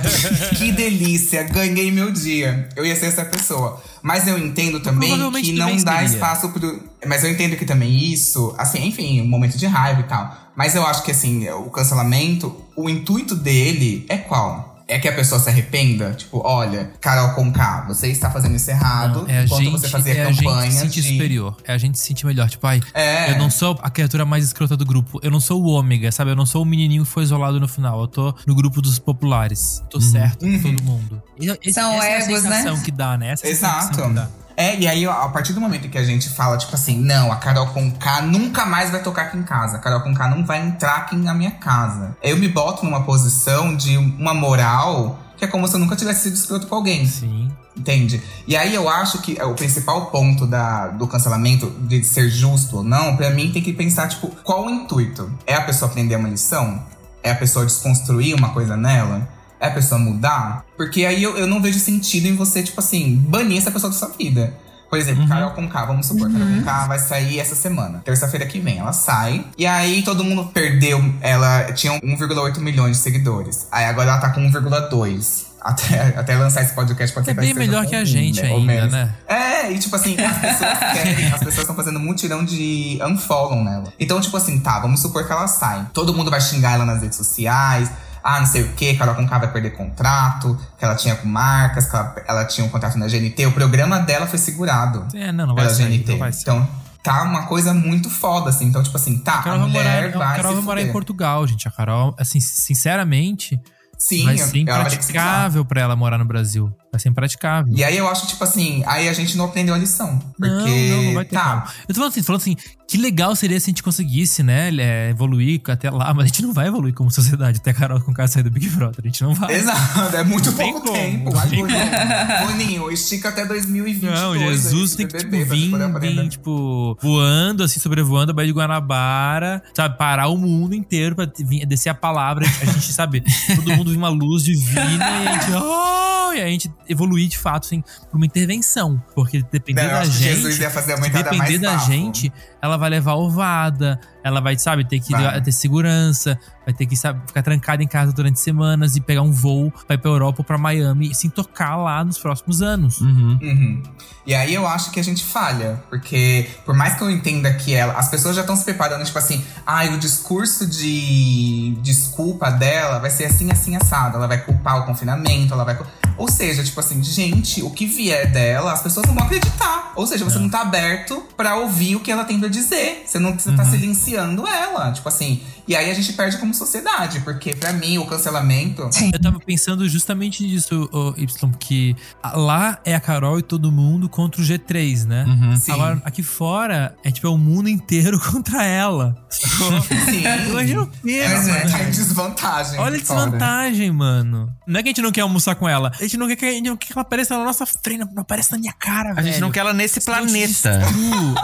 [0.56, 2.68] que delícia, ganhei meu dia.
[2.76, 3.82] Eu ia ser essa pessoa.
[4.02, 5.10] Mas eu entendo também
[5.42, 6.06] que não dá seria.
[6.06, 6.82] espaço pro.
[7.06, 10.50] Mas eu entendo que também isso, assim, enfim, um momento de raiva e tal.
[10.56, 14.69] Mas eu acho que, assim, o cancelamento, o intuito dele é qual?
[14.90, 16.12] É que a pessoa se arrependa?
[16.14, 19.22] Tipo, olha, Carol Conká, você está fazendo isso errado.
[19.22, 21.12] Não, é a enquanto gente, você fazia é a gente campanhas se sentir de...
[21.12, 21.56] superior.
[21.64, 22.50] É a gente se sentir melhor.
[22.50, 23.30] Tipo, ai, É.
[23.30, 25.20] eu não sou a criatura mais escrota do grupo.
[25.22, 26.32] Eu não sou o ômega, sabe?
[26.32, 28.00] Eu não sou o menininho que foi isolado no final.
[28.00, 29.82] Eu tô no grupo dos populares.
[29.90, 31.22] Tô certo com todo mundo.
[31.38, 32.56] E- esse- São essa é a egos, né?
[32.56, 33.30] sensação que dá, né?
[33.32, 34.08] Essa é a sensação Exato.
[34.08, 34.28] que dá.
[34.60, 37.36] É, e aí, a partir do momento que a gente fala, tipo assim, não, a
[37.36, 39.78] Carol Conká nunca mais vai tocar aqui em casa.
[39.78, 42.14] A Carol Conká não vai entrar aqui na minha casa.
[42.22, 46.24] Eu me boto numa posição de uma moral que é como se eu nunca tivesse
[46.24, 47.06] sido escroto com alguém.
[47.06, 47.50] Sim.
[47.74, 48.22] Entende?
[48.46, 52.76] E aí eu acho que é, o principal ponto da, do cancelamento, de ser justo
[52.76, 55.32] ou não, pra mim tem que pensar, tipo, qual o intuito?
[55.46, 56.84] É a pessoa aprender uma lição?
[57.22, 59.26] É a pessoa desconstruir uma coisa nela?
[59.60, 60.64] É a pessoa mudar?
[60.76, 63.98] Porque aí eu, eu não vejo sentido em você, tipo assim, banir essa pessoa da
[63.98, 64.54] sua vida.
[64.88, 65.28] Por exemplo, Uhum.
[65.28, 68.00] Carol Conká, vamos supor, Carol Conká vai sair essa semana.
[68.04, 69.44] Terça-feira que vem, ela sai.
[69.56, 71.00] E aí todo mundo perdeu.
[71.20, 73.68] Ela tinha 1,8 milhões de seguidores.
[73.70, 75.44] Aí agora ela tá com 1,2.
[75.60, 79.14] Até, até lançar esse podcast pode É ser bem melhor que a gente ainda, né?
[79.28, 83.92] É, e tipo assim, as pessoas querem, as pessoas estão fazendo mutirão de unfollow nela.
[84.00, 85.86] Então, tipo assim, tá, vamos supor que ela sai.
[85.92, 87.90] Todo mundo vai xingar ela nas redes sociais.
[88.22, 91.88] Ah, não sei o que, Carol Conká vai perder contrato, que ela tinha com marcas,
[91.88, 93.46] que ela, ela tinha um contrato na GNT.
[93.46, 95.98] O programa dela foi segurado É, não, não vai pela sair.
[95.98, 96.12] GNT.
[96.12, 96.42] Não vai sair.
[96.42, 96.68] Então,
[97.02, 98.66] tá uma coisa muito foda, assim.
[98.66, 100.82] Então, tipo assim, tá, A a, Carol vai morar, mulher a vai Carol vai morar
[100.82, 100.92] em.
[100.92, 101.66] Portugal, gente.
[101.66, 103.60] A Carol, assim, sinceramente,
[103.98, 106.74] Sim, vai ser vai impraticável pra ela morar no Brasil.
[106.92, 107.72] Vai ser impraticável.
[107.76, 110.18] E aí eu acho, tipo assim, aí a gente não aprendeu a lição.
[110.36, 111.72] Porque, não, não, não vai ter tá, como.
[111.88, 112.56] Eu tô falando assim, falando assim,
[112.88, 116.42] que legal seria se a gente conseguisse, né, é, evoluir até lá, mas a gente
[116.42, 119.04] não vai evoluir como sociedade até Carol com o cara sair do Big Brother.
[119.04, 119.54] A gente não vai.
[119.54, 121.24] Exato, é muito Não pouco como, tempo.
[121.26, 122.90] não Vai, Boninho.
[122.90, 124.12] Estica até 2022.
[124.12, 129.62] Não, Jesus tem que, tipo, vir, vir, tipo, voando, assim, sobrevoando a Baía de Guanabara,
[129.76, 129.96] sabe?
[129.96, 132.44] Parar o mundo inteiro pra vir, descer a palavra.
[132.60, 133.22] A gente, sabe?
[133.54, 135.50] Todo mundo vir uma luz divina e a gente.
[135.62, 136.19] Oh!
[136.34, 139.02] E a gente evoluir de fato, assim, por uma intervenção.
[139.14, 140.34] Porque depender Não, da gente.
[140.34, 141.86] Jesus ia fazer entrada depender da bafo.
[141.86, 145.40] gente, ela vai levar ovada, ela vai, sabe, ter que Vai.
[145.40, 149.32] ter segurança, vai ter que sabe, ficar trancada em casa durante semanas e pegar um
[149.32, 153.00] voo pra ir pra Europa ou pra Miami e se tocar lá nos próximos anos.
[153.00, 153.82] Uhum.
[154.26, 157.74] E aí eu acho que a gente falha, porque por mais que eu entenda que
[157.74, 162.98] ela, as pessoas já estão se preparando, tipo assim, ai, o discurso de desculpa dela
[162.98, 164.16] vai ser assim, assim, assado.
[164.16, 165.78] Ela vai culpar o confinamento, ela vai.
[166.16, 169.92] Ou seja, tipo assim, gente, o que vier dela, as pessoas não vão acreditar.
[169.96, 173.04] Ou seja, você não tá aberto pra ouvir o que ela tem pra dizer.
[173.06, 174.92] Você não você tá silenciando ela.
[174.92, 175.40] Tipo assim.
[175.68, 178.82] E aí a gente perde como sociedade, porque pra mim o cancelamento.
[179.12, 181.94] Eu tava pensando justamente nisso, ô, Y, que
[182.34, 185.24] lá é a Carol e todo mundo contra o G3, né?
[185.60, 185.72] Sim.
[185.72, 189.16] Agora, aqui fora, é tipo, é o mundo inteiro contra ela.
[189.30, 190.24] Sim.
[190.50, 192.78] Imagina o peso, Mas é, tá em desvantagem.
[192.80, 194.52] Olha a desvantagem, mano.
[194.66, 195.92] Não é que a gente não quer almoçar com ela.
[195.98, 198.04] A gente não quer que, a gente não quer que ela apareça na nossa frente,
[198.12, 199.28] não apareça na minha cara, A velho.
[199.28, 200.80] gente não quer ela nesse planeta.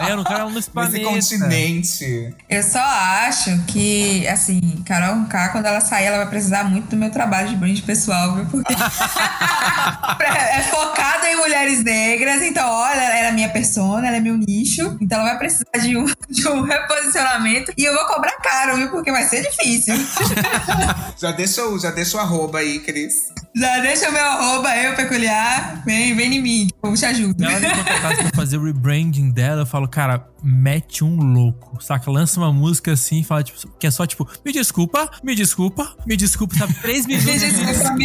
[0.01, 1.05] É, eu não quero ela nesse Nesse planeta.
[1.09, 2.35] continente.
[2.57, 6.97] Eu só acho que, assim, Carol K, quando ela sair, ela vai precisar muito do
[6.97, 8.47] meu trabalho de brinde pessoal, viu?
[8.47, 8.73] Porque
[10.25, 14.97] é focada em mulheres negras, então, olha, ela é minha persona, ela é meu nicho,
[15.03, 18.89] então ela vai precisar de um, de um reposicionamento e eu vou cobrar caro, viu?
[18.91, 19.95] Porque vai ser difícil.
[21.21, 23.15] Já deixa, o- já deixa o arroba aí, Cris.
[23.55, 25.83] Já deixa o meu arroba, eu peculiar.
[25.85, 27.43] Vem, vem em mim, eu te ajudo.
[27.43, 32.11] Ela me contratasse pra fazer o rebranding dela, eu falo, cara, mete um louco, saca?
[32.11, 36.17] Lança uma música assim, fala, tipo, que é só tipo, me desculpa, me desculpa, me
[36.17, 36.75] desculpa, sabe?
[36.83, 37.39] Três minutos me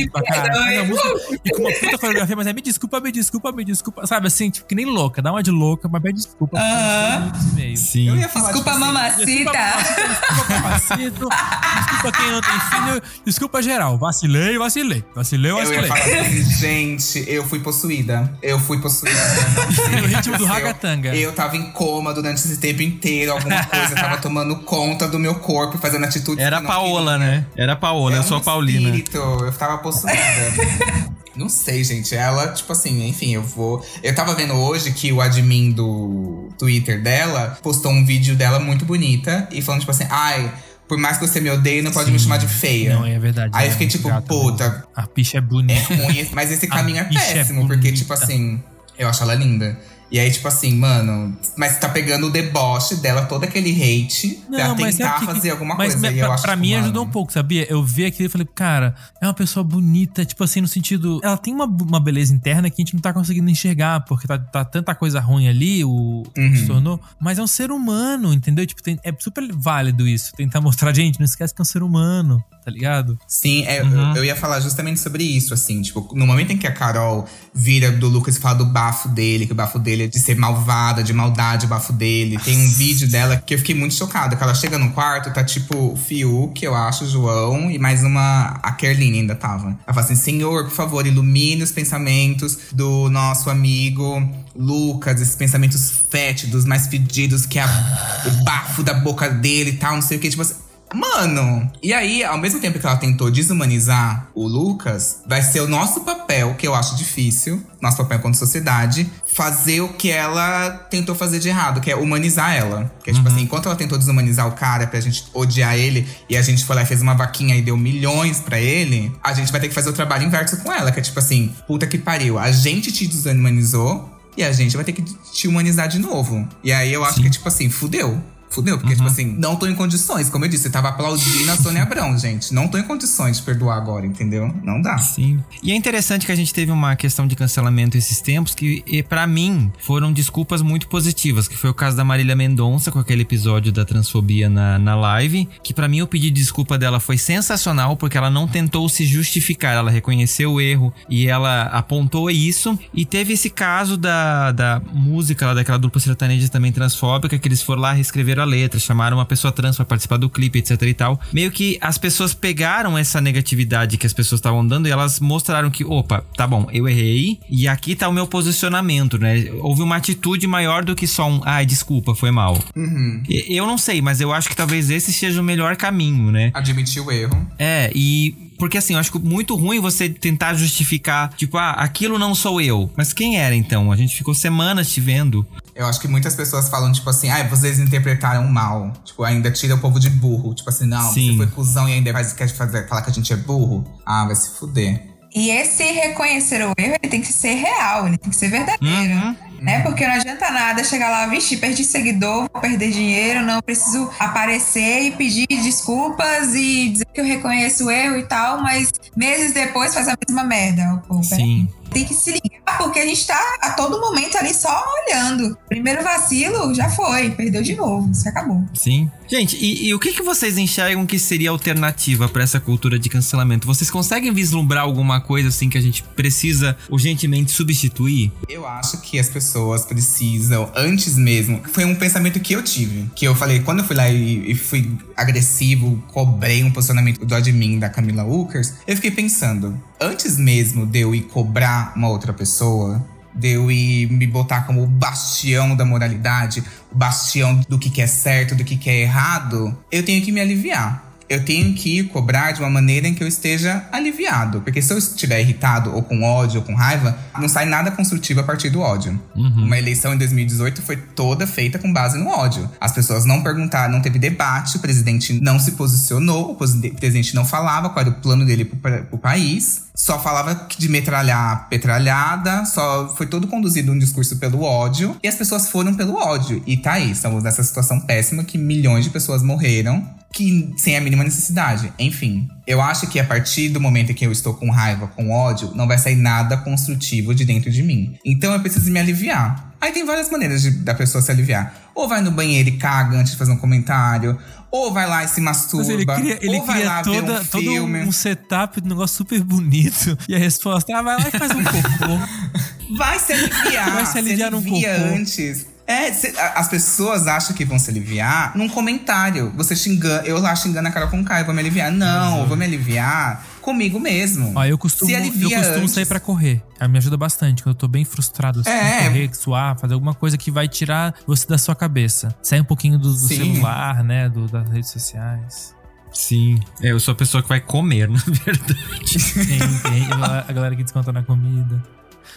[0.07, 0.83] desculpa, cara.
[0.85, 4.27] música E com uma puta coreografia, mas é me desculpa, me desculpa, me desculpa, sabe?
[4.27, 6.57] Assim, tipo, que nem louca, dá uma de louca, mas pede desculpa.
[6.59, 7.77] Minutos e meio.
[7.77, 8.07] Sim.
[8.09, 9.51] Eu ia falar, Desculpa, tipo assim, mamacita.
[9.51, 11.27] Desculpa, papacito.
[11.91, 13.01] Desculpa quem não tem filho.
[13.25, 13.97] Desculpa geral.
[13.97, 15.03] Vacilei, vacilei.
[15.15, 15.87] Vacilei, Eu ia vacilei.
[15.87, 18.37] falar assim, gente, eu fui possuída.
[18.41, 19.11] Eu fui possuída.
[20.01, 21.15] No ritmo do Eu- ragatanga.
[21.15, 23.31] Eu tava em coma durante esse tempo inteiro.
[23.33, 27.27] Alguma coisa tava tomando conta do meu corpo, fazendo atitudes Era a eu Paola, queria.
[27.35, 27.45] né?
[27.55, 28.89] Era a Paola, eu É sou a Paulina.
[28.89, 30.17] Espírito, eu tava possuída.
[31.35, 32.13] Não sei, gente.
[32.13, 33.83] Ela, tipo assim, enfim, eu vou.
[34.03, 38.83] Eu tava vendo hoje que o admin do Twitter dela postou um vídeo dela muito
[38.85, 40.51] bonita e falando, tipo assim, ai,
[40.89, 42.25] por mais que você me odeie, não pode me Sim.
[42.25, 42.93] chamar de feia.
[42.95, 43.49] Não, é verdade.
[43.55, 44.83] Aí é eu fiquei tipo, gata puta, mesmo.
[44.93, 45.93] A picha é é bonita.
[45.95, 47.97] ruim, mas esse A caminho é é péssimo, porque, bonita.
[47.97, 48.61] tipo assim,
[48.99, 49.79] eu acho ela linda.
[50.11, 54.75] E aí, tipo assim, mano, mas tá pegando o deboche dela, todo aquele hate, pra
[54.75, 56.11] mas tentar que- fazer alguma mas coisa.
[56.11, 57.65] eu pra, acho, pra mim mano, ajudou um pouco, sabia?
[57.71, 61.21] Eu vi aquilo e falei, cara, é uma pessoa bonita, tipo assim, no sentido.
[61.23, 64.37] Ela tem uma, uma beleza interna que a gente não tá conseguindo enxergar, porque tá,
[64.37, 66.55] tá tanta coisa ruim ali, o Uhum.
[66.57, 66.99] se tornou.
[67.19, 68.65] Mas é um ser humano, entendeu?
[68.67, 70.33] Tipo, tem- é super válido isso.
[70.35, 73.17] Tentar mostrar, gente, não esquece que é um ser humano, tá ligado?
[73.27, 74.09] Sim, é, Uhum.
[74.11, 75.81] eu, eu ia falar justamente sobre isso, assim.
[75.81, 77.25] Tipo, no momento em que a Carol
[77.55, 80.35] vira do Lucas e fala do bafo dele, que o bafo dele é de ser
[80.35, 82.37] malvada, de maldade o bafo dele.
[82.43, 84.35] Tem um vídeo dela que eu fiquei muito chocada.
[84.35, 88.59] Que ela chega no quarto, tá tipo Fiuk, eu acho, João, e mais uma.
[88.61, 89.67] A Kerline ainda tava.
[89.85, 94.21] Ela fala assim: Senhor, por favor, ilumine os pensamentos do nosso amigo
[94.55, 99.73] Lucas, esses pensamentos fétidos, mais fedidos, que é a- o bafo da boca dele e
[99.77, 100.29] tal, não sei o que.
[100.29, 100.55] Tipo assim.
[100.93, 105.67] Mano, e aí, ao mesmo tempo que ela tentou desumanizar o Lucas, vai ser o
[105.67, 111.15] nosso papel, que eu acho difícil, nosso papel como sociedade, fazer o que ela tentou
[111.15, 112.91] fazer de errado, que é humanizar ela.
[113.03, 116.35] Que é tipo assim, enquanto ela tentou desumanizar o cara pra gente odiar ele, e
[116.35, 119.51] a gente foi lá e fez uma vaquinha e deu milhões pra ele, a gente
[119.51, 121.97] vai ter que fazer o trabalho inverso com ela, que é tipo assim, puta que
[121.97, 124.09] pariu, a gente te desumanizou.
[124.37, 126.47] E a gente vai ter que te humanizar de novo.
[126.63, 128.23] E aí eu acho que, tipo assim, fudeu.
[128.51, 130.29] Fudeu, porque, tipo assim, não tô em condições.
[130.29, 132.53] Como eu disse, eu tava aplaudindo a Sônia Abrão, gente.
[132.53, 134.53] Não tô em condições de perdoar agora, entendeu?
[134.61, 134.97] Não dá.
[134.97, 135.41] Sim.
[135.63, 139.25] E é interessante que a gente teve uma questão de cancelamento esses tempos que, pra
[139.25, 141.47] mim, foram desculpas muito positivas.
[141.47, 145.47] Que foi o caso da Marília Mendonça com aquele episódio da transfobia na, na live.
[145.63, 149.05] Que pra mim o pedido de desculpa dela foi sensacional porque ela não tentou se
[149.05, 149.75] justificar.
[149.75, 152.77] Ela reconheceu o erro e ela apontou isso.
[152.93, 157.61] E teve esse caso da, da música lá daquela dupla sertaneja também transfóbica que eles
[157.61, 160.93] foram lá reescreveram a letra, chamaram uma pessoa trans pra participar do clipe, etc e
[160.93, 161.19] tal.
[161.31, 165.69] Meio que as pessoas pegaram essa negatividade que as pessoas estavam dando e elas mostraram
[165.69, 169.45] que, opa, tá bom, eu errei e aqui tá o meu posicionamento, né?
[169.59, 172.57] Houve uma atitude maior do que só um, ai, desculpa, foi mal.
[172.75, 173.23] Uhum.
[173.29, 176.51] Eu não sei, mas eu acho que talvez esse seja o melhor caminho, né?
[176.53, 177.47] Admitir o erro.
[177.57, 178.50] É, e.
[178.61, 182.61] Porque assim, eu acho que muito ruim você tentar justificar, tipo, ah, aquilo não sou
[182.61, 182.91] eu.
[182.95, 183.91] Mas quem era então?
[183.91, 185.43] A gente ficou semanas te vendo.
[185.73, 188.93] Eu acho que muitas pessoas falam, tipo assim, ah, vocês interpretaram mal.
[189.03, 190.53] Tipo, ainda tira o povo de burro.
[190.53, 191.31] Tipo assim, não, Sim.
[191.31, 193.83] você foi cuzão e ainda faz, quer fazer, falar que a gente é burro.
[194.05, 195.07] Ah, vai se fuder.
[195.33, 199.13] E esse reconhecer o erro, ele tem que ser real, ele tem que ser verdadeiro.
[199.15, 199.35] Uhum.
[199.61, 199.81] Né?
[199.83, 205.03] Porque não adianta nada chegar lá, vixe, perdi seguidor, vou perder dinheiro, não preciso aparecer
[205.03, 209.93] e pedir desculpas e dizer que eu reconheço o erro e tal, mas meses depois
[209.93, 211.03] faz a mesma merda.
[211.07, 211.23] Peraí.
[211.23, 211.69] Sim.
[211.91, 215.57] Tem que se ligar, porque a gente tá a todo momento ali só olhando.
[215.67, 218.63] Primeiro vacilo, já foi, perdeu de novo, se acabou.
[218.73, 219.09] Sim.
[219.27, 223.09] Gente, e, e o que, que vocês enxergam que seria alternativa pra essa cultura de
[223.09, 223.67] cancelamento?
[223.67, 228.31] Vocês conseguem vislumbrar alguma coisa assim que a gente precisa urgentemente substituir?
[228.49, 233.09] Eu acho que as pessoas precisam, antes mesmo, foi um pensamento que eu tive.
[233.15, 234.89] Que eu falei, quando eu fui lá e, e fui
[235.21, 240.99] agressivo, cobrei um posicionamento do admin da Camila Ukers, eu fiquei pensando, antes mesmo de
[240.99, 245.85] eu ir cobrar uma outra pessoa, de eu ir me botar como o bastião da
[245.85, 250.23] moralidade, o bastião do que, que é certo, do que, que é errado, eu tenho
[250.23, 251.10] que me aliviar.
[251.31, 254.59] Eu tenho que cobrar de uma maneira em que eu esteja aliviado.
[254.61, 258.41] Porque se eu estiver irritado, ou com ódio, ou com raiva, não sai nada construtivo
[258.41, 259.17] a partir do ódio.
[259.33, 262.69] Uma eleição em 2018 foi toda feita com base no ódio.
[262.81, 267.33] As pessoas não perguntaram, não teve debate, o presidente não se posicionou, o preside- presidente
[267.33, 269.83] não falava qual era o plano dele pra- pro país.
[270.01, 275.15] Só falava de metralhar petralhada, só foi todo conduzido um discurso pelo ódio.
[275.21, 276.63] E as pessoas foram pelo ódio.
[276.65, 280.03] E tá aí, estamos nessa situação péssima que milhões de pessoas morreram
[280.33, 281.93] que sem a mínima necessidade.
[281.99, 285.29] Enfim, eu acho que a partir do momento em que eu estou com raiva, com
[285.29, 288.17] ódio, não vai sair nada construtivo de dentro de mim.
[288.25, 289.71] Então eu preciso me aliviar.
[289.79, 291.75] Aí tem várias maneiras de, da pessoa se aliviar.
[291.93, 294.37] Ou vai no banheiro e caga antes de fazer um comentário,
[294.71, 297.83] ou vai lá e se masturba, Mas ele cria, ele cria lá toda, um todo
[297.83, 300.17] um setup de um negócio super bonito.
[300.29, 302.71] E a resposta, ah, vai lá e faz um cocô.
[302.97, 303.93] Vai se aliviar.
[303.93, 305.15] Vai se aliviar num alivia cocô.
[305.15, 305.65] antes.
[305.91, 309.51] É, cê- a- as pessoas acham que vão se aliviar num comentário.
[309.55, 311.91] Você xingando, eu lá xingando a Carol com K, eu vou me aliviar.
[311.91, 314.53] Não, eu vou me aliviar comigo mesmo.
[314.55, 315.91] Ó, eu costumo, eu costumo antes.
[315.93, 316.63] sair pra correr.
[316.79, 317.61] Ela me ajuda bastante.
[317.61, 319.03] Quando eu tô bem frustrado, assim, É.
[319.03, 322.35] correr, suar, fazer alguma coisa que vai tirar você da sua cabeça.
[322.41, 324.29] Sair um pouquinho do, do celular, né?
[324.29, 325.75] Do, das redes sociais.
[326.13, 326.59] Sim.
[326.81, 329.33] Eu sou a pessoa que vai comer, na verdade.
[329.33, 329.59] Tem,
[329.91, 331.81] tem a a galera que desconta na comida.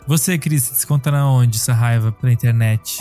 [0.07, 2.99] Você, Cris, desconta na onde essa raiva pela internet?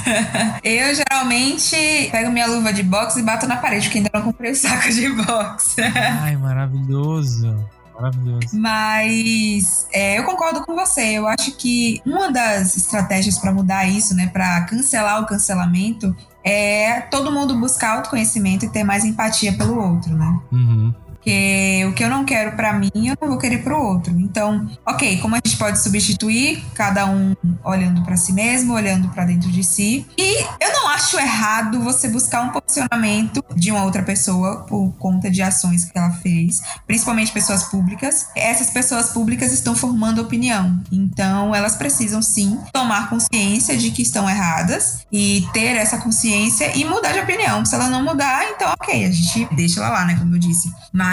[0.62, 1.76] Eu geralmente
[2.10, 4.90] pego minha luva de boxe e bato na parede, porque ainda não comprei o saco
[4.90, 5.80] de boxe.
[6.20, 7.54] Ai, maravilhoso.
[7.94, 8.48] Maravilhoso.
[8.54, 11.18] Mas é, eu concordo com você.
[11.18, 16.14] Eu acho que uma das estratégias para mudar isso, né, para cancelar o cancelamento,
[16.44, 20.40] é todo mundo buscar autoconhecimento e ter mais empatia pelo outro, né?
[20.50, 20.94] Uhum.
[21.22, 24.12] Porque o que eu não quero pra mim, eu não vou querer pro outro.
[24.18, 29.24] Então, ok, como a gente pode substituir, cada um olhando pra si mesmo, olhando pra
[29.24, 30.04] dentro de si.
[30.18, 35.30] E eu não acho errado você buscar um posicionamento de uma outra pessoa por conta
[35.30, 38.26] de ações que ela fez, principalmente pessoas públicas.
[38.34, 40.82] Essas pessoas públicas estão formando opinião.
[40.90, 46.84] Então, elas precisam sim tomar consciência de que estão erradas e ter essa consciência e
[46.84, 47.64] mudar de opinião.
[47.64, 50.16] Se ela não mudar, então ok, a gente deixa ela lá, né?
[50.18, 50.72] Como eu disse.
[50.92, 51.11] Mas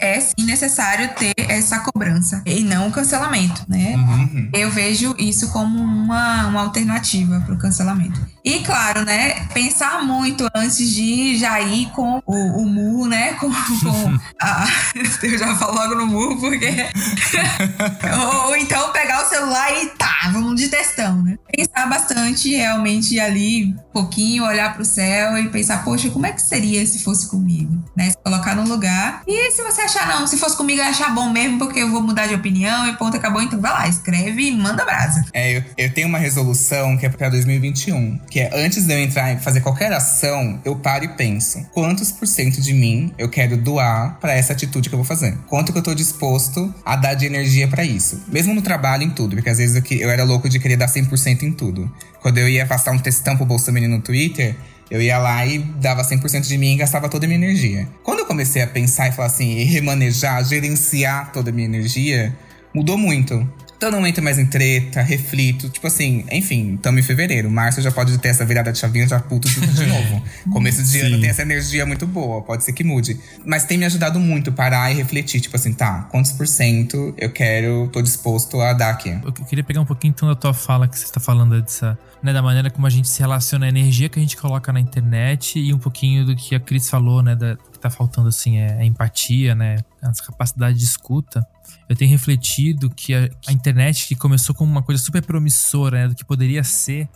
[0.00, 3.94] é sim necessário ter essa cobrança e não o cancelamento, né?
[3.96, 4.50] Uhum.
[4.52, 8.20] Eu vejo isso como uma, uma alternativa para o cancelamento.
[8.44, 9.46] E claro, né?
[9.54, 13.34] Pensar muito antes de já ir com o, o murro, né?
[13.42, 14.66] Com, com a,
[15.22, 16.66] eu já falo logo no murro, porque.
[18.46, 21.38] ou, então pegar o celular e tá, vamos de testão, né?
[21.56, 26.42] Pensar bastante, realmente ali um pouquinho, olhar pro céu e pensar, poxa, como é que
[26.42, 27.82] seria se fosse comigo?
[27.96, 28.10] Né?
[28.10, 29.22] Se colocar no lugar.
[29.26, 32.26] E se você achar, não, se fosse comigo, achar bom mesmo, porque eu vou mudar
[32.26, 35.24] de opinião e ponto, acabou, então vai lá, escreve e manda brasa.
[35.32, 38.98] É, eu, eu tenho uma resolução que é pra 2021, que é antes de eu
[38.98, 43.28] entrar e fazer qualquer ação, eu paro e penso: quantos por cento de mim eu
[43.28, 45.36] quero doar pra essa atitude que eu vou fazer?
[45.48, 48.24] Quanto que eu tô disposto a dar de energia pra isso?
[48.28, 50.88] Mesmo no trabalho, em tudo, porque às vezes eu, eu era louco de querer dar
[50.88, 51.92] 100% em tudo.
[52.22, 54.56] Quando eu ia passar um textão pro Bolsonaro no Twitter,
[54.90, 57.86] eu ia lá e dava 100% de mim e gastava toda a minha energia.
[58.02, 62.34] Quando eu comecei a pensar e falar assim, e remanejar, gerenciar toda a minha energia,
[62.74, 63.46] mudou muito.
[63.82, 67.50] Então eu não entro mais em treta, reflito, tipo assim, enfim, estamos em fevereiro.
[67.50, 70.22] Março já pode ter essa virada de chavinha, já puto tudo de novo.
[70.52, 73.18] Começo de ano tem essa energia muito boa, pode ser que mude.
[73.44, 77.28] Mas tem me ajudado muito parar e refletir, tipo assim, tá, quantos por cento eu
[77.32, 79.18] quero, tô disposto a dar aqui.
[79.24, 82.32] Eu queria pegar um pouquinho então da tua fala que você está falando dessa, né,
[82.32, 85.58] da maneira como a gente se relaciona, a energia que a gente coloca na internet
[85.58, 88.74] e um pouquinho do que a Cris falou, né, da, que tá faltando assim é
[88.74, 91.44] a empatia, né, a capacidade de escuta.
[91.88, 96.08] Eu tenho refletido que a, a internet que começou como uma coisa super promissora, né,
[96.08, 97.08] do que poderia ser.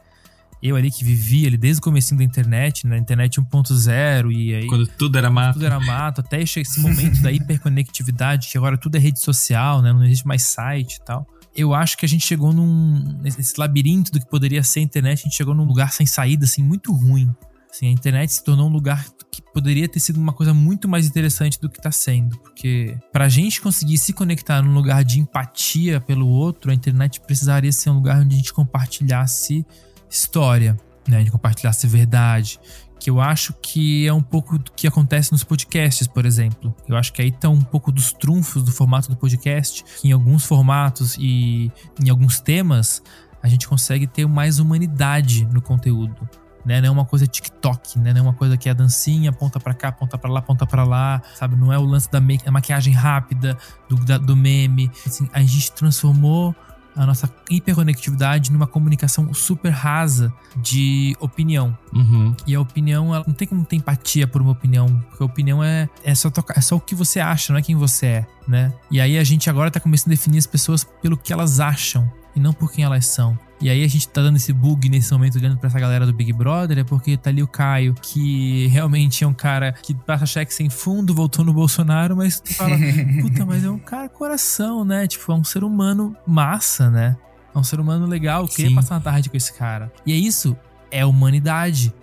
[0.63, 4.67] Eu ali que vivia ali desde o comecinho da internet, na internet 1.0 e aí
[4.67, 5.53] Quando tudo era mato.
[5.55, 9.93] tudo era mato, até esse momento da hiperconectividade, que agora tudo é rede social, né?
[9.93, 11.27] Não existe mais site e tal.
[11.55, 13.19] Eu acho que a gente chegou num.
[13.23, 16.45] Nesse labirinto do que poderia ser a internet, a gente chegou num lugar sem saída,
[16.45, 17.35] assim, muito ruim.
[17.77, 21.07] Assim, a internet se tornou um lugar que poderia ter sido uma coisa muito mais
[21.07, 22.39] interessante do que tá sendo.
[22.39, 27.71] Porque pra gente conseguir se conectar num lugar de empatia pelo outro, a internet precisaria
[27.71, 29.67] ser um lugar onde a gente compartilhasse
[30.09, 30.75] história,
[31.07, 31.17] né?
[31.17, 32.59] A gente compartilhasse verdade,
[32.99, 36.75] que eu acho que é um pouco do que acontece nos podcasts, por exemplo.
[36.89, 40.13] Eu acho que aí estão um pouco dos trunfos do formato do podcast, que em
[40.13, 41.71] alguns formatos e
[42.03, 43.03] em alguns temas
[43.43, 46.27] a gente consegue ter mais humanidade no conteúdo.
[46.67, 46.81] Né?
[46.81, 48.13] Não é uma coisa TikTok, né?
[48.13, 50.67] Não é uma coisa que é a dancinha, ponta pra cá, ponta pra lá, ponta
[50.67, 51.55] pra lá, sabe?
[51.55, 53.57] Não é o lance da ma- maquiagem rápida,
[53.89, 54.91] do, da- do meme.
[55.07, 56.53] Assim, a gente transformou
[56.97, 61.77] a nossa hiperconectividade numa comunicação super rasa de opinião.
[61.93, 62.35] Uhum.
[62.47, 65.63] E a opinião, ela não tem como ter empatia por uma opinião, porque a opinião
[65.63, 68.27] é, é, só, tocar, é só o que você acha, não é quem você é,
[68.49, 68.73] né?
[68.91, 72.11] E aí a gente agora tá começando a definir as pessoas pelo que elas acham
[72.35, 73.39] e não por quem elas são.
[73.61, 76.13] E aí a gente tá dando esse bug nesse momento olhando pra essa galera do
[76.13, 80.27] Big Brother, é porque tá ali o Caio, que realmente é um cara que passa
[80.27, 82.77] cheque sem fundo, voltou no Bolsonaro, mas tu fala,
[83.23, 85.07] puta, mas é um cara coração, né?
[85.07, 87.17] Tipo, é um ser humano massa, né?
[87.55, 88.75] É um ser humano legal, queria Sim.
[88.75, 89.91] passar uma tarde com esse cara.
[90.05, 90.55] E é isso,
[90.91, 91.95] é humanidade.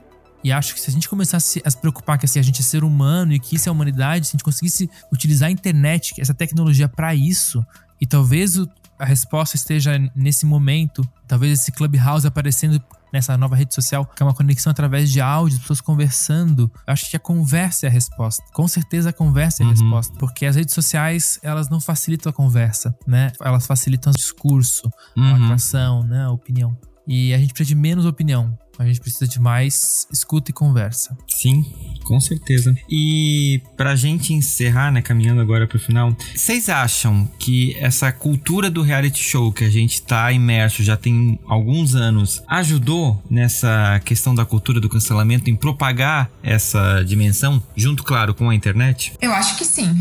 [0.44, 2.64] E acho que se a gente começasse a se preocupar que assim, a gente é
[2.64, 6.34] ser humano e que isso é humanidade, se a gente conseguisse utilizar a internet, essa
[6.34, 7.64] tecnologia pra isso,
[8.02, 8.68] e talvez o-
[9.04, 12.82] a resposta esteja nesse momento, talvez esse Clubhouse aparecendo
[13.12, 16.72] nessa nova rede social, que é uma conexão através de áudio, pessoas conversando.
[16.88, 18.44] Eu acho que a conversa é a resposta.
[18.54, 19.74] Com certeza a conversa é a Uhum.
[19.74, 23.32] resposta, porque as redes sociais, elas não facilitam a conversa, né?
[23.42, 25.44] Elas facilitam o discurso, a Uhum.
[25.46, 26.76] atração, né, a opinião.
[27.08, 28.58] E a gente precisa de menos opinião.
[28.78, 31.16] A gente precisa de mais escuta e conversa.
[31.28, 31.66] Sim,
[32.04, 32.76] com certeza.
[32.90, 38.82] E pra gente encerrar, né, caminhando agora pro final, vocês acham que essa cultura do
[38.82, 44.46] reality show que a gente tá imerso já tem alguns anos ajudou nessa questão da
[44.46, 49.14] cultura do cancelamento em propagar essa dimensão, junto, claro, com a internet?
[49.22, 49.94] Eu acho que sim.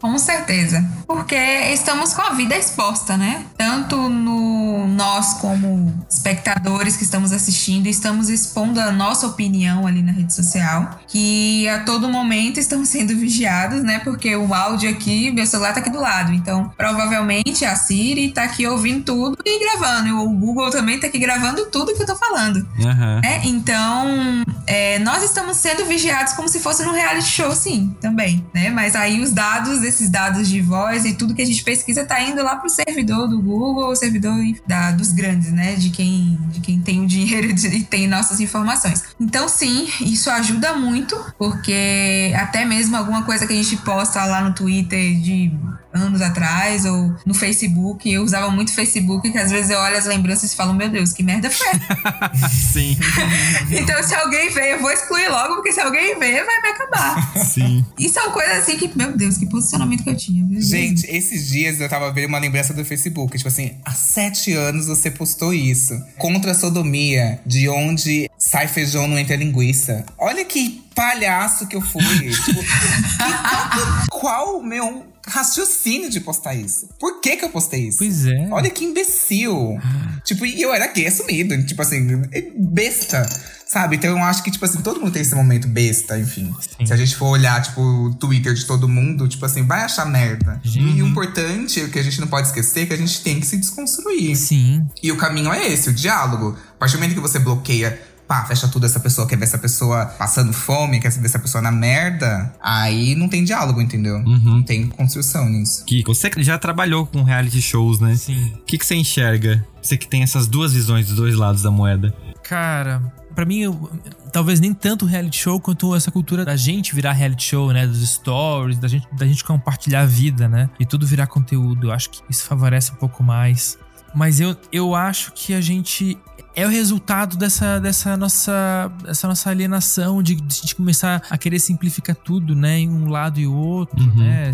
[0.00, 0.84] Com certeza.
[1.06, 3.44] Porque estamos com a vida exposta, né?
[3.56, 10.12] Tanto no nós como espectadores que estamos assistindo, estamos expondo a nossa opinião ali na
[10.12, 14.00] rede social, que a todo momento estamos sendo vigiados, né?
[14.00, 16.32] Porque o áudio aqui, meu celular tá aqui do lado.
[16.32, 20.08] Então, provavelmente a Siri tá aqui ouvindo tudo e gravando.
[20.08, 22.66] E o Google também tá aqui gravando tudo que eu tô falando.
[22.84, 23.20] Aham.
[23.24, 28.44] É, então, é, nós estamos sendo vigiados como se fosse num reality show, sim, também,
[28.54, 28.70] né?
[28.70, 32.20] Mas aí os dados, esses dados de voz e tudo que a gente pesquisa tá
[32.22, 34.34] indo lá pro servidor do Google, o servidor
[34.66, 35.74] da, dos grandes, né?
[35.74, 39.02] De quem, de quem tem o dinheiro e tem nossas informações.
[39.18, 44.42] Então, sim, isso ajuda muito, porque até mesmo alguma coisa que a gente posta lá
[44.42, 45.52] no Twitter de
[45.92, 50.04] anos atrás ou no Facebook, eu usava muito Facebook, que às vezes eu olho as
[50.06, 52.48] lembranças e falo, meu Deus, que merda foi essa?
[52.72, 52.96] Sim,
[53.70, 57.36] Então, se alguém ver, eu vou excluir logo, porque se alguém ver, vai me acabar.
[57.36, 57.84] sim.
[57.98, 60.46] E são coisas assim que, meu Deus, que posicionamento que eu tinha.
[60.60, 63.36] Gente, esses dias eu tava vendo uma lembrança do Facebook.
[63.36, 65.98] Tipo assim, há sete anos você postou isso.
[66.16, 70.04] Contra a sodomia, de onde sai feijão não entra linguiça.
[70.18, 72.02] Olha que palhaço que eu fui.
[72.30, 76.88] tipo, que- qual, qual o meu raciocínio de postar isso?
[76.98, 77.98] Por que que eu postei isso?
[77.98, 78.48] Pois é.
[78.50, 79.78] Olha que imbecil.
[80.24, 81.60] tipo, e eu era gay assumido.
[81.64, 82.22] Tipo assim,
[82.56, 83.26] besta.
[83.66, 83.96] Sabe?
[83.96, 86.50] Então eu acho que, tipo assim, todo mundo tem esse momento besta, enfim.
[86.78, 86.86] Sim.
[86.86, 90.06] Se a gente for olhar, tipo, o Twitter de todo mundo, tipo assim, vai achar
[90.06, 90.58] merda.
[90.64, 93.38] E o importante, o que a gente não pode esquecer, é que a gente tem
[93.38, 94.34] que se desconstruir.
[94.36, 96.56] Sim, E o caminho é esse, o diálogo.
[96.76, 99.56] A partir do momento que você bloqueia, pá, fecha tudo essa pessoa, quer ver essa
[99.58, 104.16] pessoa passando fome, quer ver essa pessoa na merda, aí não tem diálogo, entendeu?
[104.18, 104.56] Uhum.
[104.58, 105.84] Não tem construção nisso.
[105.86, 108.14] Kiko, você já trabalhou com reality shows, né?
[108.16, 108.52] sim.
[108.60, 109.66] O que, que você enxerga?
[109.82, 112.14] Você que tem essas duas visões dos dois lados da moeda.
[112.42, 113.00] Cara,
[113.34, 113.90] pra mim, eu-
[114.32, 117.86] talvez nem tanto o reality show quanto essa cultura da gente virar reality show, né?
[117.86, 120.68] Dos stories, da gente, da gente compartilhar a vida, né?
[120.78, 121.86] E tudo virar conteúdo.
[121.88, 123.78] Eu acho que isso favorece um pouco mais.
[124.14, 126.18] Mas eu, eu acho que a gente.
[126.58, 131.60] É o resultado dessa, dessa, nossa, dessa nossa alienação de, de gente começar a querer
[131.60, 132.80] simplificar tudo, né?
[132.80, 134.16] Em um lado e o outro, Uhum.
[134.16, 134.50] né?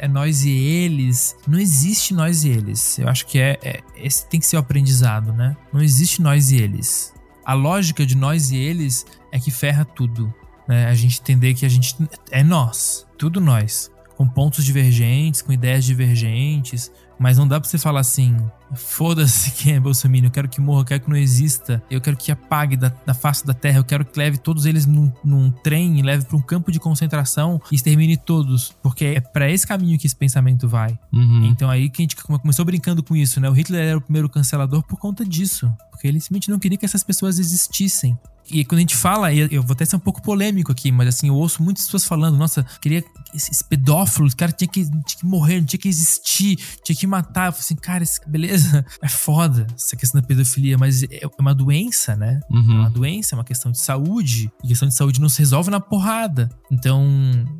[0.00, 1.36] É nós e eles.
[1.46, 2.98] Não existe nós e eles.
[2.98, 5.56] Eu acho que é, é- esse tem que ser o aprendizado, né?
[5.72, 7.14] Não existe nós e eles.
[7.44, 10.34] A lógica de nós e eles é que ferra tudo.
[10.66, 10.86] Né?
[10.86, 11.94] A gente entender que a gente
[12.32, 17.78] é nós, tudo nós, com pontos divergentes, com ideias divergentes, mas não dá pra você
[17.78, 18.36] falar assim:
[18.74, 22.16] foda-se quem é Bolsonaro, eu quero que morra, eu quero que não exista, eu quero
[22.16, 25.50] que apague da, da face da terra, eu quero que leve todos eles num, num
[25.50, 29.98] trem leve pra um campo de concentração e extermine todos, porque é pra esse caminho
[29.98, 30.98] que esse pensamento vai.
[31.12, 31.46] Uhum.
[31.46, 33.48] Então aí que a gente come- começou brincando com isso, né?
[33.48, 35.72] O Hitler era o primeiro cancelador por conta disso.
[35.90, 38.16] Porque ele simplesmente não queria que essas pessoas existissem.
[38.50, 41.28] E quando a gente fala, eu vou até ser um pouco polêmico aqui, mas assim,
[41.28, 43.04] eu ouço muitas pessoas falando, nossa, queria
[43.34, 46.96] esse, esse pedófilo, esse cara tinha que, tinha que morrer, não tinha que existir, tinha
[46.96, 47.46] que matar.
[47.46, 51.54] Eu falei assim, cara, esse- beleza, é foda essa questão da pedofilia, mas é uma
[51.54, 52.40] doença, né?
[52.50, 52.80] É Uhum.
[52.80, 54.50] uma doença, é uma questão de saúde.
[54.64, 56.48] E questão de saúde não se resolve na porrada.
[56.70, 57.06] Então,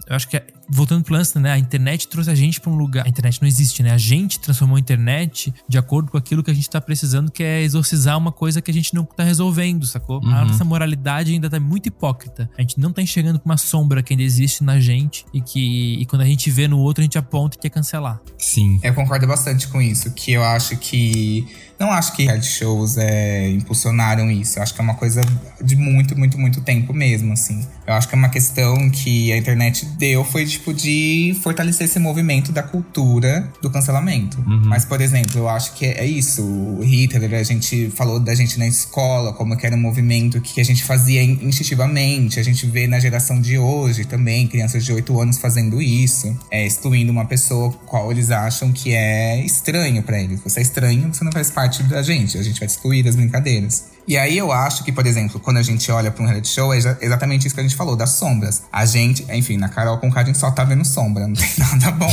[0.07, 1.53] eu acho que, voltando pro lance, né?
[1.53, 3.07] A internet trouxe a gente pra um lugar.
[3.07, 3.91] A internet não existe, né?
[3.91, 7.43] A gente transformou a internet de acordo com aquilo que a gente tá precisando, que
[7.43, 10.21] é exorcizar uma coisa que a gente não tá resolvendo, sacou?
[10.25, 10.47] A Uhum.
[10.49, 12.49] nossa moralidade ainda tá muito hipócrita.
[12.57, 16.01] A gente não tá enxergando com uma sombra que ainda existe na gente e que
[16.01, 18.21] e quando a gente vê no outro, a gente aponta e quer cancelar.
[18.39, 18.79] Sim.
[18.83, 21.47] Eu concordo bastante com isso, que eu acho que
[21.79, 24.59] não acho que reality shows é, impulsionaram isso.
[24.59, 25.21] Eu acho que é uma coisa
[25.63, 27.65] de muito, muito, muito tempo mesmo, assim.
[27.87, 31.99] Eu acho que é uma questão que a internet deu foi, tipo, de fortalecer esse
[31.99, 34.39] movimento da cultura do cancelamento.
[34.41, 34.63] Uhum.
[34.65, 36.43] Mas, por exemplo, eu acho que é isso.
[36.43, 40.61] O Hitler, a gente falou da gente na escola, como que era um movimento que
[40.61, 42.41] a gente fazia instintivamente.
[42.41, 46.37] A gente vê na geração de hoje também, crianças de 8 anos fazendo isso.
[46.51, 50.41] É, excluindo uma pessoa qual eles acham que é estranho para eles.
[50.41, 52.39] Você é estranho, você não faz parte da gente.
[52.39, 53.85] A gente vai excluir das brincadeiras.
[54.07, 56.73] E aí eu acho que, por exemplo, quando a gente olha pra um reality show,
[56.73, 58.63] é exatamente isso que a gente falou, das sombras.
[58.73, 61.91] A gente, enfim, na Carol com a gente só tá vendo sombra, não tem nada
[61.93, 62.13] bom.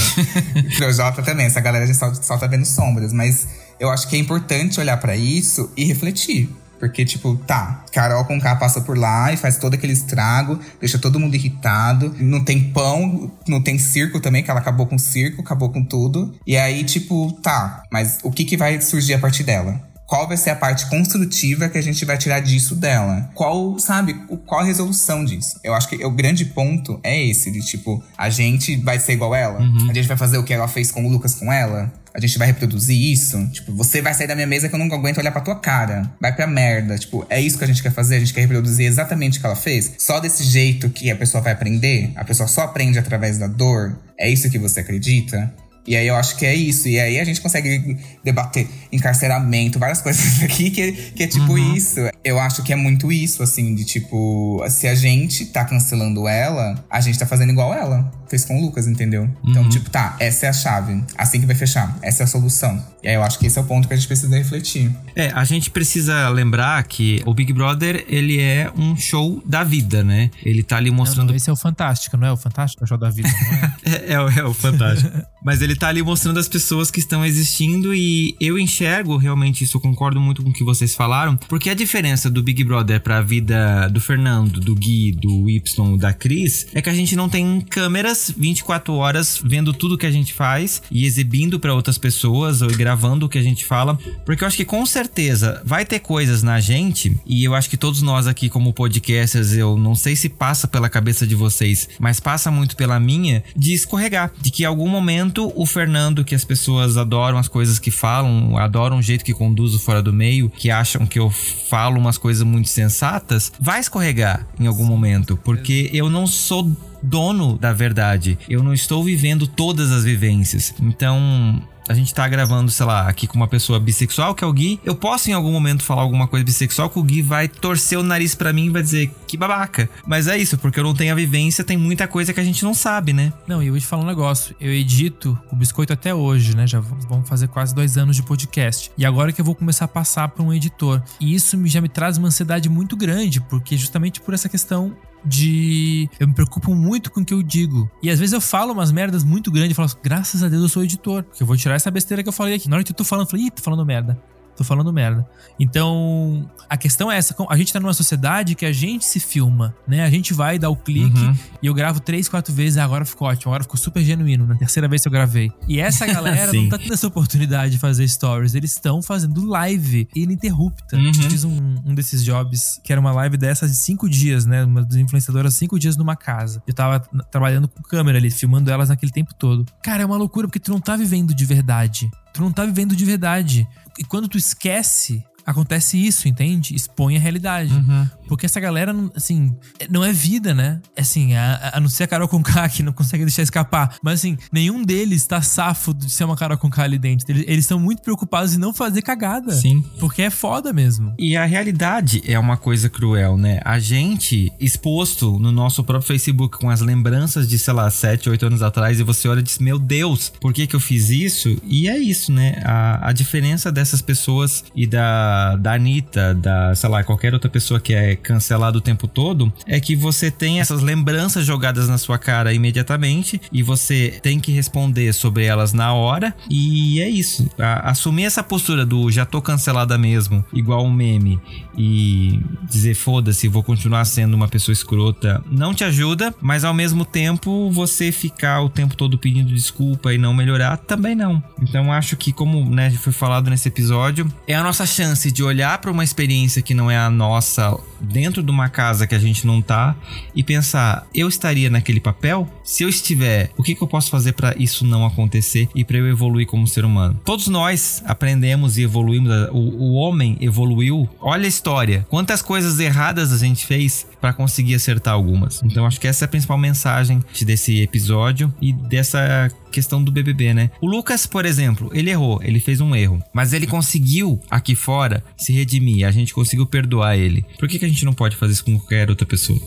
[0.77, 3.13] Pro Jota também, essa galera a gente só, só tá vendo sombras.
[3.13, 3.47] Mas
[3.79, 6.49] eu acho que é importante olhar para isso e refletir.
[6.87, 10.99] Porque, tipo, tá, Carol com K passa por lá e faz todo aquele estrago, deixa
[10.99, 12.15] todo mundo irritado.
[12.19, 15.83] Não tem pão, não tem circo também, que ela acabou com o circo, acabou com
[15.83, 16.35] tudo.
[16.45, 19.81] E aí, tipo, tá, mas o que, que vai surgir a partir dela?
[20.05, 23.29] Qual vai ser a parte construtiva que a gente vai tirar disso dela?
[23.33, 24.13] Qual, sabe,
[24.45, 25.59] qual a resolução disso?
[25.63, 29.33] Eu acho que o grande ponto é esse, de tipo, a gente vai ser igual
[29.33, 29.59] ela?
[29.59, 29.89] Uhum.
[29.89, 31.91] A gente vai fazer o que ela fez com o Lucas com ela?
[32.13, 33.45] A gente vai reproduzir isso?
[33.49, 36.09] Tipo, você vai sair da minha mesa que eu não aguento olhar pra tua cara.
[36.21, 36.97] Vai pra merda.
[36.97, 38.15] Tipo, é isso que a gente quer fazer?
[38.15, 39.91] A gente quer reproduzir exatamente o que ela fez?
[39.97, 42.13] Só desse jeito que a pessoa vai aprender?
[42.15, 43.97] A pessoa só aprende através da dor?
[44.17, 45.53] É isso que você acredita?
[45.87, 46.87] E aí eu acho que é isso.
[46.87, 51.75] E aí a gente consegue debater encarceramento, várias coisas aqui que, que é tipo Uhum.
[51.75, 51.99] isso.
[52.23, 56.83] Eu acho que é muito isso, assim, de tipo, se a gente tá cancelando ela,
[56.89, 58.11] a gente tá fazendo igual ela.
[58.27, 59.29] Fez com o Lucas, entendeu?
[59.47, 59.69] Então, Uhum.
[59.69, 61.03] tipo, tá, essa é a chave.
[61.15, 61.95] Assim que vai fechar.
[62.01, 62.83] Essa é a solução.
[63.03, 64.89] E aí eu acho que esse é o ponto que a gente precisa refletir.
[65.15, 70.03] É, a gente precisa lembrar que o Big Brother, ele é um show da vida,
[70.03, 70.31] né?
[70.43, 72.31] Ele tá ali Não, mostrando não, esse é o Fantástico, não é?
[72.31, 73.75] O Fantástico é o show da vida, não é?
[74.07, 75.11] É, é, o- é o fantástico.
[75.45, 79.77] Mas ele tá ali mostrando as pessoas que estão existindo e eu enxergo realmente isso,
[79.77, 83.21] eu concordo muito com o que vocês falaram, porque a diferença do Big Brother pra
[83.21, 87.61] vida do Fernando, do Gui, do Y, da Cris, é que a gente não tem
[87.61, 92.69] câmeras 24 horas vendo tudo que a gente faz e exibindo pra outras pessoas ou
[92.69, 96.43] gravando o que a gente fala, porque eu acho que com certeza vai ter coisas
[96.43, 100.29] na gente e eu acho que todos nós aqui como podcasters, eu não sei se
[100.29, 104.65] passa pela cabeça de vocês, mas passa muito pela minha, de escorregar, de que em
[104.65, 109.23] algum momento o Fernando, que as pessoas adoram as coisas que falam, adoram o jeito
[109.23, 113.79] que conduzo fora do meio, que acham que eu falo umas coisas muito sensatas, vai
[113.79, 116.71] escorregar em algum momento, porque eu não sou
[117.01, 118.37] dono da verdade.
[118.49, 120.73] Eu não estou vivendo todas as vivências.
[120.81, 124.53] Então, a gente tá gravando, sei lá, aqui com uma pessoa bissexual, que é o
[124.53, 124.79] Gui.
[124.83, 128.03] Eu posso em algum momento falar alguma coisa bissexual que o Gui vai torcer o
[128.03, 129.89] nariz pra mim e vai dizer que babaca.
[130.05, 132.63] Mas é isso, porque eu não tenho a vivência, tem muita coisa que a gente
[132.63, 133.31] não sabe, né?
[133.47, 134.55] Não, e eu vou te falar um negócio.
[134.59, 136.65] Eu edito o Biscoito até hoje, né?
[136.65, 138.91] Já vamos fazer quase dois anos de podcast.
[138.97, 141.01] E agora que eu vou começar a passar para um editor.
[141.19, 144.95] E isso já me traz uma ansiedade muito grande, porque justamente por essa questão
[145.25, 146.09] de.
[146.19, 147.89] Eu me preocupo muito com o que eu digo.
[148.01, 150.63] E às vezes eu falo umas merdas muito grandes e falo assim, graças a Deus
[150.63, 151.23] eu sou editor.
[151.23, 152.69] Porque eu vou tirar essa besteira que eu falei aqui.
[152.69, 154.17] Na hora que eu tô falando, eu falei, ih, tô falando merda.
[154.55, 155.25] Tô falando merda.
[155.59, 157.35] Então, a questão é essa.
[157.49, 160.03] A gente tá numa sociedade que a gente se filma, né?
[160.03, 161.35] A gente vai dar o clique Uhum.
[161.61, 162.77] e eu gravo três, quatro vezes.
[162.77, 163.51] Ah, agora ficou ótimo.
[163.51, 164.45] Agora ficou super genuíno.
[164.45, 165.51] Na terceira vez que eu gravei.
[165.67, 168.55] E essa galera não tá tendo essa oportunidade de fazer stories.
[168.55, 170.95] Eles estão fazendo live ininterrupta.
[170.97, 171.07] Uhum.
[171.07, 174.63] Eu fiz um, um desses jobs que era uma live dessas de cinco dias, né?
[174.63, 176.61] Uma das influenciadoras cinco dias numa casa.
[176.67, 176.99] Eu tava
[177.31, 179.65] trabalhando com câmera ali, filmando elas naquele tempo todo.
[179.83, 182.09] Cara, é uma loucura porque tu não tá vivendo de verdade.
[182.33, 183.67] Tu não tá vivendo de verdade.
[183.97, 186.75] E quando tu esquece, acontece isso, entende?
[186.75, 187.73] Expõe a realidade.
[187.73, 188.07] Uhum.
[188.27, 189.55] Porque essa galera, assim,
[189.89, 190.81] não é vida, né?
[190.97, 193.95] Assim, a, a não ser a Carol Conká que não consegue deixar escapar.
[194.01, 197.25] Mas, assim, nenhum deles tá safo de ser uma Carol Conká ali dentro.
[197.29, 199.53] Eles eles estão muito preocupados em não fazer cagada.
[199.53, 199.83] Sim.
[199.99, 201.13] Porque é foda mesmo.
[201.17, 203.59] E a realidade é uma coisa cruel, né?
[203.63, 208.45] A gente exposto no nosso próprio Facebook com as lembranças de, sei lá, 7, 8
[208.45, 211.57] anos atrás, e você olha e diz: Meu Deus, por que, que eu fiz isso?
[211.63, 212.61] E é isso, né?
[212.63, 217.79] A, a diferença dessas pessoas e da, da Anitta, da, sei lá, qualquer outra pessoa
[217.79, 222.17] que é cancelada o tempo todo, é que você tem essas lembranças jogadas na sua
[222.17, 226.33] cara imediatamente e você tem que responder sobre elas na hora.
[226.49, 227.47] E é isso.
[227.59, 231.39] A- assumir essa postura do já tô cancelada mesmo, igual um meme,
[231.77, 232.39] e
[232.69, 237.69] dizer foda-se, vou continuar sendo uma pessoa escrota, não te ajuda, mas ao mesmo tempo
[237.71, 241.41] você ficar o tempo todo pedindo desculpa e não melhorar, também não.
[241.61, 245.43] Então acho que, como né, foi falado nesse episódio, é a nossa chance lance de
[245.43, 249.19] olhar para uma experiência que não é a nossa dentro de uma casa que a
[249.19, 249.95] gente não tá
[250.35, 252.47] e pensar, eu estaria naquele papel?
[252.63, 255.97] Se eu estiver, o que, que eu posso fazer para isso não acontecer e para
[255.97, 257.19] eu evoluir como ser humano?
[257.23, 261.09] Todos nós aprendemos e evoluímos, o, o homem evoluiu.
[261.19, 265.61] Olha a história, quantas coisas erradas a gente fez para conseguir acertar algumas.
[265.63, 270.53] Então acho que essa é a principal mensagem desse episódio e dessa questão do BBB,
[270.53, 270.71] né?
[270.79, 275.23] O Lucas, por exemplo, ele errou, ele fez um erro, mas ele conseguiu aqui fora
[275.37, 277.45] se redimir, a gente conseguiu perdoar ele.
[277.59, 279.59] Por que, que a gente não pode fazer isso com qualquer outra pessoa?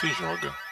[0.00, 0.67] Se joga.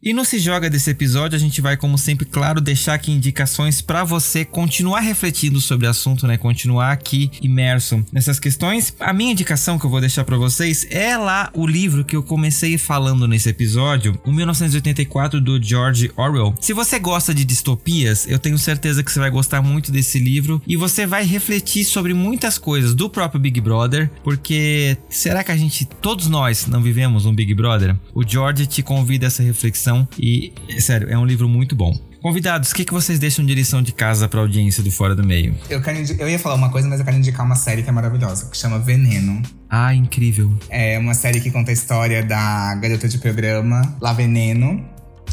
[0.00, 3.80] E no Se Joga desse episódio, a gente vai, como sempre, claro, deixar aqui indicações
[3.80, 6.38] para você continuar refletindo sobre o assunto, né?
[6.38, 8.94] Continuar aqui imerso nessas questões.
[9.00, 12.22] A minha indicação que eu vou deixar para vocês é lá o livro que eu
[12.22, 16.54] comecei falando nesse episódio, o 1984 do George Orwell.
[16.60, 20.62] Se você gosta de distopias, eu tenho certeza que você vai gostar muito desse livro
[20.64, 25.56] e você vai refletir sobre muitas coisas do próprio Big Brother, porque será que a
[25.56, 27.96] gente, todos nós, não vivemos um Big Brother?
[28.14, 29.87] O George te convida a essa reflexão
[30.18, 31.92] e, sério, é um livro muito bom.
[32.20, 35.24] Convidados, o que, que vocês deixam de lição de casa pra audiência do Fora do
[35.24, 35.54] Meio?
[35.70, 37.92] Eu, quero, eu ia falar uma coisa, mas eu quero indicar uma série que é
[37.92, 39.40] maravilhosa, que chama Veneno.
[39.70, 40.52] Ah, incrível.
[40.68, 44.84] É uma série que conta a história da garota de programa, La Veneno.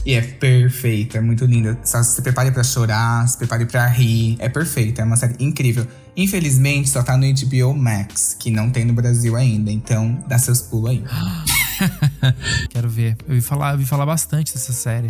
[0.06, 1.76] E é perfeita, é muito linda.
[1.84, 4.36] Só se prepare para chorar, se prepare para rir.
[4.38, 5.88] É perfeita, é uma série incrível.
[6.16, 9.72] Infelizmente, só tá no HBO Max, que não tem no Brasil ainda.
[9.72, 11.04] Então, dá seus pulos aí.
[12.70, 13.18] Quero ver.
[13.28, 15.08] Eu ouvi falar, eu ouvi falar bastante dessa série.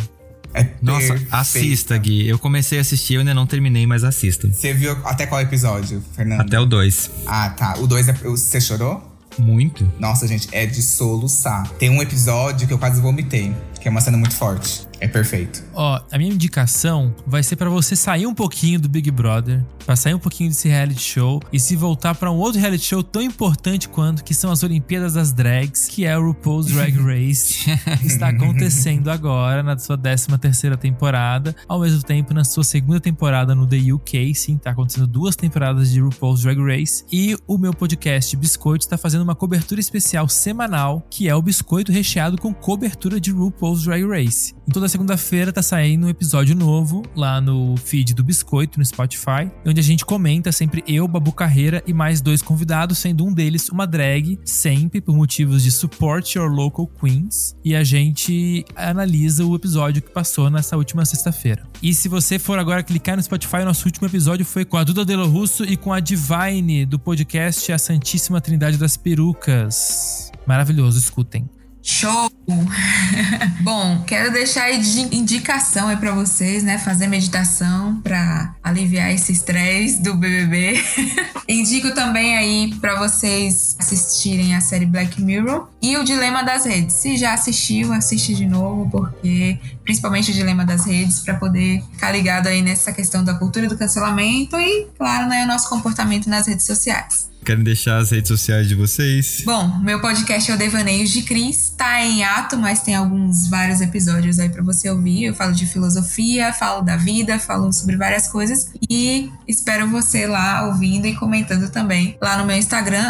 [0.54, 1.36] É Nossa, perfeita.
[1.36, 2.28] assista, Gui.
[2.28, 4.48] Eu comecei a assistir, eu ainda não terminei, mas assista.
[4.48, 6.40] Você viu até qual episódio, Fernando?
[6.40, 7.10] Até o 2.
[7.26, 7.76] Ah, tá.
[7.78, 8.12] O 2 é.
[8.12, 9.16] Você chorou?
[9.38, 9.90] Muito.
[9.98, 11.68] Nossa, gente, é de soluçar.
[11.78, 14.86] Tem um episódio que eu quase vomitei, que é uma cena muito forte.
[15.00, 15.62] É perfeito.
[15.74, 19.94] Ó, a minha indicação vai ser pra você sair um pouquinho do Big Brother, pra
[19.94, 23.22] sair um pouquinho desse reality show e se voltar pra um outro reality show tão
[23.22, 27.64] importante quanto que são as Olimpíadas das Drags, que é o RuPaul's Drag Race,
[28.00, 32.98] que está acontecendo agora na sua 13 terceira temporada, ao mesmo tempo na sua segunda
[32.98, 37.58] temporada no The UK, sim, tá acontecendo duas temporadas de RuPaul's Drag Race e o
[37.58, 42.52] meu podcast Biscoito está fazendo uma cobertura especial semanal, que é o biscoito recheado com
[42.52, 44.54] cobertura de RuPaul's Drag Race.
[44.66, 49.50] Em toda segunda-feira tá saindo um episódio novo lá no feed do Biscoito, no Spotify,
[49.66, 53.68] onde a gente comenta sempre eu, Babu Carreira e mais dois convidados, sendo um deles
[53.68, 57.56] uma drag, sempre por motivos de support your local queens.
[57.64, 61.66] E a gente analisa o episódio que passou nessa última sexta-feira.
[61.82, 65.04] E se você for agora clicar no Spotify, nosso último episódio foi com a Duda
[65.04, 70.30] Delo Russo e com a Divine do podcast A Santíssima Trindade das Perucas.
[70.46, 71.48] Maravilhoso, escutem.
[71.88, 72.28] Show!
[73.62, 76.78] Bom, quero deixar aí de indicação aí pra vocês, né?
[76.78, 80.82] Fazer meditação pra aliviar esse estresse do BBB.
[81.48, 86.96] Indico também aí pra vocês assistirem a série Black Mirror e o Dilema das Redes.
[86.96, 92.10] Se já assistiu, assiste de novo, porque principalmente o Dilema das Redes, pra poder ficar
[92.10, 96.48] ligado aí nessa questão da cultura do cancelamento e, claro, né, o nosso comportamento nas
[96.48, 97.30] redes sociais.
[97.46, 99.42] Querem deixar as redes sociais de vocês?
[99.46, 103.80] Bom, meu podcast é o Devaneios de Cris, tá em ato, mas tem alguns vários
[103.80, 105.26] episódios aí pra você ouvir.
[105.26, 110.66] Eu falo de filosofia, falo da vida, falo sobre várias coisas e espero você lá
[110.66, 113.04] ouvindo e comentando também lá no meu Instagram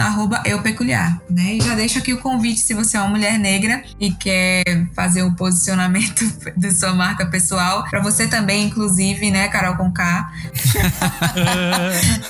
[0.45, 1.55] @eupeculiar, né?
[1.55, 5.23] E já deixo aqui o convite se você é uma mulher negra e quer fazer
[5.23, 10.31] o posicionamento de sua marca pessoal, pra você também inclusive, né, Carol Conká.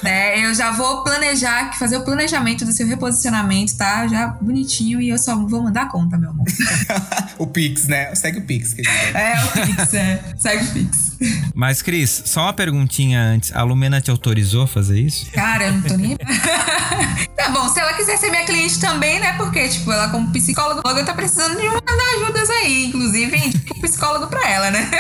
[0.05, 0.39] né?
[0.47, 4.07] Eu já vou planejar que fazer o planejamento do seu reposicionamento, tá?
[4.07, 6.47] Já bonitinho e eu só vou mandar conta, meu amor.
[7.39, 8.15] o Pix, né?
[8.15, 9.19] Segue o Pix, querida.
[9.19, 10.21] É, o Pix, é.
[10.39, 11.07] Segue o Pix.
[11.55, 13.55] Mas, Cris, só uma perguntinha antes.
[13.55, 15.31] A Lumena te autorizou a fazer isso?
[15.33, 16.17] Cara, eu não tô nem.
[17.37, 19.33] tá bom, se ela quiser ser minha cliente também, né?
[19.35, 21.83] Porque, tipo, ela como psicóloga, eu tô precisando de umas
[22.17, 22.87] ajudas aí.
[22.87, 23.37] Inclusive,
[23.75, 24.91] um psicólogo pra ela, né?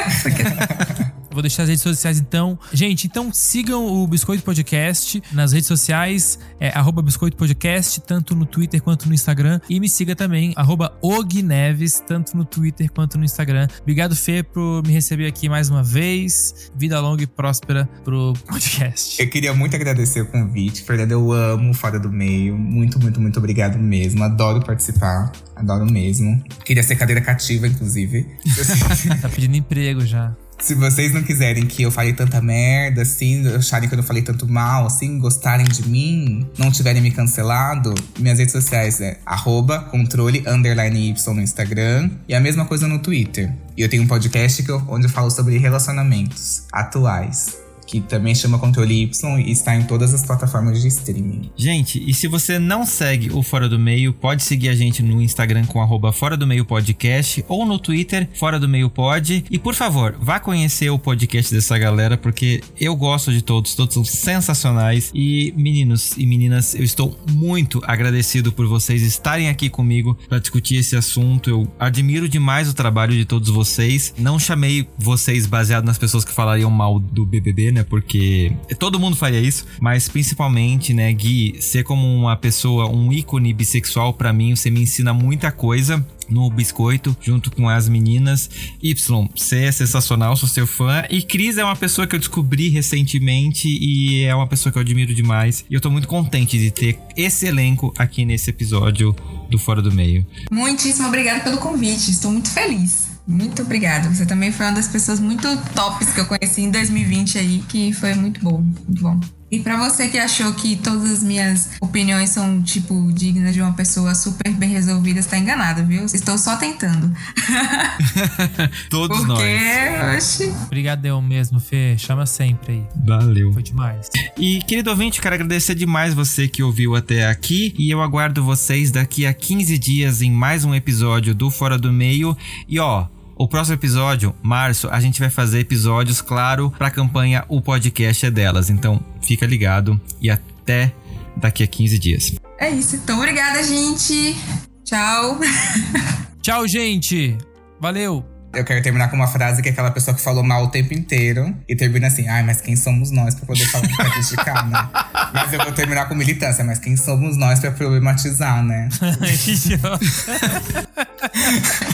[1.36, 2.58] Vou deixar as redes sociais então.
[2.72, 8.46] Gente, então sigam o Biscoito Podcast nas redes sociais, é arroba Biscoito Podcast, tanto no
[8.46, 9.60] Twitter quanto no Instagram.
[9.68, 10.98] E me siga também, arroba
[11.44, 13.68] Neves, tanto no Twitter quanto no Instagram.
[13.82, 16.72] Obrigado, Fê, por me receber aqui mais uma vez.
[16.74, 19.20] Vida longa e próspera pro podcast.
[19.20, 20.84] Eu queria muito agradecer o convite.
[20.84, 22.56] Fernando, eu amo Fora do Meio.
[22.56, 24.24] Muito, muito, muito obrigado mesmo.
[24.24, 25.32] Adoro participar.
[25.54, 26.42] Adoro mesmo.
[26.64, 28.26] Queria ser cadeira cativa, inclusive.
[29.20, 30.34] tá pedindo emprego já.
[30.58, 34.22] Se vocês não quiserem que eu fale tanta merda, assim, acharem que eu não falei
[34.22, 39.80] tanto mal, assim, gostarem de mim, não tiverem me cancelado, minhas redes sociais é arroba
[39.80, 43.52] controle underline Y no Instagram e a mesma coisa no Twitter.
[43.76, 47.65] E eu tenho um podcast eu, onde eu falo sobre relacionamentos atuais.
[47.86, 51.50] Que também chama Controle Y e está em todas as plataformas de streaming.
[51.56, 55.22] Gente, e se você não segue o Fora do Meio, pode seguir a gente no
[55.22, 59.44] Instagram com arroba Fora do Meio Podcast ou no Twitter Fora do Meio Pod.
[59.50, 63.94] E por favor, vá conhecer o podcast dessa galera, porque eu gosto de todos, todos
[63.94, 65.10] são sensacionais.
[65.14, 70.76] E meninos e meninas, eu estou muito agradecido por vocês estarem aqui comigo para discutir
[70.76, 71.48] esse assunto.
[71.48, 74.12] Eu admiro demais o trabalho de todos vocês.
[74.18, 77.84] Não chamei vocês baseado nas pessoas que falariam mal do BBB, né?
[77.84, 83.52] Porque todo mundo faria isso, mas principalmente, né, Gui, ser como uma pessoa, um ícone
[83.52, 88.50] bissexual para mim, você me ensina muita coisa no biscoito, junto com as meninas.
[88.82, 91.04] Y, você é sensacional, sou seu fã.
[91.08, 94.82] E Cris é uma pessoa que eu descobri recentemente e é uma pessoa que eu
[94.82, 95.64] admiro demais.
[95.70, 99.14] E eu tô muito contente de ter esse elenco aqui nesse episódio
[99.48, 100.26] do Fora do Meio.
[100.50, 103.05] Muitíssimo obrigada pelo convite, estou muito feliz.
[103.26, 104.08] Muito obrigada.
[104.08, 107.92] Você também foi uma das pessoas muito tops que eu conheci em 2020 aí, que
[107.92, 109.20] foi muito bom, muito bom.
[109.48, 113.72] E para você que achou que todas as minhas opiniões são, tipo, dignas de uma
[113.72, 116.04] pessoa super bem resolvida, está enganado, viu?
[116.04, 117.14] Estou só tentando.
[118.90, 120.16] Todos Porque, nós.
[120.16, 120.52] oxi.
[120.64, 121.96] Obrigadão mesmo, Fê.
[121.96, 122.86] Chama sempre aí.
[123.04, 123.52] Valeu.
[123.52, 124.08] Foi demais.
[124.36, 127.72] E, querido ouvinte, quero agradecer demais você que ouviu até aqui.
[127.78, 131.92] E eu aguardo vocês daqui a 15 dias em mais um episódio do Fora do
[131.92, 132.36] Meio.
[132.68, 133.06] E ó.
[133.38, 138.30] O próximo episódio, março, a gente vai fazer episódios, claro, pra campanha O Podcast é
[138.30, 138.70] Delas.
[138.70, 140.90] Então, fica ligado e até
[141.36, 142.34] daqui a 15 dias.
[142.58, 142.96] É isso.
[142.96, 144.34] Então, obrigada, gente.
[144.82, 145.38] Tchau.
[146.40, 147.36] Tchau, gente.
[147.78, 148.35] Valeu.
[148.56, 150.94] Eu quero terminar com uma frase que é aquela pessoa que falou mal o tempo
[150.94, 154.88] inteiro e termina assim: ai, mas quem somos nós pra poder falar pra criticar, né?
[155.34, 158.88] Mas eu vou terminar com militância, mas quem somos nós pra problematizar, né?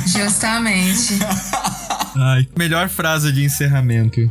[0.07, 1.19] Justamente.
[2.15, 4.31] Ai, melhor frase de encerramento.